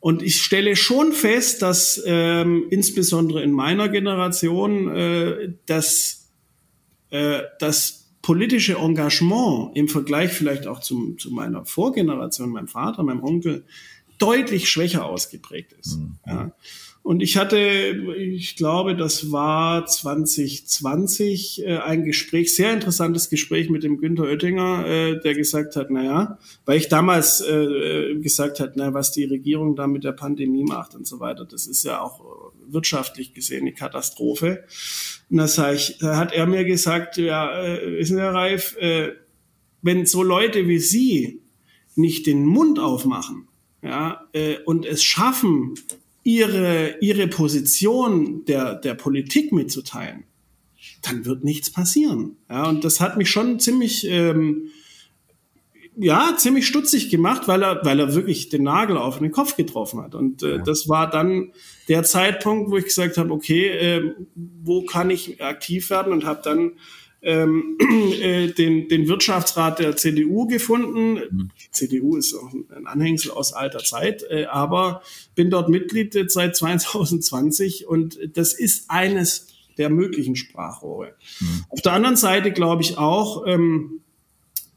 Und 0.00 0.22
ich 0.22 0.42
stelle 0.42 0.74
schon 0.74 1.12
fest, 1.12 1.62
dass 1.62 2.02
ähm, 2.04 2.66
insbesondere 2.70 3.42
in 3.42 3.52
meiner 3.52 3.88
Generation 3.88 4.88
äh, 4.88 5.52
dass, 5.66 6.28
äh, 7.10 7.42
das 7.60 8.02
politische 8.20 8.74
Engagement 8.74 9.76
im 9.76 9.88
Vergleich 9.88 10.32
vielleicht 10.32 10.66
auch 10.66 10.80
zum, 10.80 11.18
zu 11.18 11.30
meiner 11.30 11.64
Vorgeneration, 11.64 12.50
meinem 12.50 12.66
Vater, 12.66 13.04
meinem 13.04 13.22
Onkel, 13.22 13.64
deutlich 14.18 14.68
schwächer 14.68 15.04
ausgeprägt 15.04 15.72
ist. 15.80 15.98
Mhm. 15.98 16.18
Ja. 16.26 16.52
Und 17.02 17.20
ich 17.20 17.36
hatte, 17.36 17.58
ich 18.16 18.54
glaube, 18.54 18.94
das 18.94 19.32
war 19.32 19.86
2020 19.86 21.64
äh, 21.64 21.78
ein 21.78 22.04
Gespräch, 22.04 22.54
sehr 22.54 22.72
interessantes 22.72 23.28
Gespräch 23.28 23.68
mit 23.70 23.82
dem 23.82 23.98
Günther 23.98 24.24
Oettinger, 24.24 24.86
äh, 24.86 25.20
der 25.20 25.34
gesagt 25.34 25.74
hat, 25.74 25.90
naja, 25.90 26.38
weil 26.64 26.78
ich 26.78 26.88
damals 26.88 27.40
äh, 27.40 28.14
gesagt 28.20 28.60
hat, 28.60 28.76
naja, 28.76 28.94
was 28.94 29.10
die 29.10 29.24
Regierung 29.24 29.74
da 29.74 29.88
mit 29.88 30.04
der 30.04 30.12
Pandemie 30.12 30.62
macht 30.62 30.94
und 30.94 31.04
so 31.04 31.18
weiter, 31.18 31.44
das 31.44 31.66
ist 31.66 31.82
ja 31.82 32.00
auch 32.00 32.52
wirtschaftlich 32.68 33.34
gesehen 33.34 33.62
eine 33.62 33.72
Katastrophe. 33.72 34.62
Und 35.28 35.38
da, 35.38 35.48
sag 35.48 35.74
ich, 35.74 35.98
da 35.98 36.16
hat 36.16 36.32
er 36.32 36.46
mir 36.46 36.64
gesagt, 36.64 37.16
ja, 37.16 37.64
äh, 37.64 37.98
wissen 37.98 38.16
Sie, 38.16 38.22
Herr 38.22 38.34
Reif, 38.34 38.76
äh, 38.78 39.12
wenn 39.82 40.06
so 40.06 40.22
Leute 40.22 40.68
wie 40.68 40.78
Sie 40.78 41.40
nicht 41.96 42.26
den 42.26 42.46
Mund 42.46 42.78
aufmachen, 42.78 43.48
ja, 43.82 44.28
äh, 44.32 44.58
und 44.64 44.86
es 44.86 45.02
schaffen, 45.02 45.74
ihre, 46.24 46.96
ihre 47.00 47.26
Position 47.26 48.44
der, 48.44 48.76
der 48.76 48.94
Politik 48.94 49.52
mitzuteilen, 49.52 50.24
dann 51.02 51.24
wird 51.24 51.44
nichts 51.44 51.70
passieren. 51.70 52.36
Ja, 52.48 52.68
und 52.68 52.84
das 52.84 53.00
hat 53.00 53.16
mich 53.16 53.30
schon 53.30 53.58
ziemlich, 53.58 54.06
ähm, 54.08 54.70
ja, 55.96 56.34
ziemlich 56.36 56.66
stutzig 56.66 57.10
gemacht, 57.10 57.48
weil 57.48 57.62
er, 57.62 57.84
weil 57.84 58.00
er 58.00 58.14
wirklich 58.14 58.48
den 58.48 58.62
Nagel 58.62 58.96
auf 58.96 59.18
den 59.18 59.30
Kopf 59.30 59.56
getroffen 59.56 60.00
hat. 60.00 60.14
Und 60.14 60.42
äh, 60.42 60.56
ja. 60.56 60.58
das 60.58 60.88
war 60.88 61.10
dann 61.10 61.52
der 61.88 62.04
Zeitpunkt, 62.04 62.70
wo 62.70 62.76
ich 62.76 62.84
gesagt 62.84 63.18
habe, 63.18 63.32
okay, 63.32 63.68
äh, 63.68 64.14
wo 64.34 64.84
kann 64.84 65.10
ich 65.10 65.42
aktiv 65.42 65.90
werden 65.90 66.12
und 66.12 66.24
habe 66.24 66.40
dann 66.42 66.72
ähm, 67.22 67.78
äh, 68.20 68.48
den, 68.48 68.88
den 68.88 69.08
Wirtschaftsrat 69.08 69.78
der 69.78 69.96
CDU 69.96 70.46
gefunden. 70.46 71.14
Mhm. 71.14 71.50
Die 71.60 71.70
CDU 71.70 72.16
ist 72.16 72.34
auch 72.34 72.52
ein 72.52 72.86
Anhängsel 72.86 73.30
aus 73.30 73.52
alter 73.52 73.78
Zeit, 73.78 74.24
äh, 74.28 74.46
aber 74.46 75.02
bin 75.34 75.50
dort 75.50 75.68
Mitglied 75.68 76.30
seit 76.30 76.56
2020 76.62 77.86
und 77.86 78.18
das 78.34 78.52
ist 78.52 78.90
eines 78.90 79.46
der 79.78 79.88
möglichen 79.88 80.36
Sprachrohre. 80.36 81.14
Mhm. 81.40 81.64
Auf 81.70 81.80
der 81.80 81.92
anderen 81.92 82.16
Seite 82.16 82.52
glaube 82.52 82.82
ich 82.82 82.98
auch, 82.98 83.46
ähm, 83.46 84.02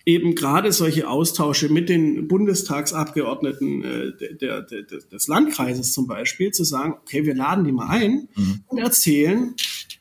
eben 0.06 0.36
gerade 0.36 0.72
solche 0.72 1.10
Austausche 1.10 1.70
mit 1.70 1.90
den 1.90 2.28
Bundestagsabgeordneten 2.28 3.84
äh, 3.84 4.12
der, 4.16 4.62
der, 4.62 4.84
der, 4.84 5.00
des 5.00 5.28
Landkreises 5.28 5.94
zum 5.94 6.06
Beispiel, 6.06 6.52
zu 6.52 6.64
sagen, 6.64 6.94
okay, 7.02 7.26
wir 7.26 7.34
laden 7.34 7.66
die 7.66 7.72
mal 7.72 7.90
ein 7.90 8.30
mhm. 8.36 8.64
und 8.68 8.78
erzählen, 8.78 9.56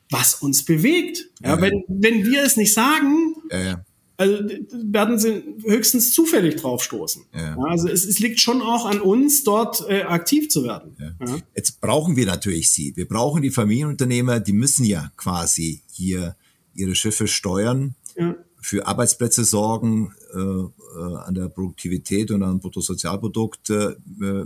was 0.09 0.35
uns 0.35 0.63
bewegt. 0.63 1.29
Ja, 1.41 1.55
ja, 1.55 1.61
wenn, 1.61 1.83
wenn 1.87 2.25
wir 2.25 2.43
es 2.43 2.57
nicht 2.57 2.73
sagen, 2.73 3.35
ja, 3.51 3.83
also 4.17 4.43
werden 4.71 5.19
sie 5.19 5.43
höchstens 5.65 6.13
zufällig 6.13 6.55
draufstoßen. 6.55 7.25
Ja. 7.33 7.57
also 7.67 7.89
es, 7.89 8.05
es, 8.05 8.19
liegt 8.19 8.39
schon 8.39 8.61
auch 8.61 8.85
an 8.85 9.01
uns, 9.01 9.43
dort 9.43 9.83
äh, 9.89 10.03
aktiv 10.03 10.49
zu 10.49 10.63
werden. 10.63 10.95
Ja. 10.99 11.37
Jetzt 11.53 11.81
brauchen 11.81 12.15
wir 12.15 12.25
natürlich 12.25 12.71
sie. 12.71 12.95
Wir 12.95 13.07
brauchen 13.07 13.41
die 13.41 13.49
Familienunternehmer, 13.49 14.39
die 14.39 14.53
müssen 14.53 14.85
ja 14.85 15.11
quasi 15.17 15.81
hier 15.91 16.35
ihre 16.73 16.95
Schiffe 16.95 17.27
steuern, 17.27 17.95
ja. 18.15 18.35
für 18.61 18.87
Arbeitsplätze 18.87 19.43
sorgen, 19.43 20.13
äh, 20.33 20.39
äh, 20.39 21.15
an 21.25 21.35
der 21.35 21.49
Produktivität 21.49 22.31
und 22.31 22.41
am 22.43 22.59
Bruttosozialprodukt 22.59 23.69
äh, 23.69 23.95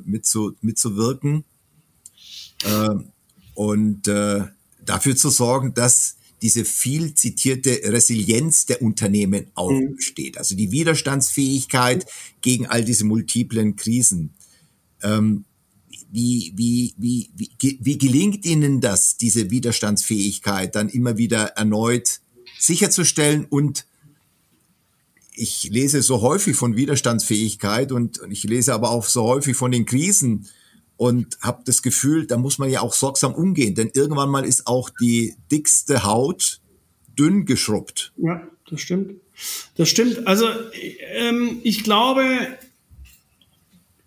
mitzu, 0.03 0.55
mitzuwirken. 0.61 1.43
Äh, 2.63 2.95
und 3.53 4.07
dafür 4.89 5.15
zu 5.15 5.29
sorgen, 5.29 5.73
dass 5.73 6.15
diese 6.41 6.65
viel 6.65 7.13
zitierte 7.13 7.81
Resilienz 7.83 8.65
der 8.65 8.81
Unternehmen 8.81 9.47
auch 9.55 9.71
mhm. 9.71 9.95
besteht. 9.95 10.37
Also 10.37 10.55
die 10.55 10.71
Widerstandsfähigkeit 10.71 12.05
gegen 12.41 12.65
all 12.65 12.83
diese 12.83 13.05
multiplen 13.05 13.75
Krisen. 13.75 14.33
Ähm, 15.03 15.45
wie, 16.11 16.53
wie, 16.55 16.95
wie, 16.97 17.29
wie, 17.35 17.79
wie 17.81 17.97
gelingt 17.97 18.45
Ihnen 18.45 18.81
das, 18.81 19.17
diese 19.17 19.51
Widerstandsfähigkeit 19.51 20.75
dann 20.75 20.89
immer 20.89 21.17
wieder 21.17 21.49
erneut 21.49 22.21
sicherzustellen? 22.57 23.45
Und 23.45 23.85
ich 25.33 25.69
lese 25.69 26.01
so 26.01 26.21
häufig 26.21 26.55
von 26.55 26.75
Widerstandsfähigkeit 26.75 27.91
und 27.91 28.21
ich 28.29 28.43
lese 28.43 28.73
aber 28.73 28.89
auch 28.89 29.05
so 29.05 29.23
häufig 29.23 29.55
von 29.55 29.71
den 29.71 29.85
Krisen 29.85 30.47
und 30.99 31.37
habe 31.39 31.61
das 31.65 31.81
Gefühl, 31.81 32.27
da 32.27 32.35
muss 32.35 32.57
man 32.57 32.69
ja 32.69 32.81
auch 32.81 32.93
sorgsam 32.93 33.33
umgehen, 33.33 33.73
denn 33.73 33.89
irgendwann 33.93 34.29
mal 34.29 34.43
ist 34.43 34.67
auch 34.67 34.89
die 34.89 35.33
dickste 35.49 36.03
Haut 36.03 36.59
dünn 37.17 37.45
geschrubbt. 37.45 38.11
Ja, 38.17 38.45
das 38.69 38.81
stimmt. 38.81 39.13
Das 39.77 39.87
stimmt. 39.87 40.27
Also 40.27 40.47
ähm, 41.13 41.61
ich 41.63 41.85
glaube, 41.85 42.25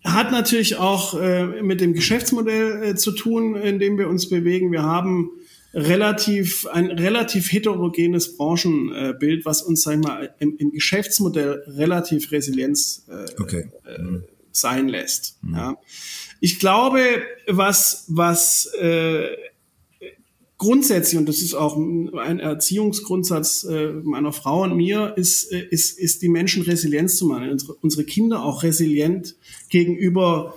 hat 0.03 0.31
natürlich 0.31 0.75
auch 0.75 1.19
äh, 1.19 1.63
mit 1.63 1.81
dem 1.81 1.95
Geschäftsmodell 1.95 2.83
äh, 2.83 2.95
zu 2.95 3.11
tun, 3.13 3.55
in 3.55 3.79
dem 3.79 3.97
wir 3.97 4.07
uns 4.07 4.29
bewegen. 4.29 4.71
Wir 4.71 4.83
haben 4.83 5.31
relativ 5.73 6.67
ein 6.67 6.91
relativ 6.91 7.51
heterogenes 7.51 8.37
Branchenbild, 8.37 9.45
was 9.45 9.63
uns 9.63 9.81
sag 9.81 9.95
ich 9.95 10.03
mal 10.03 10.35
im, 10.37 10.57
im 10.57 10.69
Geschäftsmodell 10.69 11.63
relativ 11.65 12.31
Resilienz 12.31 13.07
äh, 13.09 13.41
okay. 13.41 13.71
mhm. 13.97 14.25
sein 14.51 14.89
lässt. 14.89 15.39
Mhm. 15.41 15.55
Ja. 15.55 15.77
Ich 16.43 16.59
glaube, 16.59 16.99
was, 17.47 18.03
was 18.09 18.65
äh, 18.77 19.29
grundsätzlich, 20.57 21.17
und 21.17 21.29
das 21.29 21.41
ist 21.41 21.53
auch 21.53 21.77
ein 21.77 22.39
Erziehungsgrundsatz 22.41 23.63
äh, 23.63 23.93
meiner 24.03 24.33
Frau 24.33 24.63
und 24.63 24.75
mir, 24.75 25.13
ist, 25.15 25.53
äh, 25.53 25.65
ist, 25.69 25.97
ist 25.97 26.21
die 26.21 26.27
Menschen 26.27 26.63
Resilienz 26.63 27.15
zu 27.15 27.27
machen, 27.27 27.49
unsere, 27.49 27.75
unsere 27.75 28.03
Kinder 28.03 28.43
auch 28.43 28.63
resilient 28.63 29.37
gegenüber 29.69 30.53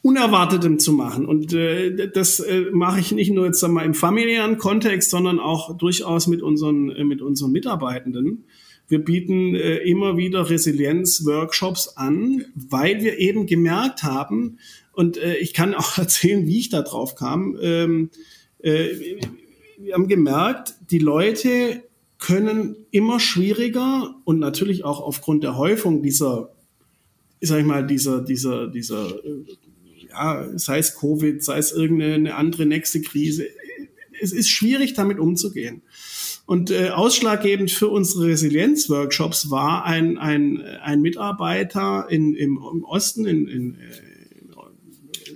Unerwartetem 0.00 0.78
zu 0.78 0.94
machen. 0.94 1.26
Und 1.26 1.52
äh, 1.52 2.08
das 2.08 2.40
äh, 2.40 2.70
mache 2.72 3.00
ich 3.00 3.12
nicht 3.12 3.32
nur 3.34 3.44
jetzt 3.44 3.60
sag 3.60 3.70
mal, 3.70 3.84
im 3.84 3.92
familiären 3.92 4.56
Kontext, 4.56 5.10
sondern 5.10 5.38
auch 5.38 5.76
durchaus 5.76 6.26
mit 6.26 6.40
unseren, 6.40 6.88
äh, 6.88 7.04
mit 7.04 7.20
unseren 7.20 7.52
Mitarbeitenden. 7.52 8.44
Wir 8.88 9.04
bieten 9.04 9.54
äh, 9.54 9.76
immer 9.76 10.16
wieder 10.16 10.48
Resilienz-Workshops 10.48 11.98
an, 11.98 12.46
weil 12.54 13.02
wir 13.02 13.18
eben 13.18 13.44
gemerkt 13.46 14.04
haben, 14.04 14.58
und 14.92 15.16
äh, 15.16 15.36
ich 15.36 15.54
kann 15.54 15.74
auch 15.74 15.98
erzählen, 15.98 16.46
wie 16.46 16.58
ich 16.58 16.68
da 16.68 16.82
drauf 16.82 17.14
kam. 17.14 17.56
Ähm, 17.60 18.10
äh, 18.58 18.88
wir 19.78 19.94
haben 19.94 20.08
gemerkt, 20.08 20.74
die 20.90 20.98
Leute 20.98 21.82
können 22.18 22.76
immer 22.92 23.18
schwieriger 23.18 24.14
und 24.24 24.38
natürlich 24.38 24.84
auch 24.84 25.00
aufgrund 25.00 25.42
der 25.42 25.56
Häufung 25.56 26.02
dieser, 26.02 26.50
sag 27.40 27.60
ich 27.60 27.66
mal, 27.66 27.84
dieser, 27.84 28.20
dieser, 28.20 28.68
dieser, 28.68 29.08
äh, 29.24 29.44
ja, 30.08 30.48
sei 30.56 30.78
es 30.78 30.94
Covid, 30.96 31.42
sei 31.42 31.58
es 31.58 31.72
irgendeine 31.72 32.36
andere 32.36 32.66
nächste 32.66 33.00
Krise. 33.00 33.46
Es 34.20 34.32
ist 34.32 34.50
schwierig, 34.50 34.94
damit 34.94 35.18
umzugehen. 35.18 35.82
Und 36.46 36.70
äh, 36.70 36.90
ausschlaggebend 36.90 37.70
für 37.70 37.88
unsere 37.88 38.26
Resilienz-Workshops 38.26 39.50
war 39.50 39.84
ein, 39.84 40.18
ein, 40.18 40.60
ein 40.60 41.00
Mitarbeiter 41.00 42.06
in, 42.08 42.34
im, 42.34 42.60
im 42.72 42.84
Osten, 42.84 43.26
in, 43.26 43.48
in, 43.48 43.78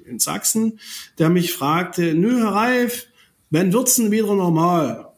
in 0.07 0.18
Sachsen, 0.18 0.78
der 1.18 1.28
mich 1.28 1.52
fragte, 1.52 2.14
nö, 2.14 2.38
Herr 2.40 2.54
Reif, 2.54 3.07
wann 3.50 3.72
wird's 3.72 3.96
denn 3.96 4.11
wieder 4.11 4.34
normal? 4.34 5.12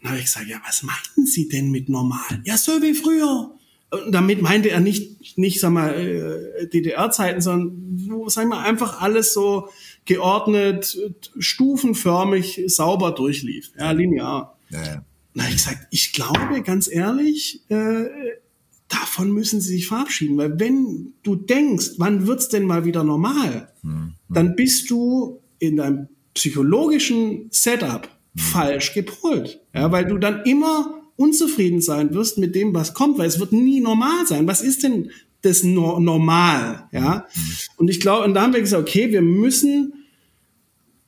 Na, 0.00 0.16
ich 0.16 0.30
sage, 0.30 0.50
ja, 0.50 0.60
was 0.64 0.82
meinen 0.82 1.26
Sie 1.26 1.48
denn 1.48 1.70
mit 1.70 1.88
normal? 1.88 2.40
Ja, 2.44 2.56
so 2.56 2.80
wie 2.82 2.94
früher. 2.94 3.52
Und 3.90 4.12
damit 4.12 4.42
meinte 4.42 4.70
er 4.70 4.80
nicht, 4.80 5.38
nicht 5.38 5.60
sag 5.60 5.70
mal, 5.70 5.94
äh, 5.94 6.68
DDR-Zeiten, 6.68 7.40
sondern 7.40 7.72
wo, 8.08 8.28
sag 8.28 8.48
mal, 8.48 8.64
einfach 8.64 9.00
alles 9.00 9.32
so 9.32 9.68
geordnet, 10.04 10.98
stufenförmig, 11.38 12.62
sauber 12.66 13.12
durchlief. 13.12 13.72
Ja, 13.78 13.92
linear. 13.92 14.58
Ja, 14.70 14.84
ja. 14.84 15.04
Na, 15.34 15.44
ich 15.48 15.54
gesagt, 15.54 15.86
ich 15.90 16.12
glaube, 16.12 16.62
ganz 16.62 16.88
ehrlich, 16.88 17.62
äh, 17.68 18.06
davon 18.88 19.32
müssen 19.32 19.60
sie 19.60 19.74
sich 19.74 19.86
verabschieden. 19.86 20.36
Weil 20.36 20.58
wenn 20.58 21.12
du 21.22 21.36
denkst, 21.36 21.92
wann 21.98 22.26
wird's 22.26 22.48
denn 22.48 22.64
mal 22.64 22.84
wieder 22.84 23.04
normal, 23.04 23.72
mhm. 23.82 24.14
dann 24.28 24.56
bist 24.56 24.90
du 24.90 25.40
in 25.58 25.76
deinem 25.76 26.08
psychologischen 26.34 27.48
Setup 27.50 28.08
mhm. 28.34 28.38
falsch 28.40 28.94
gepolt. 28.94 29.60
Ja, 29.74 29.90
weil 29.90 30.06
du 30.06 30.18
dann 30.18 30.42
immer 30.44 31.02
unzufrieden 31.16 31.80
sein 31.80 32.14
wirst 32.14 32.38
mit 32.38 32.54
dem, 32.54 32.74
was 32.74 32.94
kommt, 32.94 33.18
weil 33.18 33.28
es 33.28 33.40
wird 33.40 33.52
nie 33.52 33.80
normal 33.80 34.26
sein. 34.26 34.46
Was 34.46 34.60
ist 34.60 34.82
denn 34.82 35.10
das 35.42 35.64
no 35.64 35.98
Normal? 35.98 36.88
Ja, 36.92 37.26
mhm. 37.34 37.42
und 37.76 37.88
ich 37.88 38.00
glaube, 38.00 38.24
und 38.24 38.34
da 38.34 38.42
haben 38.42 38.52
wir 38.52 38.60
gesagt, 38.60 38.88
okay, 38.88 39.10
wir 39.10 39.22
müssen, 39.22 39.95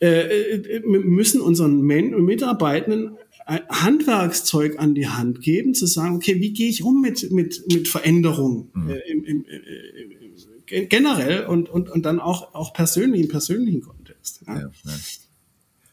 äh, 0.00 0.06
äh 0.06 0.82
wir 0.82 1.00
müssen 1.00 1.40
unseren 1.40 1.80
Mitarbeitenden 1.80 3.18
Handwerkszeug 3.48 4.78
an 4.78 4.94
die 4.94 5.08
Hand 5.08 5.40
geben, 5.40 5.74
zu 5.74 5.86
sagen, 5.86 6.16
okay, 6.16 6.38
wie 6.40 6.52
gehe 6.52 6.68
ich 6.68 6.82
um 6.82 7.00
mit, 7.00 7.30
mit, 7.32 7.64
mit 7.72 7.88
Veränderungen 7.88 8.70
mhm. 8.74 8.90
äh, 8.90 8.98
im, 9.10 9.24
im, 9.24 9.44
äh, 9.46 10.86
generell 10.86 11.46
und, 11.46 11.70
und, 11.70 11.88
und 11.88 12.04
dann 12.04 12.20
auch, 12.20 12.54
auch 12.54 12.74
persönlich, 12.74 13.22
im 13.22 13.28
persönlichen 13.28 13.80
Kontext. 13.80 14.42
Ja. 14.46 14.54
Ja, 14.54 14.70
ja. 14.84 14.92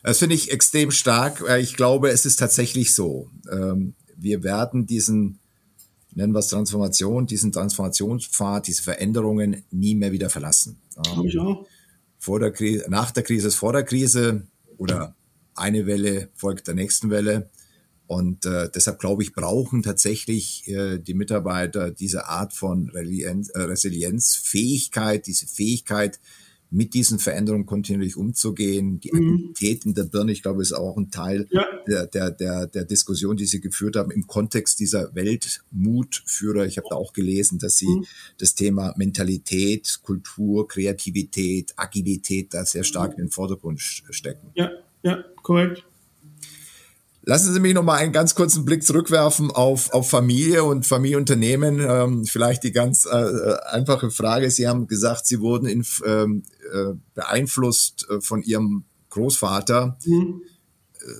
Das 0.03 0.19
finde 0.19 0.35
ich 0.35 0.51
extrem 0.51 0.91
stark. 0.91 1.43
Ich 1.59 1.75
glaube, 1.75 2.09
es 2.09 2.25
ist 2.25 2.35
tatsächlich 2.35 2.93
so. 2.93 3.29
Ähm, 3.49 3.95
wir 4.17 4.43
werden 4.43 4.85
diesen, 4.85 5.39
nennen 6.13 6.33
wir 6.33 6.39
es 6.39 6.47
Transformation, 6.47 7.25
diesen 7.25 7.53
Transformationspfad, 7.53 8.67
diese 8.67 8.83
Veränderungen 8.83 9.63
nie 9.71 9.95
mehr 9.95 10.11
wieder 10.11 10.29
verlassen. 10.29 10.77
Ähm, 10.97 11.25
ich 11.25 11.39
auch. 11.39 11.65
Vor 12.25 12.39
der 12.39 12.49
Krise, 12.49 12.85
nach 12.89 13.11
der 13.11 13.21
Krise 13.21 13.49
ist 13.49 13.55
vor 13.55 13.71
der 13.71 13.83
Krise 13.83 14.47
oder 14.77 15.15
eine 15.53 15.85
Welle 15.85 16.29
folgt 16.33 16.65
der 16.65 16.73
nächsten 16.73 17.11
Welle. 17.11 17.51
Und 18.07 18.47
äh, 18.47 18.67
deshalb 18.73 18.97
glaube 18.97 19.21
ich, 19.21 19.33
brauchen 19.33 19.83
tatsächlich 19.83 20.67
äh, 20.67 20.97
die 20.97 21.13
Mitarbeiter 21.13 21.91
diese 21.91 22.25
Art 22.25 22.51
von 22.51 22.89
Resilienz, 22.89 23.49
äh, 23.49 23.61
Resilienzfähigkeit, 23.61 25.27
diese 25.27 25.45
Fähigkeit, 25.45 26.19
mit 26.75 26.93
diesen 26.93 27.19
Veränderungen 27.19 27.65
kontinuierlich 27.65 28.17
umzugehen. 28.17 28.99
Die 28.99 29.11
mhm. 29.11 29.17
Agilität 29.17 29.85
in 29.85 29.93
der 29.93 30.03
Birne, 30.03 30.33
ich 30.33 30.43
glaube, 30.43 30.61
ist 30.61 30.73
auch 30.73 30.97
ein 30.97 31.09
Teil 31.09 31.47
ja. 31.49 31.65
der, 31.87 32.05
der, 32.07 32.31
der, 32.31 32.67
der 32.67 32.83
Diskussion, 32.83 33.37
die 33.37 33.45
Sie 33.45 33.61
geführt 33.61 33.95
haben, 33.95 34.11
im 34.11 34.27
Kontext 34.27 34.81
dieser 34.81 35.15
Weltmutführer. 35.15 36.65
Ich 36.65 36.77
habe 36.77 36.87
da 36.89 36.97
auch 36.97 37.13
gelesen, 37.13 37.59
dass 37.59 37.77
Sie 37.77 37.87
mhm. 37.87 38.05
das 38.37 38.55
Thema 38.55 38.93
Mentalität, 38.97 39.99
Kultur, 40.03 40.67
Kreativität, 40.67 41.73
Agilität 41.77 42.53
da 42.53 42.65
sehr 42.65 42.83
stark 42.83 43.13
in 43.13 43.25
den 43.25 43.31
Vordergrund 43.31 43.79
stecken. 43.79 44.51
Ja, 44.53 44.71
ja, 45.01 45.23
korrekt. 45.41 45.85
Lassen 47.27 47.53
Sie 47.53 47.59
mich 47.59 47.73
noch 47.73 47.83
mal 47.83 47.95
einen 47.95 48.11
ganz 48.13 48.35
kurzen 48.35 48.65
Blick 48.65 48.83
zurückwerfen 48.83 49.49
auf, 49.49 49.91
auf 49.93 50.07
Familie 50.09 50.63
und 50.63 50.85
Familienunternehmen. 50.85 51.79
Ähm, 51.79 52.25
vielleicht 52.25 52.63
die 52.63 52.71
ganz 52.71 53.05
äh, 53.05 53.17
äh, 53.17 53.57
einfache 53.71 54.11
Frage. 54.11 54.51
Sie 54.51 54.67
haben 54.67 54.85
gesagt, 54.85 55.25
Sie 55.25 55.39
wurden 55.39 55.65
in, 55.65 55.83
ähm, 56.05 56.43
äh, 56.71 56.93
beeinflusst 57.15 58.07
äh, 58.11 58.21
von 58.21 58.43
Ihrem 58.43 58.85
Großvater. 59.09 59.97
Mhm. 60.05 60.43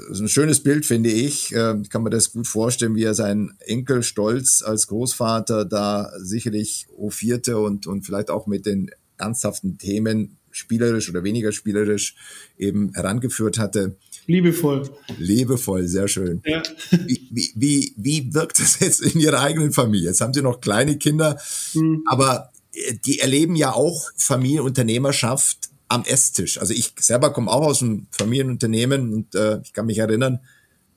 Das 0.08 0.18
ist 0.18 0.20
ein 0.20 0.30
schönes 0.30 0.62
Bild, 0.62 0.86
finde 0.86 1.10
ich. 1.10 1.56
Äh, 1.56 1.82
ich 1.82 1.90
kann 1.90 2.04
mir 2.04 2.12
das 2.12 2.32
gut 2.32 2.48
vorstellen, 2.48 2.94
wie 2.94 3.04
er 3.04 3.16
seinen 3.16 3.56
Enkel 3.62 4.04
stolz 4.04 4.62
als 4.62 4.86
Großvater 4.86 5.66
da 5.66 6.12
sicherlich 6.20 6.86
hofierte 6.96 7.58
und, 7.58 7.88
und 7.88 8.06
vielleicht 8.06 8.30
auch 8.30 8.46
mit 8.46 8.68
den 8.68 8.92
ernsthaften 9.18 9.80
Themen 9.80 10.38
spielerisch 10.52 11.10
oder 11.10 11.24
weniger 11.24 11.52
spielerisch 11.52 12.16
eben 12.58 12.94
herangeführt 12.94 13.58
hatte. 13.58 13.98
Liebevoll. 14.28 14.90
Liebevoll, 15.20 15.88
sehr 15.88 16.08
schön. 16.08 16.42
Ja. 16.46 16.64
Wie, 16.92 17.28
wie, 17.32 17.52
wie, 17.56 17.94
wie 17.96 18.34
wirkt 18.34 18.60
das 18.60 18.80
jetzt 18.80 19.02
in 19.02 19.20
Ihrer 19.20 19.42
eigenen 19.42 19.72
Familie? 19.72 20.10
Jetzt 20.10 20.22
haben 20.22 20.34
Sie 20.34 20.42
noch 20.42 20.62
kleine 20.62 20.98
Kinder, 20.98 21.40
mhm. 21.74 22.04
aber 22.08 22.52
äh, 22.74 22.96
die 23.06 23.20
erleben 23.20 23.56
ja 23.56 23.74
auch 23.74 24.10
Familienunternehmerschaft 24.18 25.70
am 25.88 26.04
Esstisch. 26.04 26.60
Also 26.60 26.74
ich 26.74 26.94
selber 27.00 27.32
komme 27.32 27.52
auch 27.52 27.66
aus 27.66 27.84
einem 27.84 28.08
Familienunternehmen 28.12 29.14
und 29.14 29.36
äh, 29.36 29.62
ich 29.64 29.74
kann 29.74 29.86
mich 29.86 30.00
erinnern, 30.00 30.40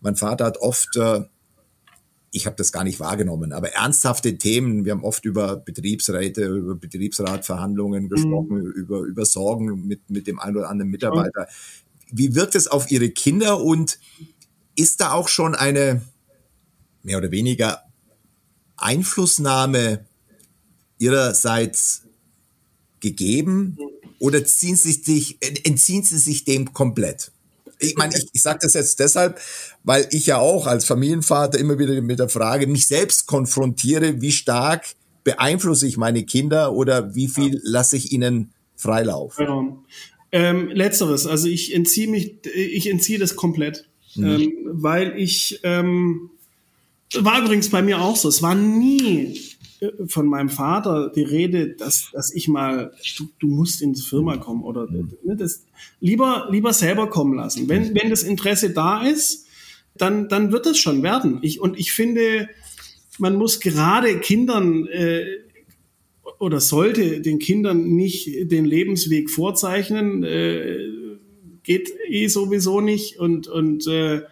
mein 0.00 0.16
Vater 0.16 0.46
hat 0.46 0.58
oft, 0.58 0.96
äh, 0.96 1.22
ich 2.30 2.46
habe 2.46 2.56
das 2.56 2.72
gar 2.72 2.84
nicht 2.84 3.00
wahrgenommen, 3.00 3.52
aber 3.52 3.72
ernsthafte 3.72 4.38
Themen. 4.38 4.84
Wir 4.84 4.92
haben 4.92 5.04
oft 5.04 5.24
über 5.24 5.56
Betriebsräte, 5.56 6.46
über 6.46 6.74
Betriebsratverhandlungen 6.74 8.04
mhm. 8.04 8.08
gesprochen, 8.08 8.58
mhm. 8.58 8.70
über, 8.70 9.00
über 9.00 9.24
Sorgen 9.24 9.86
mit, 9.86 10.08
mit 10.08 10.26
dem 10.26 10.38
einen 10.38 10.56
oder 10.56 10.70
anderen 10.70 10.90
Mitarbeiter. 10.90 11.48
Wie 12.10 12.34
wirkt 12.34 12.54
es 12.54 12.68
auf 12.68 12.90
Ihre 12.90 13.10
Kinder 13.10 13.60
und 13.60 13.98
ist 14.74 15.00
da 15.00 15.12
auch 15.12 15.28
schon 15.28 15.54
eine 15.54 16.02
mehr 17.02 17.18
oder 17.18 17.30
weniger 17.30 17.82
Einflussnahme 18.76 20.04
Ihrerseits 20.98 22.02
gegeben 23.00 23.78
oder 24.18 24.44
ziehen 24.44 24.76
Sie 24.76 24.92
sich, 24.92 25.38
entziehen 25.64 26.02
Sie 26.02 26.18
sich 26.18 26.44
dem 26.44 26.72
komplett? 26.72 27.32
Ich 27.80 27.96
meine, 27.96 28.16
ich, 28.16 28.28
ich 28.32 28.42
sage 28.42 28.58
das 28.62 28.74
jetzt 28.74 28.98
deshalb, 28.98 29.40
weil 29.84 30.08
ich 30.10 30.26
ja 30.26 30.38
auch 30.38 30.66
als 30.66 30.84
Familienvater 30.84 31.58
immer 31.58 31.78
wieder 31.78 32.00
mit 32.00 32.18
der 32.18 32.28
Frage 32.28 32.66
mich 32.66 32.88
selbst 32.88 33.26
konfrontiere, 33.26 34.20
wie 34.20 34.32
stark 34.32 34.84
beeinflusse 35.22 35.86
ich 35.86 35.96
meine 35.96 36.24
Kinder 36.24 36.72
oder 36.72 37.14
wie 37.14 37.28
viel 37.28 37.60
lasse 37.62 37.96
ich 37.96 38.12
ihnen 38.12 38.52
Freilauf? 38.76 39.36
Genau. 39.36 39.84
Ähm, 40.30 40.68
letzteres, 40.68 41.26
also 41.26 41.48
ich 41.48 41.74
entziehe 41.74 42.08
mich, 42.08 42.34
ich 42.54 42.90
entziehe 42.90 43.18
das 43.18 43.34
komplett, 43.34 43.88
mhm. 44.14 44.26
ähm, 44.26 44.52
weil 44.66 45.18
ich 45.18 45.60
ähm, 45.62 46.30
war 47.14 47.42
übrigens 47.42 47.70
bei 47.70 47.80
mir 47.80 48.00
auch 48.00 48.16
so. 48.16 48.28
Es 48.28 48.42
war 48.42 48.54
nie 48.54 49.40
äh, 49.80 49.88
von 50.06 50.26
meinem 50.26 50.50
Vater 50.50 51.10
die 51.14 51.22
Rede, 51.22 51.70
dass, 51.70 52.10
dass 52.12 52.34
ich 52.34 52.48
mal, 52.48 52.92
du, 53.16 53.28
du 53.38 53.46
musst 53.46 53.80
in 53.80 53.94
die 53.94 54.02
Firma 54.02 54.36
kommen 54.36 54.62
oder 54.64 54.86
mhm. 54.90 55.12
ne, 55.24 55.36
das 55.36 55.64
lieber 56.00 56.48
lieber 56.50 56.72
selber 56.72 57.08
kommen 57.08 57.34
lassen. 57.34 57.68
Wenn 57.68 57.94
wenn 57.94 58.10
das 58.10 58.22
Interesse 58.22 58.70
da 58.70 59.02
ist, 59.02 59.46
dann 59.96 60.28
dann 60.28 60.52
wird 60.52 60.66
es 60.66 60.78
schon 60.78 61.02
werden. 61.02 61.38
Ich 61.42 61.60
und 61.60 61.78
ich 61.78 61.92
finde, 61.92 62.50
man 63.18 63.36
muss 63.36 63.60
gerade 63.60 64.20
Kindern 64.20 64.86
äh, 64.88 65.24
oder 66.38 66.60
sollte 66.60 67.20
den 67.20 67.38
Kindern 67.38 67.88
nicht 67.88 68.50
den 68.50 68.64
Lebensweg 68.64 69.30
vorzeichnen, 69.30 70.22
äh, 70.22 70.78
geht 71.62 71.92
eh 72.08 72.28
sowieso 72.28 72.80
nicht 72.80 73.18
und 73.18 73.48
und 73.48 73.86
äh, 73.86 74.22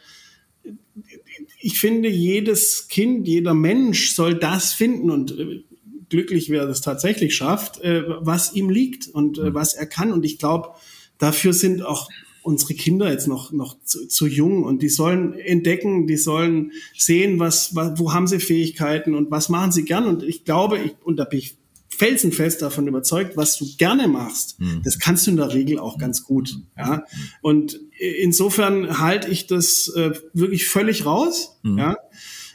ich 1.61 1.80
finde, 1.80 2.09
jedes 2.09 2.88
Kind, 2.88 3.26
jeder 3.26 3.54
Mensch 3.54 4.14
soll 4.14 4.36
das 4.36 4.72
finden 4.72 5.11
und 5.11 5.38
äh, 5.38 5.64
glücklich, 6.09 6.50
wer 6.50 6.66
das 6.66 6.80
tatsächlich 6.80 7.34
schafft, 7.34 7.80
äh, 7.80 8.04
was 8.20 8.54
ihm 8.54 8.70
liegt 8.70 9.09
und 9.09 9.38
äh, 9.38 9.52
was 9.54 9.74
er 9.74 9.86
kann. 9.86 10.12
Und 10.12 10.24
ich 10.24 10.38
glaube, 10.38 10.70
dafür 11.18 11.52
sind 11.52 11.82
auch 11.82 12.09
unsere 12.42 12.74
Kinder 12.74 13.11
jetzt 13.11 13.26
noch, 13.26 13.50
noch 13.50 13.76
zu, 13.82 14.07
zu, 14.07 14.26
jung 14.28 14.62
und 14.62 14.80
die 14.80 14.88
sollen 14.88 15.34
entdecken, 15.34 16.07
die 16.07 16.16
sollen 16.16 16.70
sehen, 16.96 17.40
was, 17.40 17.74
was, 17.74 17.98
wo 17.98 18.12
haben 18.12 18.28
sie 18.28 18.38
Fähigkeiten 18.38 19.14
und 19.14 19.32
was 19.32 19.48
machen 19.48 19.72
sie 19.72 19.84
gern. 19.84 20.07
Und 20.07 20.22
ich 20.22 20.44
glaube, 20.44 20.78
ich, 20.78 20.94
und 21.02 21.16
da 21.16 21.24
bin 21.24 21.40
ich 21.40 21.57
felsenfest 21.97 22.62
davon 22.62 22.86
überzeugt, 22.86 23.36
was 23.36 23.59
du 23.59 23.66
gerne 23.78 24.09
machst, 24.09 24.61
mhm. 24.61 24.82
das 24.84 24.99
kannst 24.99 25.26
du 25.26 25.30
in 25.30 25.36
der 25.36 25.53
Regel 25.53 25.78
auch 25.78 25.99
ganz 25.99 26.22
gut. 26.22 26.59
Ja? 26.76 27.05
Und 27.40 27.80
insofern 27.99 28.99
halte 28.99 29.30
ich 29.30 29.47
das 29.47 29.88
äh, 29.97 30.12
wirklich 30.32 30.68
völlig 30.68 31.07
raus. 31.07 31.59
Mhm. 31.62 31.78
Ja? 31.78 31.97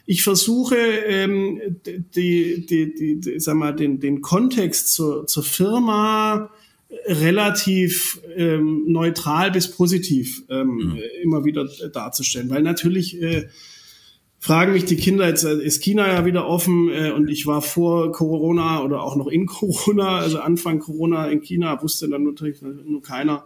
Ich 0.06 0.24
versuche 0.24 0.76
ähm, 0.76 1.62
die, 1.86 2.66
die, 2.66 2.96
die, 2.96 3.20
die, 3.20 3.40
sag 3.40 3.56
mal, 3.56 3.72
den, 3.74 4.00
den 4.00 4.22
Kontext 4.22 4.94
zur, 4.94 5.26
zur 5.28 5.44
Firma 5.44 6.52
relativ 7.06 8.20
ähm, 8.36 8.84
neutral 8.88 9.52
bis 9.52 9.72
positiv 9.72 10.44
ähm, 10.50 10.68
mhm. 10.68 11.00
immer 11.24 11.46
wieder 11.46 11.66
darzustellen, 11.94 12.50
weil 12.50 12.62
natürlich 12.62 13.22
äh, 13.22 13.48
fragen 14.42 14.74
mich 14.74 14.86
die 14.86 14.98
Kinder, 14.98 15.28
jetzt 15.28 15.44
äh, 15.44 15.62
ist 15.62 15.84
China 15.84 16.08
ja 16.08 16.26
wieder 16.26 16.48
offen 16.48 16.90
äh, 16.90 17.12
und 17.12 17.30
ich 17.30 17.46
war 17.46 17.62
vor 17.62 18.12
Corona 18.12 18.84
oder 18.84 19.04
auch 19.04 19.16
noch 19.16 19.28
in 19.28 19.46
Corona, 19.46 20.18
also 20.18 20.40
Anfang 20.40 20.80
Corona 20.80 21.28
in 21.28 21.42
China, 21.42 21.82
wusste 21.82 22.10
dann 22.10 22.24
natürlich 22.24 22.62
nur 22.62 23.04
keiner. 23.04 23.46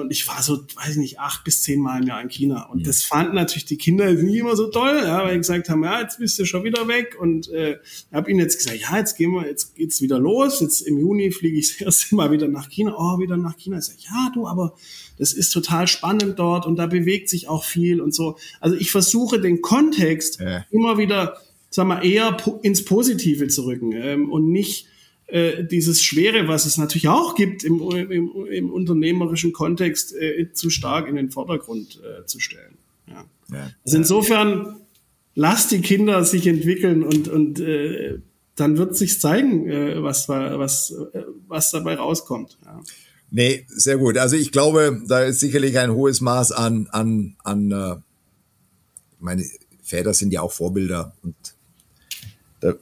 Und 0.00 0.10
ich 0.10 0.26
war 0.28 0.42
so, 0.42 0.64
weiß 0.76 0.92
ich 0.92 0.96
nicht, 0.96 1.20
acht 1.20 1.44
bis 1.44 1.62
zehn 1.62 1.80
Mal 1.80 2.02
im 2.02 2.08
Jahr 2.08 2.20
in 2.20 2.28
China. 2.28 2.64
Und 2.64 2.80
mhm. 2.80 2.84
das 2.84 3.02
fanden 3.02 3.34
natürlich 3.34 3.64
die 3.64 3.76
Kinder 3.76 4.12
nicht 4.12 4.36
immer 4.36 4.56
so 4.56 4.68
toll, 4.68 5.00
ja, 5.04 5.24
weil 5.24 5.32
die 5.32 5.38
gesagt 5.38 5.68
haben, 5.68 5.84
ja, 5.84 6.00
jetzt 6.00 6.18
bist 6.18 6.38
du 6.38 6.44
schon 6.44 6.64
wieder 6.64 6.86
weg. 6.88 7.16
Und 7.18 7.48
äh, 7.50 7.78
habe 8.12 8.30
ihnen 8.30 8.40
jetzt 8.40 8.58
gesagt, 8.58 8.78
ja, 8.78 8.96
jetzt 8.98 9.16
gehen 9.16 9.32
wir, 9.32 9.46
jetzt 9.46 9.74
geht's 9.74 10.00
wieder 10.02 10.18
los. 10.18 10.60
Jetzt 10.60 10.82
im 10.82 10.98
Juni 10.98 11.30
fliege 11.30 11.58
ich 11.58 11.68
das 11.68 11.80
erste 11.80 12.14
Mal 12.14 12.30
wieder 12.30 12.48
nach 12.48 12.68
China. 12.68 12.94
Oh, 12.96 13.18
wieder 13.18 13.36
nach 13.36 13.56
China. 13.56 13.78
Ich 13.78 13.84
sage, 13.84 13.98
ja, 14.02 14.30
du, 14.34 14.46
aber 14.46 14.74
das 15.18 15.32
ist 15.32 15.50
total 15.50 15.86
spannend 15.86 16.38
dort 16.38 16.66
und 16.66 16.76
da 16.76 16.86
bewegt 16.86 17.28
sich 17.28 17.48
auch 17.48 17.64
viel 17.64 18.00
und 18.00 18.14
so. 18.14 18.36
Also 18.60 18.76
ich 18.76 18.90
versuche 18.90 19.40
den 19.40 19.62
Kontext 19.62 20.40
ja. 20.40 20.64
immer 20.70 20.98
wieder, 20.98 21.38
sag 21.70 21.86
mal, 21.86 22.04
eher 22.04 22.36
ins 22.62 22.84
Positive 22.84 23.48
zu 23.48 23.64
rücken 23.64 23.92
ähm, 23.92 24.30
und 24.30 24.50
nicht 24.50 24.86
äh, 25.26 25.64
dieses 25.64 26.02
Schwere, 26.02 26.48
was 26.48 26.66
es 26.66 26.76
natürlich 26.76 27.08
auch 27.08 27.34
gibt 27.34 27.64
im, 27.64 27.80
im, 27.80 28.46
im 28.50 28.70
unternehmerischen 28.70 29.52
Kontext, 29.52 30.14
äh, 30.14 30.52
zu 30.52 30.70
stark 30.70 31.08
in 31.08 31.16
den 31.16 31.30
Vordergrund 31.30 32.00
äh, 32.02 32.26
zu 32.26 32.40
stellen. 32.40 32.78
Ja. 33.08 33.24
ja. 33.50 33.70
Also 33.84 33.96
insofern, 33.96 34.76
lasst 35.34 35.72
die 35.72 35.80
Kinder 35.80 36.24
sich 36.24 36.46
entwickeln 36.46 37.02
und, 37.02 37.28
und 37.28 37.60
äh, 37.60 38.18
dann 38.56 38.78
wird 38.78 38.96
sich 38.96 39.20
zeigen, 39.20 39.68
äh, 39.68 40.02
was, 40.02 40.28
was, 40.28 40.90
äh, 41.12 41.22
was 41.48 41.70
dabei 41.70 41.96
rauskommt. 41.96 42.58
Ja. 42.64 42.80
Nee, 43.30 43.66
sehr 43.68 43.98
gut. 43.98 44.16
Also 44.16 44.36
ich 44.36 44.52
glaube, 44.52 45.02
da 45.08 45.24
ist 45.24 45.40
sicherlich 45.40 45.78
ein 45.78 45.92
hohes 45.92 46.20
Maß 46.20 46.52
an, 46.52 46.88
an, 46.92 47.34
an 47.42 47.70
äh, 47.72 47.96
meine 49.18 49.44
Väter 49.82 50.14
sind 50.14 50.32
ja 50.32 50.42
auch 50.42 50.52
Vorbilder 50.52 51.14
und 51.22 51.34
da, 52.64 52.74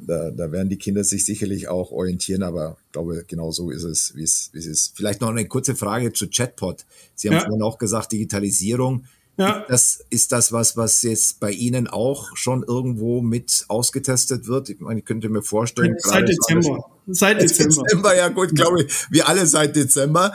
da, 0.00 0.30
da 0.30 0.52
werden 0.52 0.68
die 0.68 0.76
Kinder 0.76 1.04
sich 1.04 1.24
sicherlich 1.24 1.68
auch 1.68 1.90
orientieren, 1.90 2.42
aber 2.42 2.76
ich 2.86 2.92
glaube, 2.92 3.24
genau 3.26 3.50
so 3.50 3.70
ist 3.70 3.84
es, 3.84 4.14
wie 4.14 4.24
es, 4.24 4.50
wie 4.52 4.58
es 4.58 4.66
ist. 4.66 4.96
Vielleicht 4.96 5.22
noch 5.22 5.30
eine 5.30 5.46
kurze 5.46 5.74
Frage 5.74 6.12
zu 6.12 6.28
Chatbot. 6.28 6.84
Sie 7.14 7.28
haben 7.28 7.36
ja. 7.36 7.40
vorhin 7.40 7.62
auch 7.62 7.78
gesagt, 7.78 8.12
Digitalisierung. 8.12 9.04
Ja. 9.38 9.64
Das 9.66 10.04
ist 10.10 10.30
das 10.32 10.52
was, 10.52 10.76
was 10.76 11.02
jetzt 11.02 11.40
bei 11.40 11.50
Ihnen 11.50 11.86
auch 11.88 12.36
schon 12.36 12.62
irgendwo 12.62 13.22
mit 13.22 13.64
ausgetestet 13.68 14.46
wird. 14.46 14.68
Ich 14.68 14.80
meine, 14.80 15.00
ich 15.00 15.06
könnte 15.06 15.30
mir 15.30 15.42
vorstellen. 15.42 15.96
Seit 15.98 16.28
Dezember. 16.28 16.84
Seit 17.06 17.40
Dezember. 17.40 17.82
Dezember. 17.82 18.14
Ja 18.14 18.28
gut, 18.28 18.54
glaube 18.54 18.82
ich, 18.82 19.10
wir 19.10 19.28
alle 19.28 19.46
seit 19.46 19.74
Dezember. 19.74 20.34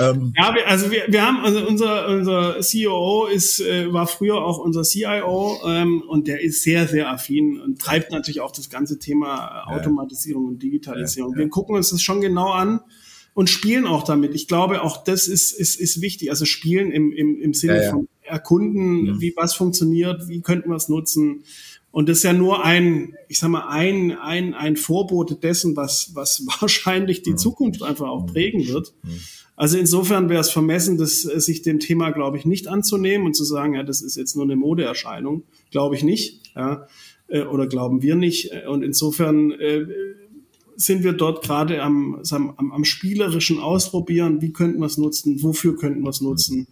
Ähm. 0.00 0.32
Ja, 0.36 0.54
wir, 0.54 0.66
also 0.66 0.90
wir, 0.90 1.04
wir 1.06 1.24
haben, 1.24 1.44
also 1.44 1.64
unser, 1.64 2.08
unser 2.08 2.60
CEO 2.60 3.26
ist, 3.26 3.60
äh, 3.60 3.92
war 3.92 4.08
früher 4.08 4.36
auch 4.36 4.58
unser 4.58 4.82
CIO 4.82 5.60
ähm, 5.64 6.02
und 6.08 6.26
der 6.26 6.40
ist 6.42 6.62
sehr, 6.62 6.88
sehr 6.88 7.10
affin 7.10 7.60
und 7.60 7.80
treibt 7.80 8.10
natürlich 8.10 8.40
auch 8.40 8.52
das 8.52 8.68
ganze 8.68 8.98
Thema 8.98 9.68
Automatisierung 9.68 10.44
ja. 10.44 10.48
und 10.50 10.62
Digitalisierung. 10.62 11.32
Ja, 11.32 11.38
ja. 11.38 11.44
Wir 11.44 11.48
gucken 11.48 11.76
uns 11.76 11.90
das 11.90 12.02
schon 12.02 12.20
genau 12.20 12.50
an 12.50 12.80
und 13.34 13.48
spielen 13.48 13.86
auch 13.86 14.02
damit. 14.02 14.34
Ich 14.34 14.48
glaube, 14.48 14.82
auch 14.82 15.04
das 15.04 15.28
ist, 15.28 15.52
ist, 15.52 15.80
ist 15.80 16.00
wichtig. 16.00 16.30
Also 16.30 16.44
spielen 16.44 16.90
im, 16.90 17.12
im, 17.12 17.40
im 17.40 17.54
Sinne 17.54 17.76
ja, 17.76 17.82
ja. 17.84 17.90
von 17.90 18.08
erkunden, 18.32 19.02
mhm. 19.02 19.20
wie 19.20 19.34
was 19.36 19.54
funktioniert, 19.54 20.26
wie 20.28 20.40
könnten 20.40 20.70
wir 20.70 20.76
es 20.76 20.88
nutzen. 20.88 21.44
Und 21.90 22.08
das 22.08 22.18
ist 22.18 22.24
ja 22.24 22.32
nur 22.32 22.64
ein, 22.64 23.14
ich 23.28 23.38
sag 23.38 23.50
mal, 23.50 23.68
ein, 23.68 24.12
ein, 24.12 24.54
ein 24.54 24.76
Vorbote 24.76 25.36
dessen, 25.36 25.76
was, 25.76 26.12
was 26.14 26.46
wahrscheinlich 26.60 27.22
die 27.22 27.32
mhm. 27.32 27.38
Zukunft 27.38 27.82
einfach 27.82 28.08
auch 28.08 28.26
prägen 28.26 28.66
wird. 28.66 28.94
Mhm. 29.02 29.20
Also 29.54 29.76
insofern 29.76 30.30
wäre 30.30 30.40
es 30.40 30.50
vermessen, 30.50 30.96
das, 30.96 31.26
äh, 31.26 31.38
sich 31.38 31.60
dem 31.60 31.78
Thema, 31.78 32.10
glaube 32.10 32.38
ich, 32.38 32.46
nicht 32.46 32.66
anzunehmen 32.66 33.26
und 33.26 33.34
zu 33.34 33.44
sagen, 33.44 33.74
ja, 33.74 33.82
das 33.82 34.00
ist 34.00 34.16
jetzt 34.16 34.34
nur 34.34 34.44
eine 34.44 34.56
Modeerscheinung. 34.56 35.44
Glaube 35.70 35.94
ich 35.94 36.02
nicht. 36.02 36.40
Ja, 36.56 36.86
äh, 37.28 37.42
oder 37.42 37.66
glauben 37.66 38.00
wir 38.00 38.14
nicht. 38.14 38.50
Und 38.66 38.82
insofern 38.82 39.52
äh, 39.52 39.84
sind 40.82 41.04
wir 41.04 41.12
dort 41.12 41.44
gerade 41.44 41.82
am, 41.82 42.22
am, 42.30 42.72
am 42.72 42.84
spielerischen 42.84 43.58
Ausprobieren, 43.58 44.40
wie 44.40 44.52
könnten 44.52 44.80
wir 44.80 44.86
es 44.86 44.98
nutzen, 44.98 45.42
wofür 45.42 45.76
könnten 45.76 46.02
wir 46.02 46.10
es 46.10 46.20
nutzen 46.20 46.66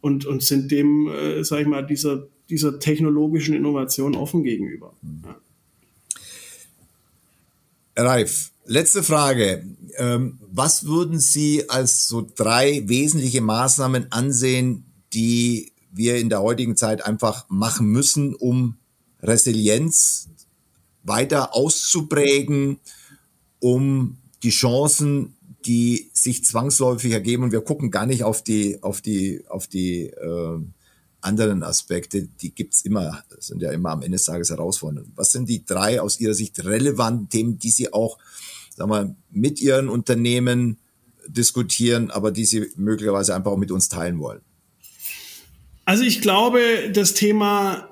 und, 0.00 0.24
und 0.26 0.42
sind 0.42 0.70
dem, 0.70 1.08
äh, 1.08 1.42
sag 1.44 1.60
ich 1.60 1.66
mal, 1.66 1.86
dieser, 1.86 2.26
dieser 2.48 2.78
technologischen 2.78 3.54
Innovation 3.54 4.14
offen 4.14 4.44
gegenüber. 4.44 4.94
Ja. 5.24 5.36
Ralf, 7.96 8.52
letzte 8.66 9.02
Frage. 9.02 9.64
Ähm, 9.98 10.38
was 10.50 10.86
würden 10.86 11.18
Sie 11.18 11.68
als 11.68 12.08
so 12.08 12.26
drei 12.34 12.82
wesentliche 12.86 13.40
Maßnahmen 13.40 14.12
ansehen, 14.12 14.84
die 15.12 15.72
wir 15.92 16.16
in 16.16 16.28
der 16.28 16.40
heutigen 16.40 16.76
Zeit 16.76 17.04
einfach 17.04 17.46
machen 17.48 17.88
müssen, 17.88 18.34
um 18.34 18.76
Resilienz 19.22 20.28
weiter 21.02 21.54
auszuprägen, 21.54 22.78
um 23.60 24.18
die 24.42 24.50
Chancen, 24.50 25.36
die 25.66 26.10
sich 26.12 26.44
zwangsläufig 26.44 27.12
ergeben, 27.12 27.44
und 27.44 27.52
wir 27.52 27.60
gucken 27.60 27.90
gar 27.90 28.06
nicht 28.06 28.24
auf 28.24 28.42
die, 28.42 28.82
auf 28.82 29.00
die, 29.00 29.44
auf 29.48 29.66
die 29.66 30.06
äh, 30.06 30.58
anderen 31.20 31.62
Aspekte, 31.62 32.22
die 32.22 32.54
gibt's 32.54 32.82
immer, 32.82 33.22
sind 33.38 33.62
ja 33.62 33.70
immer 33.70 33.90
am 33.90 34.02
Ende 34.02 34.16
des 34.16 34.24
Tages 34.24 34.50
herausfordernd. 34.50 35.08
Was 35.14 35.32
sind 35.32 35.48
die 35.48 35.64
drei 35.64 36.00
aus 36.00 36.18
Ihrer 36.18 36.34
Sicht 36.34 36.64
relevanten 36.64 37.28
Themen, 37.28 37.58
die 37.58 37.70
Sie 37.70 37.92
auch 37.92 38.18
sagen 38.80 38.90
wir, 38.90 39.14
mit 39.30 39.60
Ihren 39.60 39.88
Unternehmen 39.88 40.78
diskutieren, 41.26 42.10
aber 42.10 42.30
die 42.30 42.44
Sie 42.44 42.70
möglicherweise 42.76 43.34
einfach 43.34 43.52
auch 43.52 43.58
mit 43.58 43.70
uns 43.70 43.88
teilen 43.88 44.18
wollen? 44.18 44.40
Also 45.84 46.02
ich 46.02 46.20
glaube, 46.20 46.90
das 46.92 47.14
Thema 47.14 47.88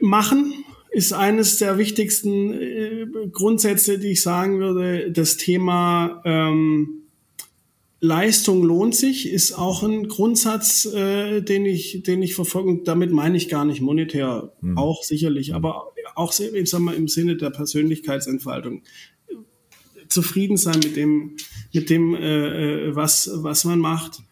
Machen 0.00 0.52
ist 0.96 1.12
eines 1.12 1.58
der 1.58 1.76
wichtigsten 1.76 2.54
äh, 2.54 3.06
Grundsätze, 3.30 3.98
die 3.98 4.12
ich 4.12 4.22
sagen 4.22 4.60
würde. 4.60 5.12
Das 5.12 5.36
Thema 5.36 6.22
ähm, 6.24 7.02
Leistung 8.00 8.62
lohnt 8.62 8.94
sich, 8.94 9.30
ist 9.30 9.52
auch 9.52 9.82
ein 9.82 10.08
Grundsatz, 10.08 10.86
äh, 10.86 11.42
den 11.42 11.66
ich, 11.66 12.02
den 12.02 12.22
ich 12.22 12.34
verfolge. 12.34 12.70
Und 12.70 12.88
damit 12.88 13.12
meine 13.12 13.36
ich 13.36 13.50
gar 13.50 13.66
nicht 13.66 13.82
monetär, 13.82 14.54
mhm. 14.62 14.78
auch 14.78 15.02
sicherlich, 15.02 15.54
aber 15.54 15.92
auch 16.14 16.32
ich 16.40 16.70
sag 16.70 16.80
mal, 16.80 16.94
im 16.94 17.08
Sinne 17.08 17.36
der 17.36 17.50
Persönlichkeitsentfaltung. 17.50 18.82
Zufrieden 20.08 20.56
sein 20.56 20.78
mit 20.82 20.96
dem, 20.96 21.36
mit 21.74 21.90
dem, 21.90 22.14
äh, 22.14 22.86
äh 22.88 22.96
was, 22.96 23.30
was 23.34 23.66
man 23.66 23.80
macht. 23.80 24.22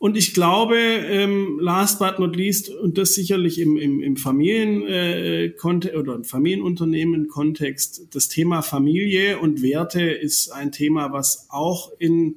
Und 0.00 0.16
ich 0.16 0.32
glaube, 0.32 0.78
ähm, 0.78 1.58
last 1.60 1.98
but 1.98 2.18
not 2.18 2.34
least, 2.34 2.70
und 2.70 2.96
das 2.96 3.12
sicherlich 3.12 3.58
im, 3.58 3.76
im, 3.76 4.02
im 4.02 4.16
Familien 4.16 4.82
äh, 4.86 5.52
oder 5.94 6.14
im 6.14 6.24
Familienunternehmen-Kontext, 6.24 8.06
das 8.10 8.28
Thema 8.30 8.62
Familie 8.62 9.38
und 9.38 9.60
Werte 9.60 10.00
ist 10.00 10.52
ein 10.52 10.72
Thema, 10.72 11.12
was 11.12 11.48
auch 11.50 11.92
in 11.98 12.36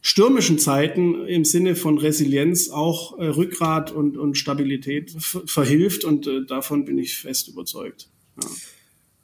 stürmischen 0.00 0.58
Zeiten 0.58 1.24
im 1.24 1.44
Sinne 1.44 1.76
von 1.76 1.98
Resilienz 1.98 2.68
auch 2.68 3.16
äh, 3.16 3.26
Rückgrat 3.26 3.92
und, 3.92 4.16
und 4.16 4.36
Stabilität 4.36 5.12
verhilft. 5.46 6.04
Und 6.04 6.26
äh, 6.26 6.44
davon 6.44 6.84
bin 6.84 6.98
ich 6.98 7.16
fest 7.16 7.46
überzeugt. 7.46 8.08
Ja. 8.42 8.50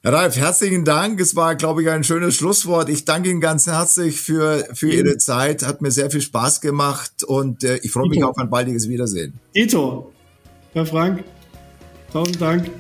Herr 0.01 0.13
Ralf, 0.13 0.37
herzlichen 0.37 0.85
Dank. 0.85 1.21
Es 1.21 1.35
war, 1.35 1.57
glaube 1.57 1.83
ich, 1.83 1.91
ein 1.91 2.05
schönes 2.05 2.37
Schlusswort. 2.37 2.89
Ich 2.89 3.05
danke 3.05 3.31
Ihnen 3.31 3.41
ganz 3.41 3.67
herzlich 3.67 4.21
für, 4.21 4.65
für 4.73 4.89
Ihre 4.89 5.17
Zeit. 5.17 5.67
Hat 5.67 5.83
mir 5.83 5.91
sehr 5.91 6.09
viel 6.09 6.21
Spaß 6.21 6.61
gemacht 6.61 7.25
und 7.25 7.65
äh, 7.65 7.79
ich 7.83 7.91
freue 7.91 8.09
mich 8.09 8.23
auf 8.23 8.39
ein 8.39 8.49
baldiges 8.49 8.89
Wiedersehen. 8.89 9.41
Ito, 9.55 10.13
Herr 10.73 10.87
Frank, 10.87 11.25
tausend 12.13 12.41
Dank. 12.41 12.71